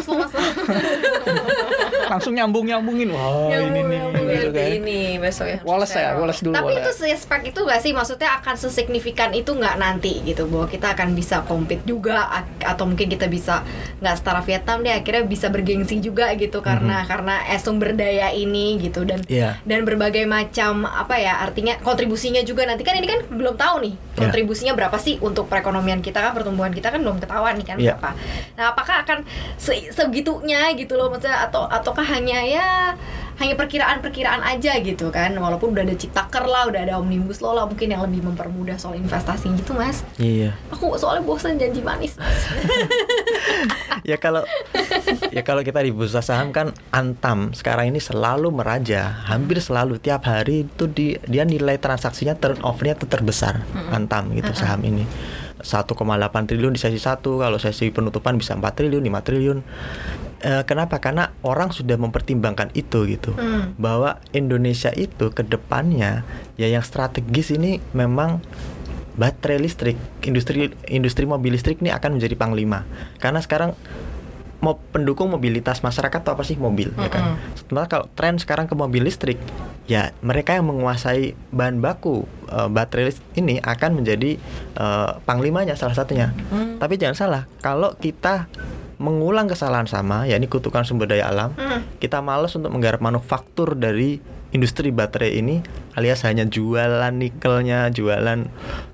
langsung 2.10 2.34
nyambung-nyambungin. 2.34 3.08
Wah, 3.14 3.54
ini 3.54 3.80
nih 3.80 4.00
gitu 4.10 4.48
kan. 4.50 4.68
ini 4.82 4.98
besok 5.22 5.46
ya. 5.46 5.58
Wallace 5.62 5.94
ya, 5.94 6.18
Wallace 6.18 6.42
dulu. 6.42 6.54
Tapi 6.58 6.72
itu 6.74 6.90
Wallace. 6.90 7.06
sespek 7.06 7.42
itu 7.54 7.60
gak 7.62 7.80
sih? 7.80 7.92
Maksudnya 7.94 8.30
akan 8.42 8.54
sesignifikan 8.58 9.30
itu 9.30 9.54
nggak 9.54 9.76
nanti 9.78 10.18
gitu 10.26 10.50
bahwa 10.50 10.66
kita 10.66 10.92
akan 10.92 11.14
bisa 11.14 11.46
compete 11.46 11.86
juga 11.86 12.19
atau 12.60 12.84
mungkin 12.84 13.06
kita 13.06 13.26
bisa 13.26 13.62
nggak 13.98 14.14
setara 14.14 14.40
Vietnam 14.40 14.80
deh 14.80 14.92
akhirnya 14.92 15.24
bisa 15.24 15.46
bergengsi 15.46 15.98
juga 15.98 16.32
gitu 16.34 16.60
karena 16.60 17.04
karena 17.04 17.46
eh, 17.46 17.56
sumber 17.56 17.92
daya 17.92 18.28
ini 18.30 18.76
gitu 18.78 19.02
dan 19.02 19.22
Iya. 19.24 19.60
dan 19.62 19.82
berbagai 19.82 20.24
macam 20.24 20.84
apa 20.84 21.16
ya 21.16 21.38
artinya 21.38 21.78
kontribusinya 21.78 22.40
juga 22.40 22.64
nanti 22.64 22.82
kan 22.82 22.94
ini 22.94 23.06
kan 23.06 23.20
belum 23.26 23.54
tahu 23.54 23.76
nih 23.80 23.94
Iya. 23.94 24.18
kontribusinya 24.18 24.72
berapa 24.74 24.96
sih 24.96 25.16
untuk 25.18 25.46
perekonomian 25.46 26.00
kita 26.00 26.20
kan 26.20 26.32
pertumbuhan 26.32 26.70
kita 26.70 26.88
kan 26.88 26.98
belum 26.98 27.18
ketahuan 27.18 27.54
nih 27.54 27.66
kan 27.66 27.76
Iya. 27.76 27.94
berapa. 27.94 28.10
Nah 28.54 28.64
apakah 28.70 28.96
akan 29.00 29.18
se- 29.56 29.88
segitunya 29.90 30.72
gitu 30.74 30.94
loh 30.94 31.08
maksudnya 31.08 31.40
atau 31.42 31.64
ataukah 31.64 32.04
hanya 32.06 32.40
ya 32.42 32.68
hanya 33.40 33.56
perkiraan-perkiraan 33.56 34.44
aja 34.44 34.76
gitu 34.84 35.08
kan 35.08 35.32
walaupun 35.32 35.72
udah 35.72 35.82
ada 35.82 35.96
ciptaker 35.96 36.44
lah 36.44 36.68
udah 36.68 36.80
ada 36.84 36.94
omnibus 37.00 37.40
law 37.40 37.56
lah 37.56 37.64
mungkin 37.64 37.88
yang 37.88 38.04
lebih 38.04 38.20
mempermudah 38.20 38.76
soal 38.76 38.94
investasi 38.94 39.48
gitu 39.56 39.72
mas 39.72 40.04
Iya. 40.20 40.52
aku 40.68 40.94
soalnya 41.00 41.24
bosan 41.24 41.56
janji 41.56 41.80
manis 41.80 42.20
mas 42.20 42.36
ya 44.10 44.20
kalau 44.20 44.44
ya 45.32 45.40
kalau 45.40 45.64
kita 45.64 45.80
di 45.80 45.92
bursa 45.92 46.20
saham 46.20 46.52
kan 46.52 46.76
Antam 46.92 47.52
sekarang 47.56 47.92
ini 47.92 48.00
selalu 48.00 48.52
meraja, 48.52 49.24
hampir 49.28 49.60
selalu 49.60 49.96
tiap 49.96 50.28
hari 50.28 50.68
itu 50.68 50.84
di, 50.84 51.16
dia 51.24 51.48
nilai 51.48 51.80
transaksinya 51.80 52.36
turnovernya 52.36 53.00
itu 53.00 53.06
terbesar 53.08 53.64
Antam 53.88 54.32
gitu 54.36 54.52
saham 54.52 54.84
ini. 54.84 55.04
1,8 55.60 55.92
triliun 56.48 56.72
di 56.72 56.80
sesi 56.80 56.96
1, 56.96 57.20
kalau 57.20 57.58
sesi 57.60 57.92
penutupan 57.92 58.40
bisa 58.40 58.56
4 58.56 58.64
triliun, 58.72 59.04
5 59.04 59.20
triliun. 59.28 59.58
Eh, 60.40 60.64
kenapa? 60.64 60.96
Karena 61.04 61.36
orang 61.44 61.68
sudah 61.68 62.00
mempertimbangkan 62.00 62.72
itu 62.72 63.04
gitu. 63.04 63.36
Hmm. 63.36 63.76
Bahwa 63.76 64.24
Indonesia 64.32 64.88
itu 64.96 65.28
ke 65.28 65.44
depannya 65.44 66.24
ya 66.56 66.68
yang 66.68 66.80
strategis 66.80 67.52
ini 67.52 67.76
memang 67.92 68.40
baterai 69.20 69.60
listrik, 69.60 70.00
industri 70.24 70.72
industri 70.88 71.28
mobil 71.28 71.52
listrik 71.52 71.84
ini 71.84 71.92
akan 71.92 72.16
menjadi 72.16 72.40
panglima. 72.40 72.88
Karena 73.20 73.44
sekarang 73.44 73.76
mau 74.64 74.76
pendukung 74.92 75.32
mobilitas 75.32 75.80
masyarakat 75.80 76.20
atau 76.20 76.36
apa 76.36 76.44
sih 76.44 76.56
mobil 76.56 76.92
ya 76.96 77.08
kan. 77.12 77.36
Sementara 77.56 77.88
kalau 77.88 78.06
tren 78.12 78.40
sekarang 78.40 78.64
ke 78.64 78.72
mobil 78.72 79.04
listrik, 79.04 79.36
ya 79.88 80.16
mereka 80.24 80.56
yang 80.56 80.68
menguasai 80.72 81.36
bahan 81.52 81.84
baku 81.84 82.24
eh, 82.48 82.68
baterai 82.72 83.12
ini 83.36 83.60
akan 83.60 84.00
menjadi 84.00 84.40
eh, 84.76 85.10
panglimanya 85.28 85.76
salah 85.76 85.92
satunya. 85.92 86.32
Tapi 86.80 86.96
jangan 86.96 87.16
salah, 87.16 87.42
kalau 87.60 87.92
kita 88.00 88.48
mengulang 89.00 89.48
kesalahan 89.48 89.88
sama, 89.88 90.28
ya 90.28 90.36
ini 90.36 90.44
kutukan 90.44 90.84
sumber 90.84 91.08
daya 91.08 91.32
alam, 91.32 91.56
kita 91.96 92.20
males 92.20 92.52
untuk 92.52 92.68
menggarap 92.68 93.00
manufaktur 93.00 93.72
dari 93.72 94.20
industri 94.50 94.90
baterai 94.90 95.38
ini 95.38 95.62
alias 95.94 96.26
hanya 96.26 96.46
jualan 96.46 97.14
nikelnya, 97.14 97.90
jualan 97.90 98.38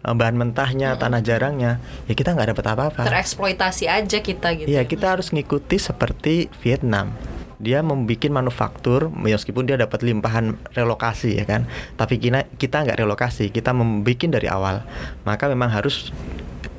eh, 0.05 0.15
bahan 0.15 0.37
mentahnya, 0.37 0.97
tanah 0.97 1.21
jarangnya, 1.25 1.81
ya 2.09 2.15
kita 2.17 2.33
nggak 2.37 2.57
dapat 2.57 2.65
apa-apa. 2.73 3.03
Tereksploitasi 3.05 3.85
aja 3.89 4.19
kita 4.21 4.53
gitu. 4.57 4.69
Iya, 4.69 4.85
kita 4.85 5.17
harus 5.17 5.33
ngikuti 5.33 5.77
seperti 5.81 6.49
Vietnam. 6.61 7.13
Dia 7.57 7.81
membuat 7.81 8.29
manufaktur 8.29 9.09
meskipun 9.09 9.65
dia 9.65 9.81
dapat 9.81 10.05
limpahan 10.05 10.61
relokasi 10.77 11.41
ya 11.41 11.49
kan. 11.49 11.65
Tapi 11.97 12.21
kita 12.21 12.45
kita 12.61 12.85
nggak 12.85 13.01
relokasi, 13.01 13.49
kita 13.49 13.73
membuat 13.73 14.29
dari 14.29 14.49
awal. 14.53 14.85
Maka 15.25 15.49
memang 15.49 15.73
harus 15.73 16.13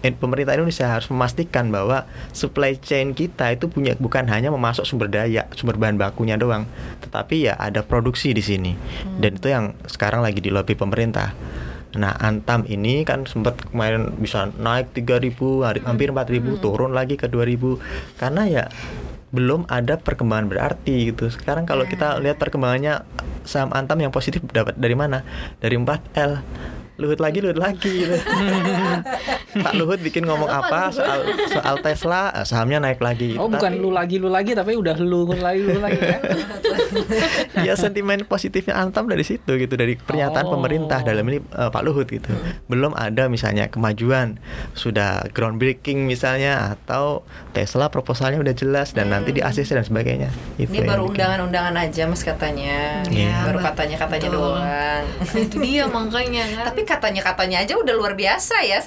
pemerintah 0.01 0.53
Indonesia 0.53 0.87
harus 0.87 1.09
memastikan 1.09 1.69
bahwa 1.73 2.05
supply 2.31 2.77
chain 2.77 3.17
kita 3.17 3.53
itu 3.53 3.67
punya 3.67 3.97
bukan 3.97 4.29
hanya 4.29 4.53
memasok 4.53 4.85
sumber 4.85 5.09
daya, 5.09 5.49
sumber 5.57 5.75
bahan 5.77 5.97
bakunya 5.97 6.37
doang, 6.37 6.69
tetapi 7.01 7.49
ya 7.49 7.53
ada 7.57 7.81
produksi 7.81 8.31
di 8.31 8.43
sini. 8.45 8.73
Dan 9.17 9.41
itu 9.41 9.49
yang 9.49 9.73
sekarang 9.89 10.21
lagi 10.21 10.39
di 10.39 10.53
lobby 10.53 10.77
pemerintah. 10.77 11.33
Nah, 11.97 12.13
Antam 12.19 12.67
ini 12.69 13.07
kan 13.07 13.25
sempat 13.25 13.57
kemarin 13.71 14.13
bisa 14.19 14.53
naik 14.59 14.93
3000, 14.93 15.65
hari- 15.65 15.81
hampir 15.87 16.13
4000, 16.13 16.59
turun 16.61 16.93
lagi 16.93 17.17
ke 17.17 17.25
2000 17.25 17.79
karena 18.21 18.43
ya 18.45 18.65
belum 19.31 19.67
ada 19.67 19.99
perkembangan 19.99 20.47
berarti 20.47 21.11
gitu. 21.11 21.27
Sekarang 21.33 21.67
kalau 21.67 21.83
kita 21.83 22.19
lihat 22.19 22.39
perkembangannya 22.39 23.03
saham 23.43 23.71
Antam 23.75 23.99
yang 23.99 24.13
positif 24.13 24.43
dapat 24.51 24.77
dari 24.77 24.95
mana? 24.95 25.23
Dari 25.59 25.75
4L. 25.75 26.43
Luhut 26.97 27.21
lagi, 27.21 27.39
Luhut 27.43 27.59
lagi 27.59 27.91
gitu. 28.07 28.15
Pak 29.49 29.73
Luhut 29.73 29.97
bikin 29.97 30.23
ngomong 30.23 30.45
apa 30.45 30.89
soal 30.89 31.23
soal 31.47 31.75
Tesla, 31.79 32.33
eh, 32.33 32.43
sahamnya 32.43 32.79
naik 32.79 32.99
lagi. 32.99 33.35
Oh 33.35 33.47
bukan 33.47 33.71
Tapi- 33.71 33.79
lu 33.79 33.89
lagi 33.89 34.15
lu 34.17 34.27
lagi 34.27 34.51
tapi 34.51 34.73
udah 34.73 34.95
lu 34.97 35.29
lagi 35.31 35.61
lu 35.61 35.79
lagi 35.79 35.99
kan? 35.99 36.21
ya 37.67 37.73
sentimen 37.73 38.23
positifnya 38.23 38.75
Antam 38.75 39.05
dari 39.05 39.21
situ 39.21 39.55
gitu 39.55 39.73
dari 39.73 39.95
pernyataan 39.95 40.45
Oh. 40.45 40.53
pemerintah 40.53 41.01
dalam 41.01 41.25
ini 41.25 41.39
eh, 41.39 41.69
Pak 41.69 41.81
Luhut 41.81 42.05
gitu 42.05 42.29
belum 42.67 42.93
ada 42.93 43.27
misalnya 43.27 43.67
kemajuan 43.67 44.39
sudah 44.73 45.27
groundbreaking 45.29 46.05
misalnya 46.05 46.73
atau 46.73 47.23
Tesla 47.51 47.87
proposalnya 47.87 48.37
udah 48.37 48.53
jelas 48.53 48.91
dan 48.91 49.09
nanti 49.09 49.31
di 49.31 49.41
ACC 49.41 49.73
dan 49.73 49.83
sebagainya 49.83 50.29
itu 50.55 50.69
Ini 50.69 50.85
baru 50.85 51.07
undangan-undangan 51.07 51.75
aja 51.75 52.05
mas 52.05 52.21
katanya. 52.21 53.01
Iya, 53.07 53.45
baru 53.45 53.59
katanya-katanya 53.61 54.29
doang. 54.29 54.61
Nah, 54.61 55.01
itu 55.33 55.55
dia 55.57 55.83
makanya 55.85 56.43
kan. 56.47 56.63
Tapi 56.69 56.81
katanya-katanya 56.83 57.57
aja 57.61 57.73
udah 57.75 57.93
luar 57.93 58.13
biasa 58.13 58.61
ya 58.61 58.77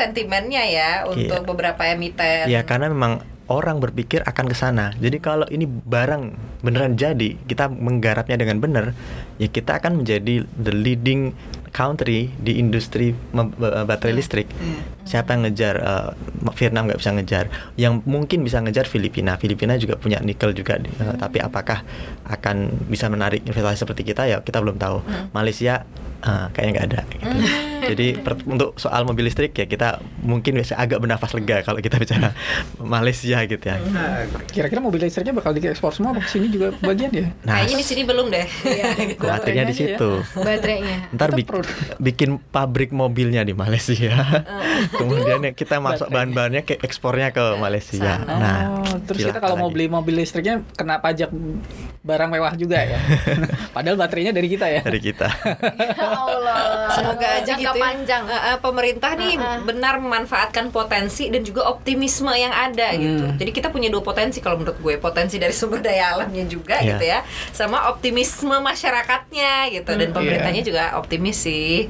sentimennya 0.51 0.65
ya 0.67 0.91
untuk 1.07 1.41
Iya. 1.41 1.47
beberapa 1.47 1.83
emiten. 1.87 2.51
ya 2.51 2.67
karena 2.67 2.91
memang 2.91 3.23
orang 3.47 3.79
berpikir 3.79 4.23
akan 4.23 4.47
ke 4.47 4.55
sana. 4.55 4.95
Jadi 4.97 5.19
kalau 5.19 5.43
ini 5.49 5.67
barang 5.67 6.23
beneran 6.63 6.95
jadi, 6.95 7.35
kita 7.41 7.67
menggarapnya 7.67 8.39
dengan 8.39 8.59
benar, 8.59 8.95
ya 9.39 9.47
kita 9.47 9.83
akan 9.83 9.99
menjadi 9.99 10.47
the 10.55 10.71
leading 10.71 11.35
country 11.71 12.31
di 12.37 12.59
industri 12.59 13.11
mem- 13.31 13.51
eh, 13.53 13.83
baterai 13.83 14.15
listrik. 14.15 14.47
Siapa 15.03 15.35
yang 15.35 15.51
ngejar? 15.51 15.75
Eh, 15.77 16.09
Vietnam 16.53 16.87
nggak 16.87 16.99
bisa 16.99 17.11
ngejar. 17.11 17.45
Yang 17.75 18.07
mungkin 18.07 18.43
bisa 18.43 18.63
ngejar 18.63 18.87
Filipina. 18.87 19.35
Filipina 19.35 19.75
juga 19.75 19.99
punya 19.99 20.23
nikel 20.23 20.55
juga. 20.55 20.79
eh, 20.79 20.87
Tapi 21.19 21.43
apakah 21.43 21.83
akan 22.27 22.87
bisa 22.87 23.11
menarik 23.11 23.43
investasi 23.43 23.83
seperti 23.83 24.03
kita? 24.05 24.27
Ya 24.27 24.39
kita 24.39 24.63
belum 24.63 24.79
tahu. 24.79 25.03
Malaysia 25.31 25.83
eh, 26.21 26.47
kayaknya 26.51 26.73
nggak 26.75 26.87
ada. 26.87 27.01
gitu. 27.07 27.27
Jadi 27.81 28.07
per- 28.15 28.45
untuk 28.45 28.77
soal 28.77 29.03
mobil 29.03 29.25
listrik 29.25 29.51
ya 29.53 29.65
kita 29.65 29.89
mungkin 30.21 30.53
bisa 30.55 30.77
agak 30.77 31.01
bernafas 31.01 31.33
lega 31.33 31.65
kalau 31.65 31.81
kita 31.81 31.97
bicara 31.97 32.37
Malaysia 32.79 33.41
gitu 33.43 33.61
ya. 33.63 33.81
Nah, 33.83 34.23
kira-kira 34.47 34.79
mobil 34.79 35.01
listriknya 35.01 35.33
bakal 35.33 35.51
diekspor 35.53 35.91
semua 35.91 36.13
apa 36.13 36.21
ke 36.21 36.31
sini 36.31 36.47
juga 36.49 36.77
bagian 36.79 37.09
ya? 37.11 37.33
Nah, 37.43 37.59
Kayaknya 37.59 37.77
di 37.77 37.87
sini 37.87 38.03
belum 38.05 38.27
deh. 38.29 38.47
khawatirnya 39.21 39.65
di 39.65 39.73
aja 39.73 39.83
ya. 39.83 39.97
situ. 39.97 40.11
baterainya. 40.37 40.97
Ntar 41.11 41.29
bik- 41.33 41.49
produk. 41.49 41.77
bikin 41.97 42.31
pabrik 42.47 42.91
mobilnya 42.91 43.43
di 43.43 43.53
Malaysia. 43.53 44.13
Kemudian 45.01 45.41
ya 45.43 45.53
kita 45.53 45.81
masuk 45.81 46.09
bahan-bahannya 46.09 46.63
ke 46.63 46.77
ekspornya 46.79 47.33
ke 47.33 47.57
Malaysia. 47.57 48.21
Sana. 48.21 48.37
Nah, 48.37 48.59
oh, 48.77 48.97
terus 49.03 49.25
kita 49.25 49.41
kalau 49.41 49.57
mau 49.57 49.67
lagi. 49.67 49.75
beli 49.75 49.87
mobil 49.89 50.15
listriknya 50.17 50.63
kena 50.73 51.01
pajak 51.01 51.33
barang 52.01 52.29
mewah 52.29 52.53
juga 52.55 52.77
ya. 52.79 53.01
Padahal 53.75 53.97
baterainya 53.97 54.31
dari 54.31 54.49
kita 54.49 54.69
ya. 54.69 54.81
dari 54.81 55.01
kita. 55.01 55.29
Ya 56.11 56.19
Allah. 56.19 56.59
Semoga 56.91 57.27
aja 57.31 57.45
Jangka 57.47 57.61
gitu 57.63 57.71
ya. 57.73 57.83
panjang. 57.83 58.23
Eh, 58.27 58.43
eh, 58.51 58.59
pemerintah 58.59 59.11
nih 59.15 59.35
benar 59.63 59.95
memanfaatkan 59.97 60.69
potensi 60.69 61.29
dan 61.29 61.41
juga 61.41 61.67
optimisme 61.67 62.31
yang 62.31 62.51
ada 62.51 62.91
gitu. 62.93 63.25
Hmm. 63.25 63.39
Jadi 63.39 63.51
kita 63.51 63.69
punya 63.69 63.89
dua 63.89 64.01
potensi 64.01 64.39
kalau 64.39 64.59
menurut 64.59 64.77
gue, 64.77 64.95
potensi 64.97 65.37
dari 65.37 65.53
sumber 65.53 65.79
daya 65.81 66.13
alamnya 66.13 66.45
juga 66.45 66.77
Iya. 66.77 66.89
gitu 66.91 67.05
ya, 67.07 67.19
sama 67.51 67.89
optimisme 67.89 68.53
masyarakatnya 68.55 69.53
gitu. 69.73 69.91
Dan 69.91 70.09
Hmm, 70.09 70.17
pemerintahnya 70.17 70.63
iya. 70.63 70.69
juga 70.69 70.85
optimis 70.97 71.37
sih. 71.39 71.87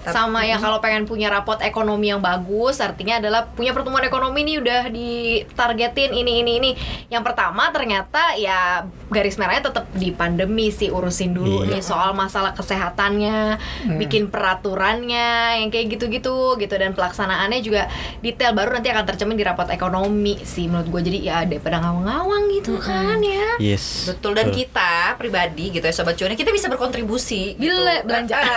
Tapi- 0.00 0.12
sama 0.12 0.40
ya 0.42 0.56
kalau 0.56 0.78
pengen 0.78 1.04
punya 1.04 1.28
rapot 1.28 1.60
ekonomi 1.60 2.08
yang 2.08 2.18
bagus 2.18 2.78
artinya 2.78 3.16
adalah 3.16 3.44
punya 3.46 3.70
pertumbuhan 3.70 4.02
ekonomi 4.02 4.42
nih 4.42 4.56
udah 4.58 4.82
ditargetin 4.88 6.10
ini 6.10 6.40
ini 6.40 6.52
ini. 6.56 6.70
Yang 7.08 7.22
pertama 7.26 7.68
ternyata 7.68 8.32
ya 8.34 8.82
garis 9.06 9.36
merahnya 9.36 9.68
tetap 9.68 9.84
di 9.92 10.08
pandemi 10.10 10.70
sih 10.70 10.88
urusin 10.88 11.32
dulu 11.32 11.62
Iya. 11.62 11.70
nih 11.70 11.82
soal 11.82 12.10
masalah 12.12 12.52
kesehatannya 12.52 13.58
bikin 13.96 14.30
peraturannya 14.30 15.60
yang 15.60 15.68
kayak 15.68 15.92
gitu-gitu 15.92 16.38
gitu. 16.56 16.74
Dan 16.74 16.92
pelaksanaannya 16.92 17.60
juga 17.60 17.86
detail 18.18 18.52
baru 18.52 18.72
nanti 18.72 18.88
akan 18.88 19.04
tercermin 19.04 19.34
di 19.34 19.44
rapot 19.44 19.68
ekonomi 19.68 20.40
sih 20.40 20.64
menurut 20.64 20.88
gue 20.90 21.12
jadi 21.12 21.18
ya 21.20 21.38
daripada 21.42 21.76
ngawang-ngawang 21.78 22.42
gitu 22.52 22.74
kan 22.78 23.20
ya. 23.20 23.58
Yes. 23.58 24.06
Betul. 24.06 24.32
Dan 24.32 24.48
kita 24.50 25.14
pribadi 25.16 25.70
gitu 25.70 25.82
ya 25.82 25.92
sobat 25.92 26.14
cuan 26.14 26.32
kita 26.32 26.48
bisa 26.48 26.66
berkontribusi 26.66 27.54
gitu. 27.54 27.68
Bila- 27.70 28.02
belanja. 28.02 28.36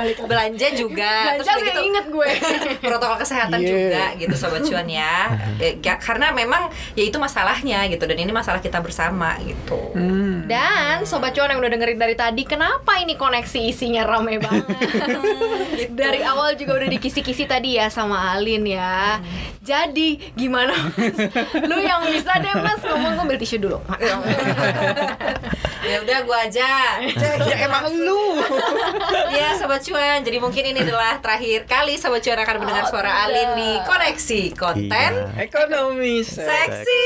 Eh, 0.00 0.16
belanja 0.22 0.66
juga 0.72 1.12
Belanja 1.32 1.50
udah 1.50 1.62
udah 1.62 1.76
inget 1.82 2.06
gue. 2.08 2.28
protokol 2.84 3.16
kesehatan 3.18 3.58
Yeah. 3.60 3.70
juga 3.70 4.04
gitu 4.16 4.34
sobat 4.34 4.62
cuan 4.62 4.86
ya. 4.86 5.16
Ya, 5.56 5.70
ya, 5.76 5.94
karena 5.96 6.30
memang 6.30 6.62
ya 6.92 7.02
itu 7.02 7.16
masalahnya 7.16 7.84
gitu 7.86 8.02
dan 8.02 8.16
ini 8.16 8.30
masalah 8.30 8.58
kita 8.58 8.78
bersama 8.78 9.36
gitu 9.40 9.78
Hmm. 9.90 10.46
Dan 10.46 11.02
Sobat 11.02 11.32
Cuan 11.32 11.46
yang 11.46 11.58
udah 11.58 11.70
dengerin 11.70 11.96
dari 11.96 12.14
tadi 12.14 12.42
Kenapa 12.42 12.98
ini 12.98 13.14
koneksi 13.14 13.60
isinya 13.64 14.02
rame 14.02 14.38
banget 14.38 14.66
Gitu. 15.80 15.92
Dari 15.92 16.20
awal 16.20 16.54
juga 16.54 16.76
udah 16.76 16.88
dikisi-kisi 16.88 17.44
tadi 17.44 17.74
ya 17.74 17.88
sama 17.88 18.32
Alin 18.32 18.64
ya 18.64 19.18
Jadi 19.60 20.32
gimana 20.32 20.72
mas? 20.72 21.16
Lu 21.60 21.76
yang 21.78 22.02
bisa 22.04 22.32
deh 22.36 22.54
mas 22.56 22.80
ngomong 22.80 23.12
gue 23.12 23.24
ambil 23.24 23.38
tisu 23.38 23.56
dulu 23.58 23.78
ya 25.82 25.96
udah 25.98 26.18
gua 26.22 26.38
aja 26.44 26.70
ya 27.42 27.56
emang 27.60 27.90
lu. 27.90 28.38
ya 29.30 29.56
sobat 29.56 29.82
cuan 29.82 30.20
jadi 30.20 30.38
mungkin 30.38 30.59
ini 30.62 30.80
adalah 30.80 31.18
terakhir 31.18 31.64
kali 31.64 31.94
sobat 31.94 32.20
cuan 32.20 32.38
akan 32.38 32.56
mendengar 32.58 32.84
suara 32.86 33.24
Alin 33.24 33.48
di 33.54 33.70
koneksi 33.82 34.42
konten. 34.54 35.10
Iya. 35.12 35.40
Ekonomi 35.40 36.20
seksi. 36.20 37.04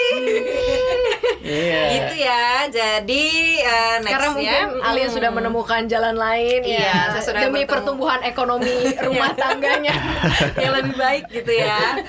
Iya. 1.40 1.80
gitu 1.92 2.14
ya. 2.18 2.44
Jadi 2.66 3.24
eh, 3.60 3.96
Karena 4.00 4.32
nextnya 4.32 4.56
mungkin 4.64 4.80
Alin 4.82 5.08
sudah 5.08 5.30
menemukan 5.30 5.82
jalan 5.84 6.14
lain 6.14 6.64
Iya, 6.64 6.80
ya. 6.80 7.00
saya 7.12 7.22
sudah 7.22 7.40
Demi 7.42 7.52
bertemu. 7.60 7.68
pertumbuhan 7.68 8.20
ekonomi 8.22 8.72
rumah 9.06 9.30
tangganya. 9.34 9.92
Yang 10.62 10.72
lebih 10.74 10.94
baik 10.96 11.24
gitu 11.30 11.52
ya. 11.52 12.00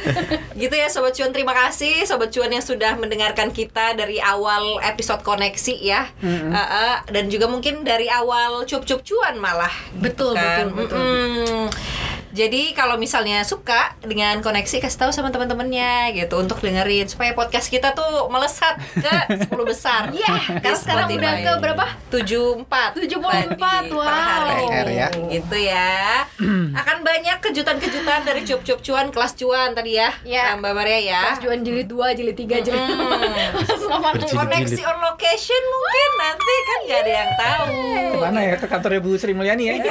Gitu 0.53 0.71
ya 0.73 0.87
sobat 0.87 1.13
cuan. 1.13 1.31
Terima 1.31 1.51
kasih 1.53 2.05
sobat 2.05 2.31
cuan 2.31 2.47
yang 2.47 2.63
sudah 2.63 2.95
mendengarkan 2.95 3.51
kita 3.51 3.91
dari 3.93 4.17
awal 4.17 4.79
episode 4.81 5.19
koneksi 5.21 5.75
ya. 5.77 6.07
Eh, 6.21 6.55
eh, 6.55 6.95
dan 7.09 7.27
juga 7.27 7.45
mungkin 7.45 7.83
dari 7.83 8.07
awal 8.07 8.63
cup-cup 8.65 9.03
cuan 9.03 9.35
malah 9.35 9.71
gitu 9.93 9.99
Betul, 10.05 10.31
kan. 10.33 10.71
betul, 10.71 10.95
betul. 10.95 11.34
Mm-mm. 11.35 12.14
Jadi 12.35 12.75
kalau 12.75 12.99
misalnya 12.99 13.47
suka 13.47 13.95
dengan 14.03 14.43
koneksi 14.43 14.83
kasih 14.83 14.99
tahu 14.99 15.11
sama 15.15 15.31
teman-temannya 15.31 16.11
gitu 16.19 16.35
untuk 16.35 16.59
dengerin 16.59 17.07
supaya 17.07 17.31
podcast 17.31 17.71
kita 17.71 17.95
tuh 17.95 18.27
melesat 18.27 18.75
ke 18.99 19.15
10 19.47 19.55
besar. 19.63 20.11
Iya, 20.11 20.59
Di 20.59 20.59
karena 20.59 20.75
sekarang 20.75 21.07
udah 21.15 21.33
ke 21.39 21.51
berapa? 21.63 21.85
74 22.11 22.99
74, 22.99 22.99
tadi 22.99 23.55
per 23.55 23.83
wow. 23.95 24.03
hari. 24.03 24.67
PR 24.67 24.87
ya. 24.91 25.07
Gitu 25.31 25.57
ya. 25.63 26.27
Akan 26.83 26.97
banyak 27.07 27.37
kejutan-kejutan 27.39 28.27
dari 28.27 28.43
cup-cup 28.43 28.83
cuan 28.83 29.07
kelas 29.15 29.31
cuan 29.39 29.71
tadi 29.71 29.95
ya. 29.95 30.11
Iya. 30.27 30.59
Mbak 30.59 30.73
Maria 30.75 30.99
ya. 30.99 31.21
Pas 31.31 31.39
Juan 31.39 31.63
jilid 31.63 31.87
2, 31.87 32.19
jilid 32.19 32.35
3, 32.35 32.67
jilid. 32.67 32.83
4 32.83 33.95
Berjilid. 34.19 34.35
Koneksi 34.43 34.81
on 34.91 34.97
location 34.99 35.61
mungkin 35.71 36.11
nanti 36.19 36.53
kan 36.59 36.79
nggak 36.83 36.99
ada 36.99 37.11
yang 37.11 37.31
tahu. 37.39 37.79
Ke 38.11 38.17
mana 38.19 38.39
ya 38.43 38.55
ke 38.59 38.67
kantornya 38.67 38.99
Bu 38.99 39.15
Sri 39.15 39.31
Mulyani 39.31 39.63
ya? 39.71 39.75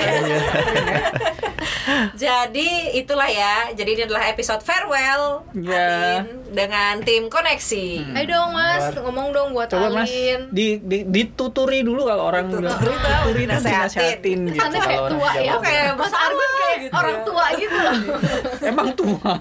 Jadi 2.35 2.69
itulah 2.95 3.27
ya. 3.27 3.55
Jadi 3.71 3.89
ini 3.93 4.03
adalah 4.05 4.23
episode 4.27 4.61
farewell 4.61 5.43
Ya. 5.55 6.19
Adin 6.19 6.25
dengan 6.51 6.93
tim 7.01 7.27
koneksi. 7.27 8.13
Ayo 8.13 8.25
dong 8.29 8.49
mas, 8.53 8.85
ngomong 8.93 9.27
dong 9.31 9.49
buat 9.53 9.69
Coba 9.69 9.89
mas 9.93 10.07
Alin. 10.07 10.41
di, 10.51 10.77
di, 10.79 10.99
dituturi 11.05 11.81
dulu 11.81 12.05
kalau 12.05 12.23
orang 12.27 12.49
bilang 12.49 12.73
Dituturi 12.73 12.97
tahu, 12.97 13.23
tuturi 13.25 13.43
nanti 13.45 13.65
dinasehatin. 13.65 13.87
nasihatin 13.87 14.39
gitu 14.45 14.53
Kesannya 14.57 14.81
kayak 14.81 15.03
tua 15.09 15.31
ya. 15.37 15.53
Kayak 15.59 15.85
Mas 15.95 16.15
Argun 16.17 16.51
kayak 16.53 16.77
gitu 16.81 16.93
orang 16.93 17.15
ya. 17.15 17.23
tua 17.25 17.45
gitu 17.55 17.77
loh. 17.77 17.97
Emang 18.71 18.89
tua. 18.93 19.33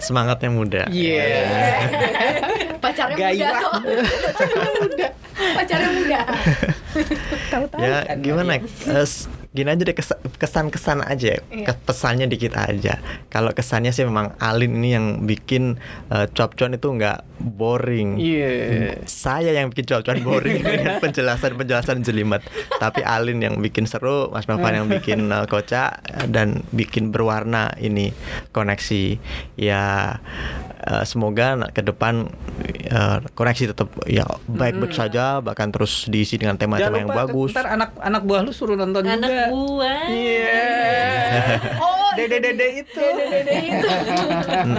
Semangatnya 0.00 0.50
muda. 0.50 0.82
Iya. 0.88 1.24
Pacarnya 2.82 3.16
muda 3.28 3.48
kok. 3.54 3.72
Pacarnya 5.54 5.90
muda. 5.92 6.20
ya 7.78 7.96
gimana 8.16 8.58
Eh, 8.58 8.62
s- 9.00 9.28
gini 9.58 9.68
aja 9.68 9.82
deh 9.82 9.92
kes- 9.92 10.14
kesan-kesan 10.36 11.02
aja 11.02 11.42
Iya. 11.42 11.74
pesannya 11.76 12.24
dikit 12.24 12.54
aja 12.54 13.02
kalau 13.26 13.50
kesannya 13.50 13.90
sih 13.90 14.02
memang 14.02 14.38
Alin 14.38 14.70
ini 14.72 14.94
yang 14.94 15.06
bikin 15.22 15.74
eh, 16.08 16.26
cuap-cuan 16.28 16.72
itu 16.72 16.86
nggak 16.86 17.18
boring 17.40 18.14
Iya. 18.16 19.02
saya 19.04 19.50
yang 19.50 19.68
bikin 19.68 19.84
cuap-cuan 19.84 20.20
boring 20.20 20.62
dengan 20.62 20.94
penjelasan-penjelasan 21.02 22.00
jelimet 22.00 22.46
tapi 22.76 23.02
Alin 23.02 23.40
yang 23.40 23.58
bikin 23.58 23.84
seru 23.84 24.30
Mas 24.30 24.46
Novan 24.46 24.74
yang 24.76 24.86
bikin 24.86 25.26
eh, 25.26 25.44
kocak 25.44 25.98
dan 26.26 26.62
bikin 26.70 27.10
berwarna 27.10 27.74
ini 27.76 28.14
koneksi 28.50 29.18
ya 29.56 30.14
eh, 30.88 31.04
semoga 31.04 31.46
ke 31.68 31.84
depan 31.84 32.32
eh, 32.64 33.18
koneksi 33.32 33.76
tetap 33.76 33.92
ya 34.04 34.24
baik-baik 34.46 34.90
saja 34.90 35.38
bahkan 35.38 35.68
terus 35.68 36.08
diisi 36.08 36.34
dengan 36.34 36.56
tema-tema 36.56 36.96
yang 36.96 37.12
bagus 37.12 37.52
ntar 37.52 37.68
anak 37.68 37.92
anak 38.00 38.24
buah 38.24 38.40
lu 38.40 38.50
suruh 38.50 38.74
nonton 38.74 39.04
Anak 39.04 39.28
juga. 39.28 39.44
buah. 39.52 40.02
Iya. 40.08 40.64
Oh, 41.76 42.10
Dede-dede 42.16 42.82
itu. 42.82 42.98
dede 42.98 43.54
itu. 43.68 43.86
Hmm, 43.86 44.76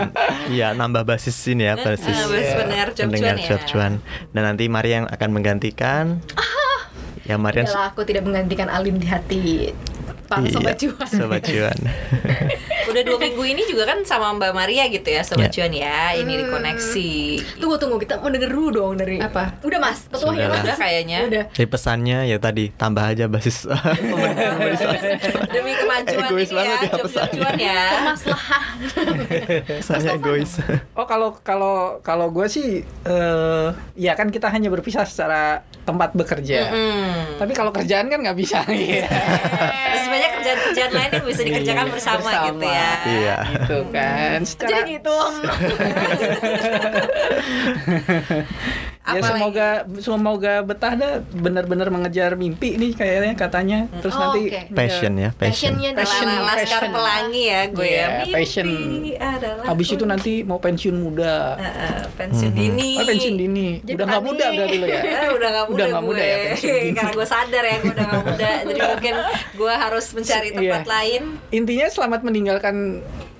Iya 0.49 0.73
nambah 0.73 1.05
basis 1.05 1.37
ini 1.47 1.63
ya 1.65 1.77
basis 1.77 2.11
Ah, 2.11 2.27
basis 2.27 2.51
pendengar 2.57 2.87
pendengar 2.91 3.35
ya. 3.37 3.87
Dan 4.33 4.43
nanti 4.43 4.65
Maria 4.67 5.05
yang 5.05 5.07
akan 5.07 5.29
menggantikan. 5.31 6.19
Ya 7.23 7.37
Maria 7.37 7.63
Adalah 7.63 7.93
aku 7.93 8.01
tidak 8.03 8.25
menggantikan 8.25 8.67
Alin 8.67 8.97
di 8.97 9.05
hati 9.05 9.69
Pak 10.25 10.45
Iya, 10.45 10.51
Sobat 10.51 10.75
Cuan. 10.77 11.07
Sobat 11.09 11.41
cuan. 11.45 11.79
Udah 12.89 13.03
dua 13.03 13.17
minggu 13.17 13.43
ini 13.45 13.61
juga 13.63 13.83
kan 13.85 14.01
sama 14.01 14.33
Mbak 14.33 14.51
Maria 14.51 14.83
gitu 14.87 15.07
ya 15.07 15.21
Sobat 15.21 15.49
Ya. 15.49 15.65
Cuan 15.65 15.73
ya 15.73 16.13
Ini 16.13 16.33
di 16.35 16.45
koneksi 16.45 17.11
Tunggu 17.57 17.75
tunggu 17.77 17.97
kita 17.97 18.17
mau 18.17 18.29
denger 18.29 18.49
dulu 18.49 18.69
dong 18.69 18.93
dari 18.97 19.17
Apa? 19.17 19.57
Udah 19.61 19.79
mas, 19.79 20.05
ketua 20.05 20.33
ya 20.33 20.45
Sudah 20.45 20.49
mas. 20.49 20.63
Udah 20.63 20.75
kayaknya 20.77 21.17
Udah. 21.25 21.43
Jadi 21.49 21.67
pesannya 21.67 22.17
ya 22.25 22.37
tadi 22.37 22.69
tambah 22.71 23.03
aja 23.03 23.25
basis 23.25 23.65
Demi 25.53 25.71
kemajuan 25.75 26.27
Egois 26.27 26.49
ini 26.49 26.59
ya 26.59 26.75
ya. 26.75 26.89
Cuap-cuan 26.89 27.55
ya 27.57 27.79
Kemaslahan. 27.99 28.75
egois. 30.09 30.51
Oh 30.93 31.05
kalau 31.05 31.37
kalau 31.41 31.75
kalau 32.01 32.27
gue 32.29 32.47
sih 32.47 32.67
eh 32.83 33.67
ya 33.95 34.13
kan 34.13 34.29
kita 34.29 34.49
hanya 34.49 34.69
berpisah 34.69 35.05
secara 35.05 35.61
tempat 35.83 36.13
bekerja. 36.13 36.69
Hmm. 36.69 37.37
Tapi 37.37 37.51
kalau 37.53 37.73
kerjaan 37.73 38.07
kan 38.07 38.19
nggak 38.21 38.37
bisa. 38.37 38.61
Terus 38.65 40.05
banyak 40.05 40.31
kerjaan-kerjaan 40.39 40.91
lain 40.91 41.11
yang 41.13 41.25
bisa 41.25 41.41
dikerjakan 41.41 41.85
Iya, 41.85 41.93
bersama, 41.93 42.29
gitu 42.49 42.65
ya 42.65 42.78
Iya. 43.05 43.37
Gitu 43.53 43.77
kan. 43.93 44.37
Secara 44.45 44.69
Jadi 44.83 44.99
gitu. 44.99 45.17
ya 49.01 49.15
Apa 49.15 49.25
semoga 49.25 49.67
semoga 49.97 50.53
betah 50.61 50.93
dah 50.93 51.13
benar-benar 51.33 51.87
mengejar 51.87 52.35
mimpi 52.35 52.75
nih 52.75 52.93
kayaknya 52.93 53.33
katanya. 53.33 53.79
Terus 53.97 54.11
Oh, 54.11 54.21
nanti 54.21 54.41
oke. 54.47 54.59
Passion 54.71 55.13
ya, 55.15 55.29
passion. 55.31 55.73
Passionnya 55.73 55.89
Passion, 55.93 56.27
Lala 56.27 56.41
Laskar 56.45 56.61
passion. 56.61 56.91
Pelangi 56.91 57.43
ya 57.43 57.61
gue 57.65 57.81
Iya, 57.81 57.97
ya 57.97 58.07
Mimpi 58.19 58.31
passion. 58.31 58.67
adalah 59.17 59.63
habis 59.65 59.87
itu 59.89 60.03
nanti 60.03 60.33
mau 60.43 60.57
pensiun 60.57 60.93
muda. 60.95 61.35
Eh, 61.55 61.65
eh, 61.65 62.01
pensiun 62.13 62.51
dini 62.51 62.89
Oh, 62.93 63.05
pensiun 63.07 63.35
dini. 63.35 63.67
Jadi 63.79 63.95
udah 63.95 64.05
nggak 64.05 64.23
muda 64.23 64.45
udah 64.53 64.67
dulu 64.67 64.85
ya. 64.85 65.01
Ya, 65.01 65.21
udah 65.31 65.49
gak 65.49 65.65
muda, 65.65 65.73
Udah 65.73 65.85
nggak 65.87 66.01
gue 66.01 66.09
muda 66.09 66.21
ya, 66.21 66.35
pensiun 66.45 66.69
dini. 66.77 66.91
Karena 66.93 67.11
gue 67.11 67.25
sadar 67.25 67.63
ya 67.63 67.75
gue 67.79 67.91
udah 67.91 68.05
gak 68.05 68.23
muda 68.25 68.49
Jadi 68.61 68.79
mungkin 68.85 69.15
gue 69.55 69.73
harus 69.73 70.05
mencari 70.11 70.49
tempat 70.59 70.83
Iya. 70.83 70.85
lain 70.85 71.21
Intinya 71.49 71.87
selamat 71.87 72.19
meninggalkan 72.21 72.75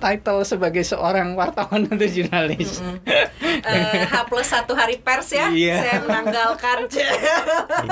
title 0.00 0.40
sebagai 0.42 0.80
seorang 0.80 1.36
wartawan 1.36 1.84
atau 1.84 2.08
jurnalis. 2.08 2.80
Eh, 3.60 4.02
H 4.02 4.24
plus 4.24 4.48
satu 4.48 4.72
hari 4.72 4.96
pers 4.96 5.30
ya 5.30 5.46
Iya. 5.46 5.76
Saya 5.78 5.96
menanggalkan 6.00 6.78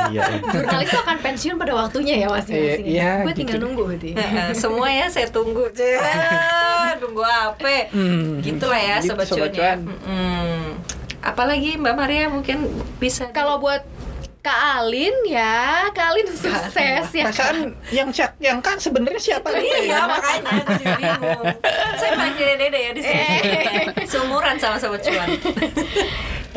Iya. 0.08 0.24
Jurnalis 0.48 0.88
tuh 0.88 1.00
akan 1.00 1.16
pensiun 1.20 1.54
pada 1.54 1.76
waktunya 1.76 2.14
ya 2.18 2.28
masing-masing. 2.28 2.84
Iya, 2.84 3.02
iya, 3.04 3.12
Gue 3.22 3.34
tinggal 3.36 3.60
gitu. 3.60 3.64
nunggu 3.64 3.82
berarti. 3.84 4.10
Eh, 4.14 4.50
Semua 4.52 4.88
ya 4.88 5.06
saya 5.06 5.28
tunggu 5.28 5.68
Tunggu 6.96 7.22
apa 7.22 7.92
Hmm. 7.92 8.40
Gitu 8.40 8.64
lah 8.64 8.80
ya 8.80 8.96
Gitu, 8.98 9.12
Sobat 9.12 9.26
Sobat 9.28 9.52
Cuan 9.52 9.78
ya. 9.78 9.78
Apalagi 11.20 11.76
Mbak 11.76 11.94
Maria 11.94 12.26
mungkin 12.26 12.64
bisa 12.96 13.28
Kalau 13.30 13.58
buat 13.58 13.84
Kak 14.48 14.80
Alin 14.80 15.12
ya, 15.28 15.92
Kak 15.92 16.08
Alin 16.08 16.24
sukses 16.32 16.72
ya. 17.12 17.28
Perasaan 17.28 17.76
yang 17.92 18.08
chat 18.08 18.32
yang 18.40 18.64
kan 18.64 18.80
sebenarnya 18.80 19.20
siapa 19.20 19.52
nih? 19.52 19.92
Iya 19.92 20.08
makanya 20.08 20.64
aku 20.64 20.72
juga 20.72 20.96
bingung. 20.96 21.44
Saya 22.00 22.12
manggil 22.16 22.56
dede 22.56 22.80
ya 22.80 22.90
di 22.96 23.02
sini. 23.04 23.28
Seumuran 24.08 24.56
sama 24.56 24.80
Sobat 24.80 25.04
Cuan 25.04 25.28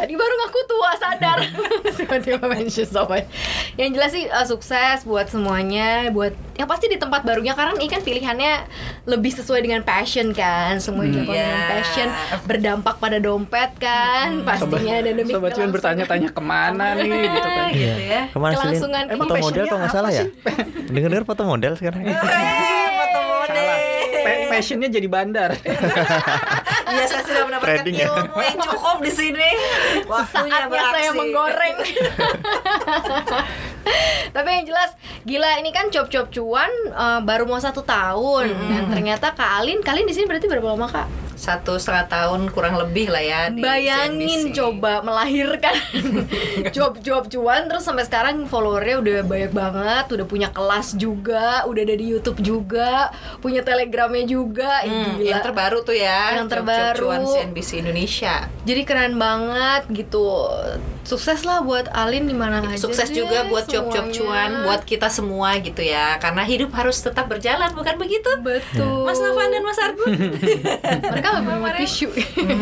Tadi 0.02 0.14
baru 0.16 0.34
ngaku 0.36 0.60
tua 0.66 0.92
sadar 0.98 1.38
Tiba-tiba 1.98 2.42
mention 2.44 2.84
so 2.84 3.06
much 3.06 3.30
Yang 3.76 3.90
jelas 3.94 4.10
sih 4.10 4.26
uh, 4.26 4.42
sukses 4.44 5.06
buat 5.06 5.30
semuanya 5.30 6.10
Buat 6.10 6.34
yang 6.56 6.66
pasti 6.66 6.90
di 6.90 6.98
tempat 6.98 7.22
barunya 7.22 7.54
Karena 7.54 7.78
ini 7.78 7.86
kan 7.86 8.02
pilihannya 8.02 8.66
lebih 9.06 9.30
sesuai 9.32 9.62
dengan 9.62 9.82
passion 9.82 10.34
kan 10.34 10.78
Semua 10.78 11.06
dilakukan 11.06 11.30
dengan 11.30 11.54
Iya. 11.54 11.70
passion 11.72 12.08
Berdampak 12.44 12.98
pada 12.98 13.18
dompet 13.18 13.78
kan 13.78 14.42
Pastinya 14.42 14.96
dan 15.00 15.14
demi 15.16 15.30
Sobat 15.30 15.54
kelangsungan. 15.54 15.70
bertanya-tanya 15.72 16.30
ke 16.30 16.42
mana 16.42 16.86
nih 16.96 17.06
gitu 17.30 17.50
kan. 17.52 17.68
Gitu 17.72 18.02
ya 18.04 18.22
Ke 18.26 18.38
mana? 18.38 18.54
Kelangsungan 18.56 19.04
Foto 19.12 19.34
model 19.38 19.64
kok 19.64 19.78
nggak 19.78 19.94
salah 19.94 20.12
ya? 20.12 20.26
Dengar-dengar 20.90 21.24
foto 21.24 21.44
model 21.46 21.74
sekarang. 21.78 22.02
Model 24.22 24.32
Salah. 24.32 24.40
Pa- 24.40 24.50
passionnya 24.52 24.90
jadi 24.90 25.08
bandar. 25.08 25.50
Iya 26.92 27.08
saya 27.08 27.24
sudah 27.24 27.44
mendapatkan 27.48 27.72
Trading 27.78 27.96
ya. 27.96 28.06
ilmu 28.12 28.36
yang 28.36 28.60
cukup 28.60 29.00
di 29.00 29.10
sini 29.10 29.48
Waktunya 30.04 30.52
Saatnya 30.60 30.84
saya 30.84 30.92
beraksi. 31.08 31.16
menggoreng 31.16 31.76
Tapi 34.36 34.50
yang 34.52 34.66
jelas 34.66 34.90
Gila 35.24 35.50
ini 35.56 35.72
kan 35.72 35.88
cop-cop 35.88 36.28
cuan 36.30 36.70
uh, 36.92 37.20
Baru 37.22 37.46
mau 37.46 37.58
satu 37.58 37.80
tahun 37.80 38.52
Dan 38.52 38.84
ternyata 38.90 39.32
Kak 39.32 39.64
Alin 39.64 39.80
Kalian 39.80 40.04
di 40.04 40.12
sini 40.12 40.28
berarti 40.28 40.46
berapa 40.46 40.68
lama 40.68 40.86
Kak? 40.86 41.31
Satu 41.42 41.74
setengah 41.76 42.06
tahun 42.08 42.42
kurang 42.48 42.78
lebih 42.78 43.10
lah 43.10 43.18
ya 43.20 43.42
di 43.50 43.60
Bayangin 43.60 44.46
CNBC. 44.46 44.54
coba 44.54 45.02
melahirkan 45.02 45.74
job-job 46.70 47.26
cuan 47.28 47.66
terus 47.66 47.82
sampai 47.82 48.06
sekarang 48.06 48.46
followernya 48.46 48.96
udah 49.00 49.18
banyak 49.24 49.52
banget, 49.52 50.06
udah 50.12 50.26
punya 50.26 50.50
kelas 50.50 50.94
juga, 50.96 51.66
udah 51.66 51.82
ada 51.82 51.96
di 51.96 52.06
YouTube 52.08 52.40
juga, 52.40 53.10
punya 53.40 53.62
telegramnya 53.62 54.24
juga, 54.24 54.70
Hmm, 54.82 55.18
gila. 55.18 55.26
yang 55.28 55.42
terbaru 55.42 55.78
tuh 55.82 55.94
ya 55.94 56.36
Yang 56.36 56.46
Job-job 56.46 56.52
terbaru. 56.54 57.02
cuan 57.02 57.22
CNBC 57.26 57.70
Indonesia 57.80 58.36
Jadi 58.62 58.82
keren 58.84 59.16
banget 59.16 59.82
gitu. 59.90 60.46
Sukses 61.02 61.42
lah 61.42 61.60
buat 61.60 61.90
Alin 61.90 62.24
di 62.24 62.34
mana 62.34 62.62
aja. 62.62 62.78
Sukses 62.78 63.10
deh 63.10 63.18
juga 63.18 63.42
buat 63.44 63.66
job-job 63.66 64.12
cuan 64.12 64.62
Buat 64.64 64.86
kita 64.86 65.10
semua 65.10 65.58
gitu 65.58 65.82
ya 65.82 66.16
Karena 66.18 66.44
hidup 66.44 66.70
harus 66.72 67.00
tetap 67.00 67.26
berjalan 67.26 67.74
bukan 67.74 67.98
begitu 67.98 68.30
betul. 68.40 69.02
Mas 69.02 69.18
Novan 69.18 69.50
dan 69.50 69.64
Mas 69.64 69.80
Argun 69.80 70.14
Mereka 71.12 71.30
nggak 71.34 71.44
bawa 71.48 71.70
tisu. 71.76 72.08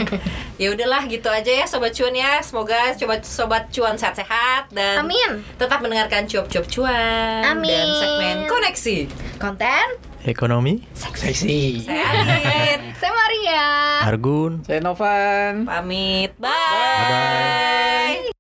ya 0.62 0.68
udahlah 0.70 1.04
gitu 1.06 1.26
aja 1.26 1.52
ya 1.52 1.66
sobat 1.66 1.92
cuan 1.92 2.14
ya 2.14 2.40
semoga 2.40 2.94
coba 2.94 3.18
sobat 3.20 3.64
cuan 3.70 3.96
sehat-sehat 3.96 4.70
dan 4.70 5.02
Amin. 5.02 5.42
tetap 5.56 5.80
mendengarkan 5.80 6.24
cuap-cuap 6.24 6.66
cuan 6.68 7.42
Amin. 7.44 7.66
dan 7.68 7.88
segmen 7.96 8.38
koneksi 8.46 8.98
Konten. 9.40 9.88
Ekonomi, 10.20 10.84
Seksi. 10.92 11.80
saya 11.80 12.04
Adit 12.12 12.80
Saya 13.00 13.14
Maria. 13.16 13.64
Argun. 14.04 14.60
Saya 14.68 14.84
Novan. 14.84 15.64
pamit 15.64 16.36
bye, 16.36 16.52
Bye-bye. 16.52 18.39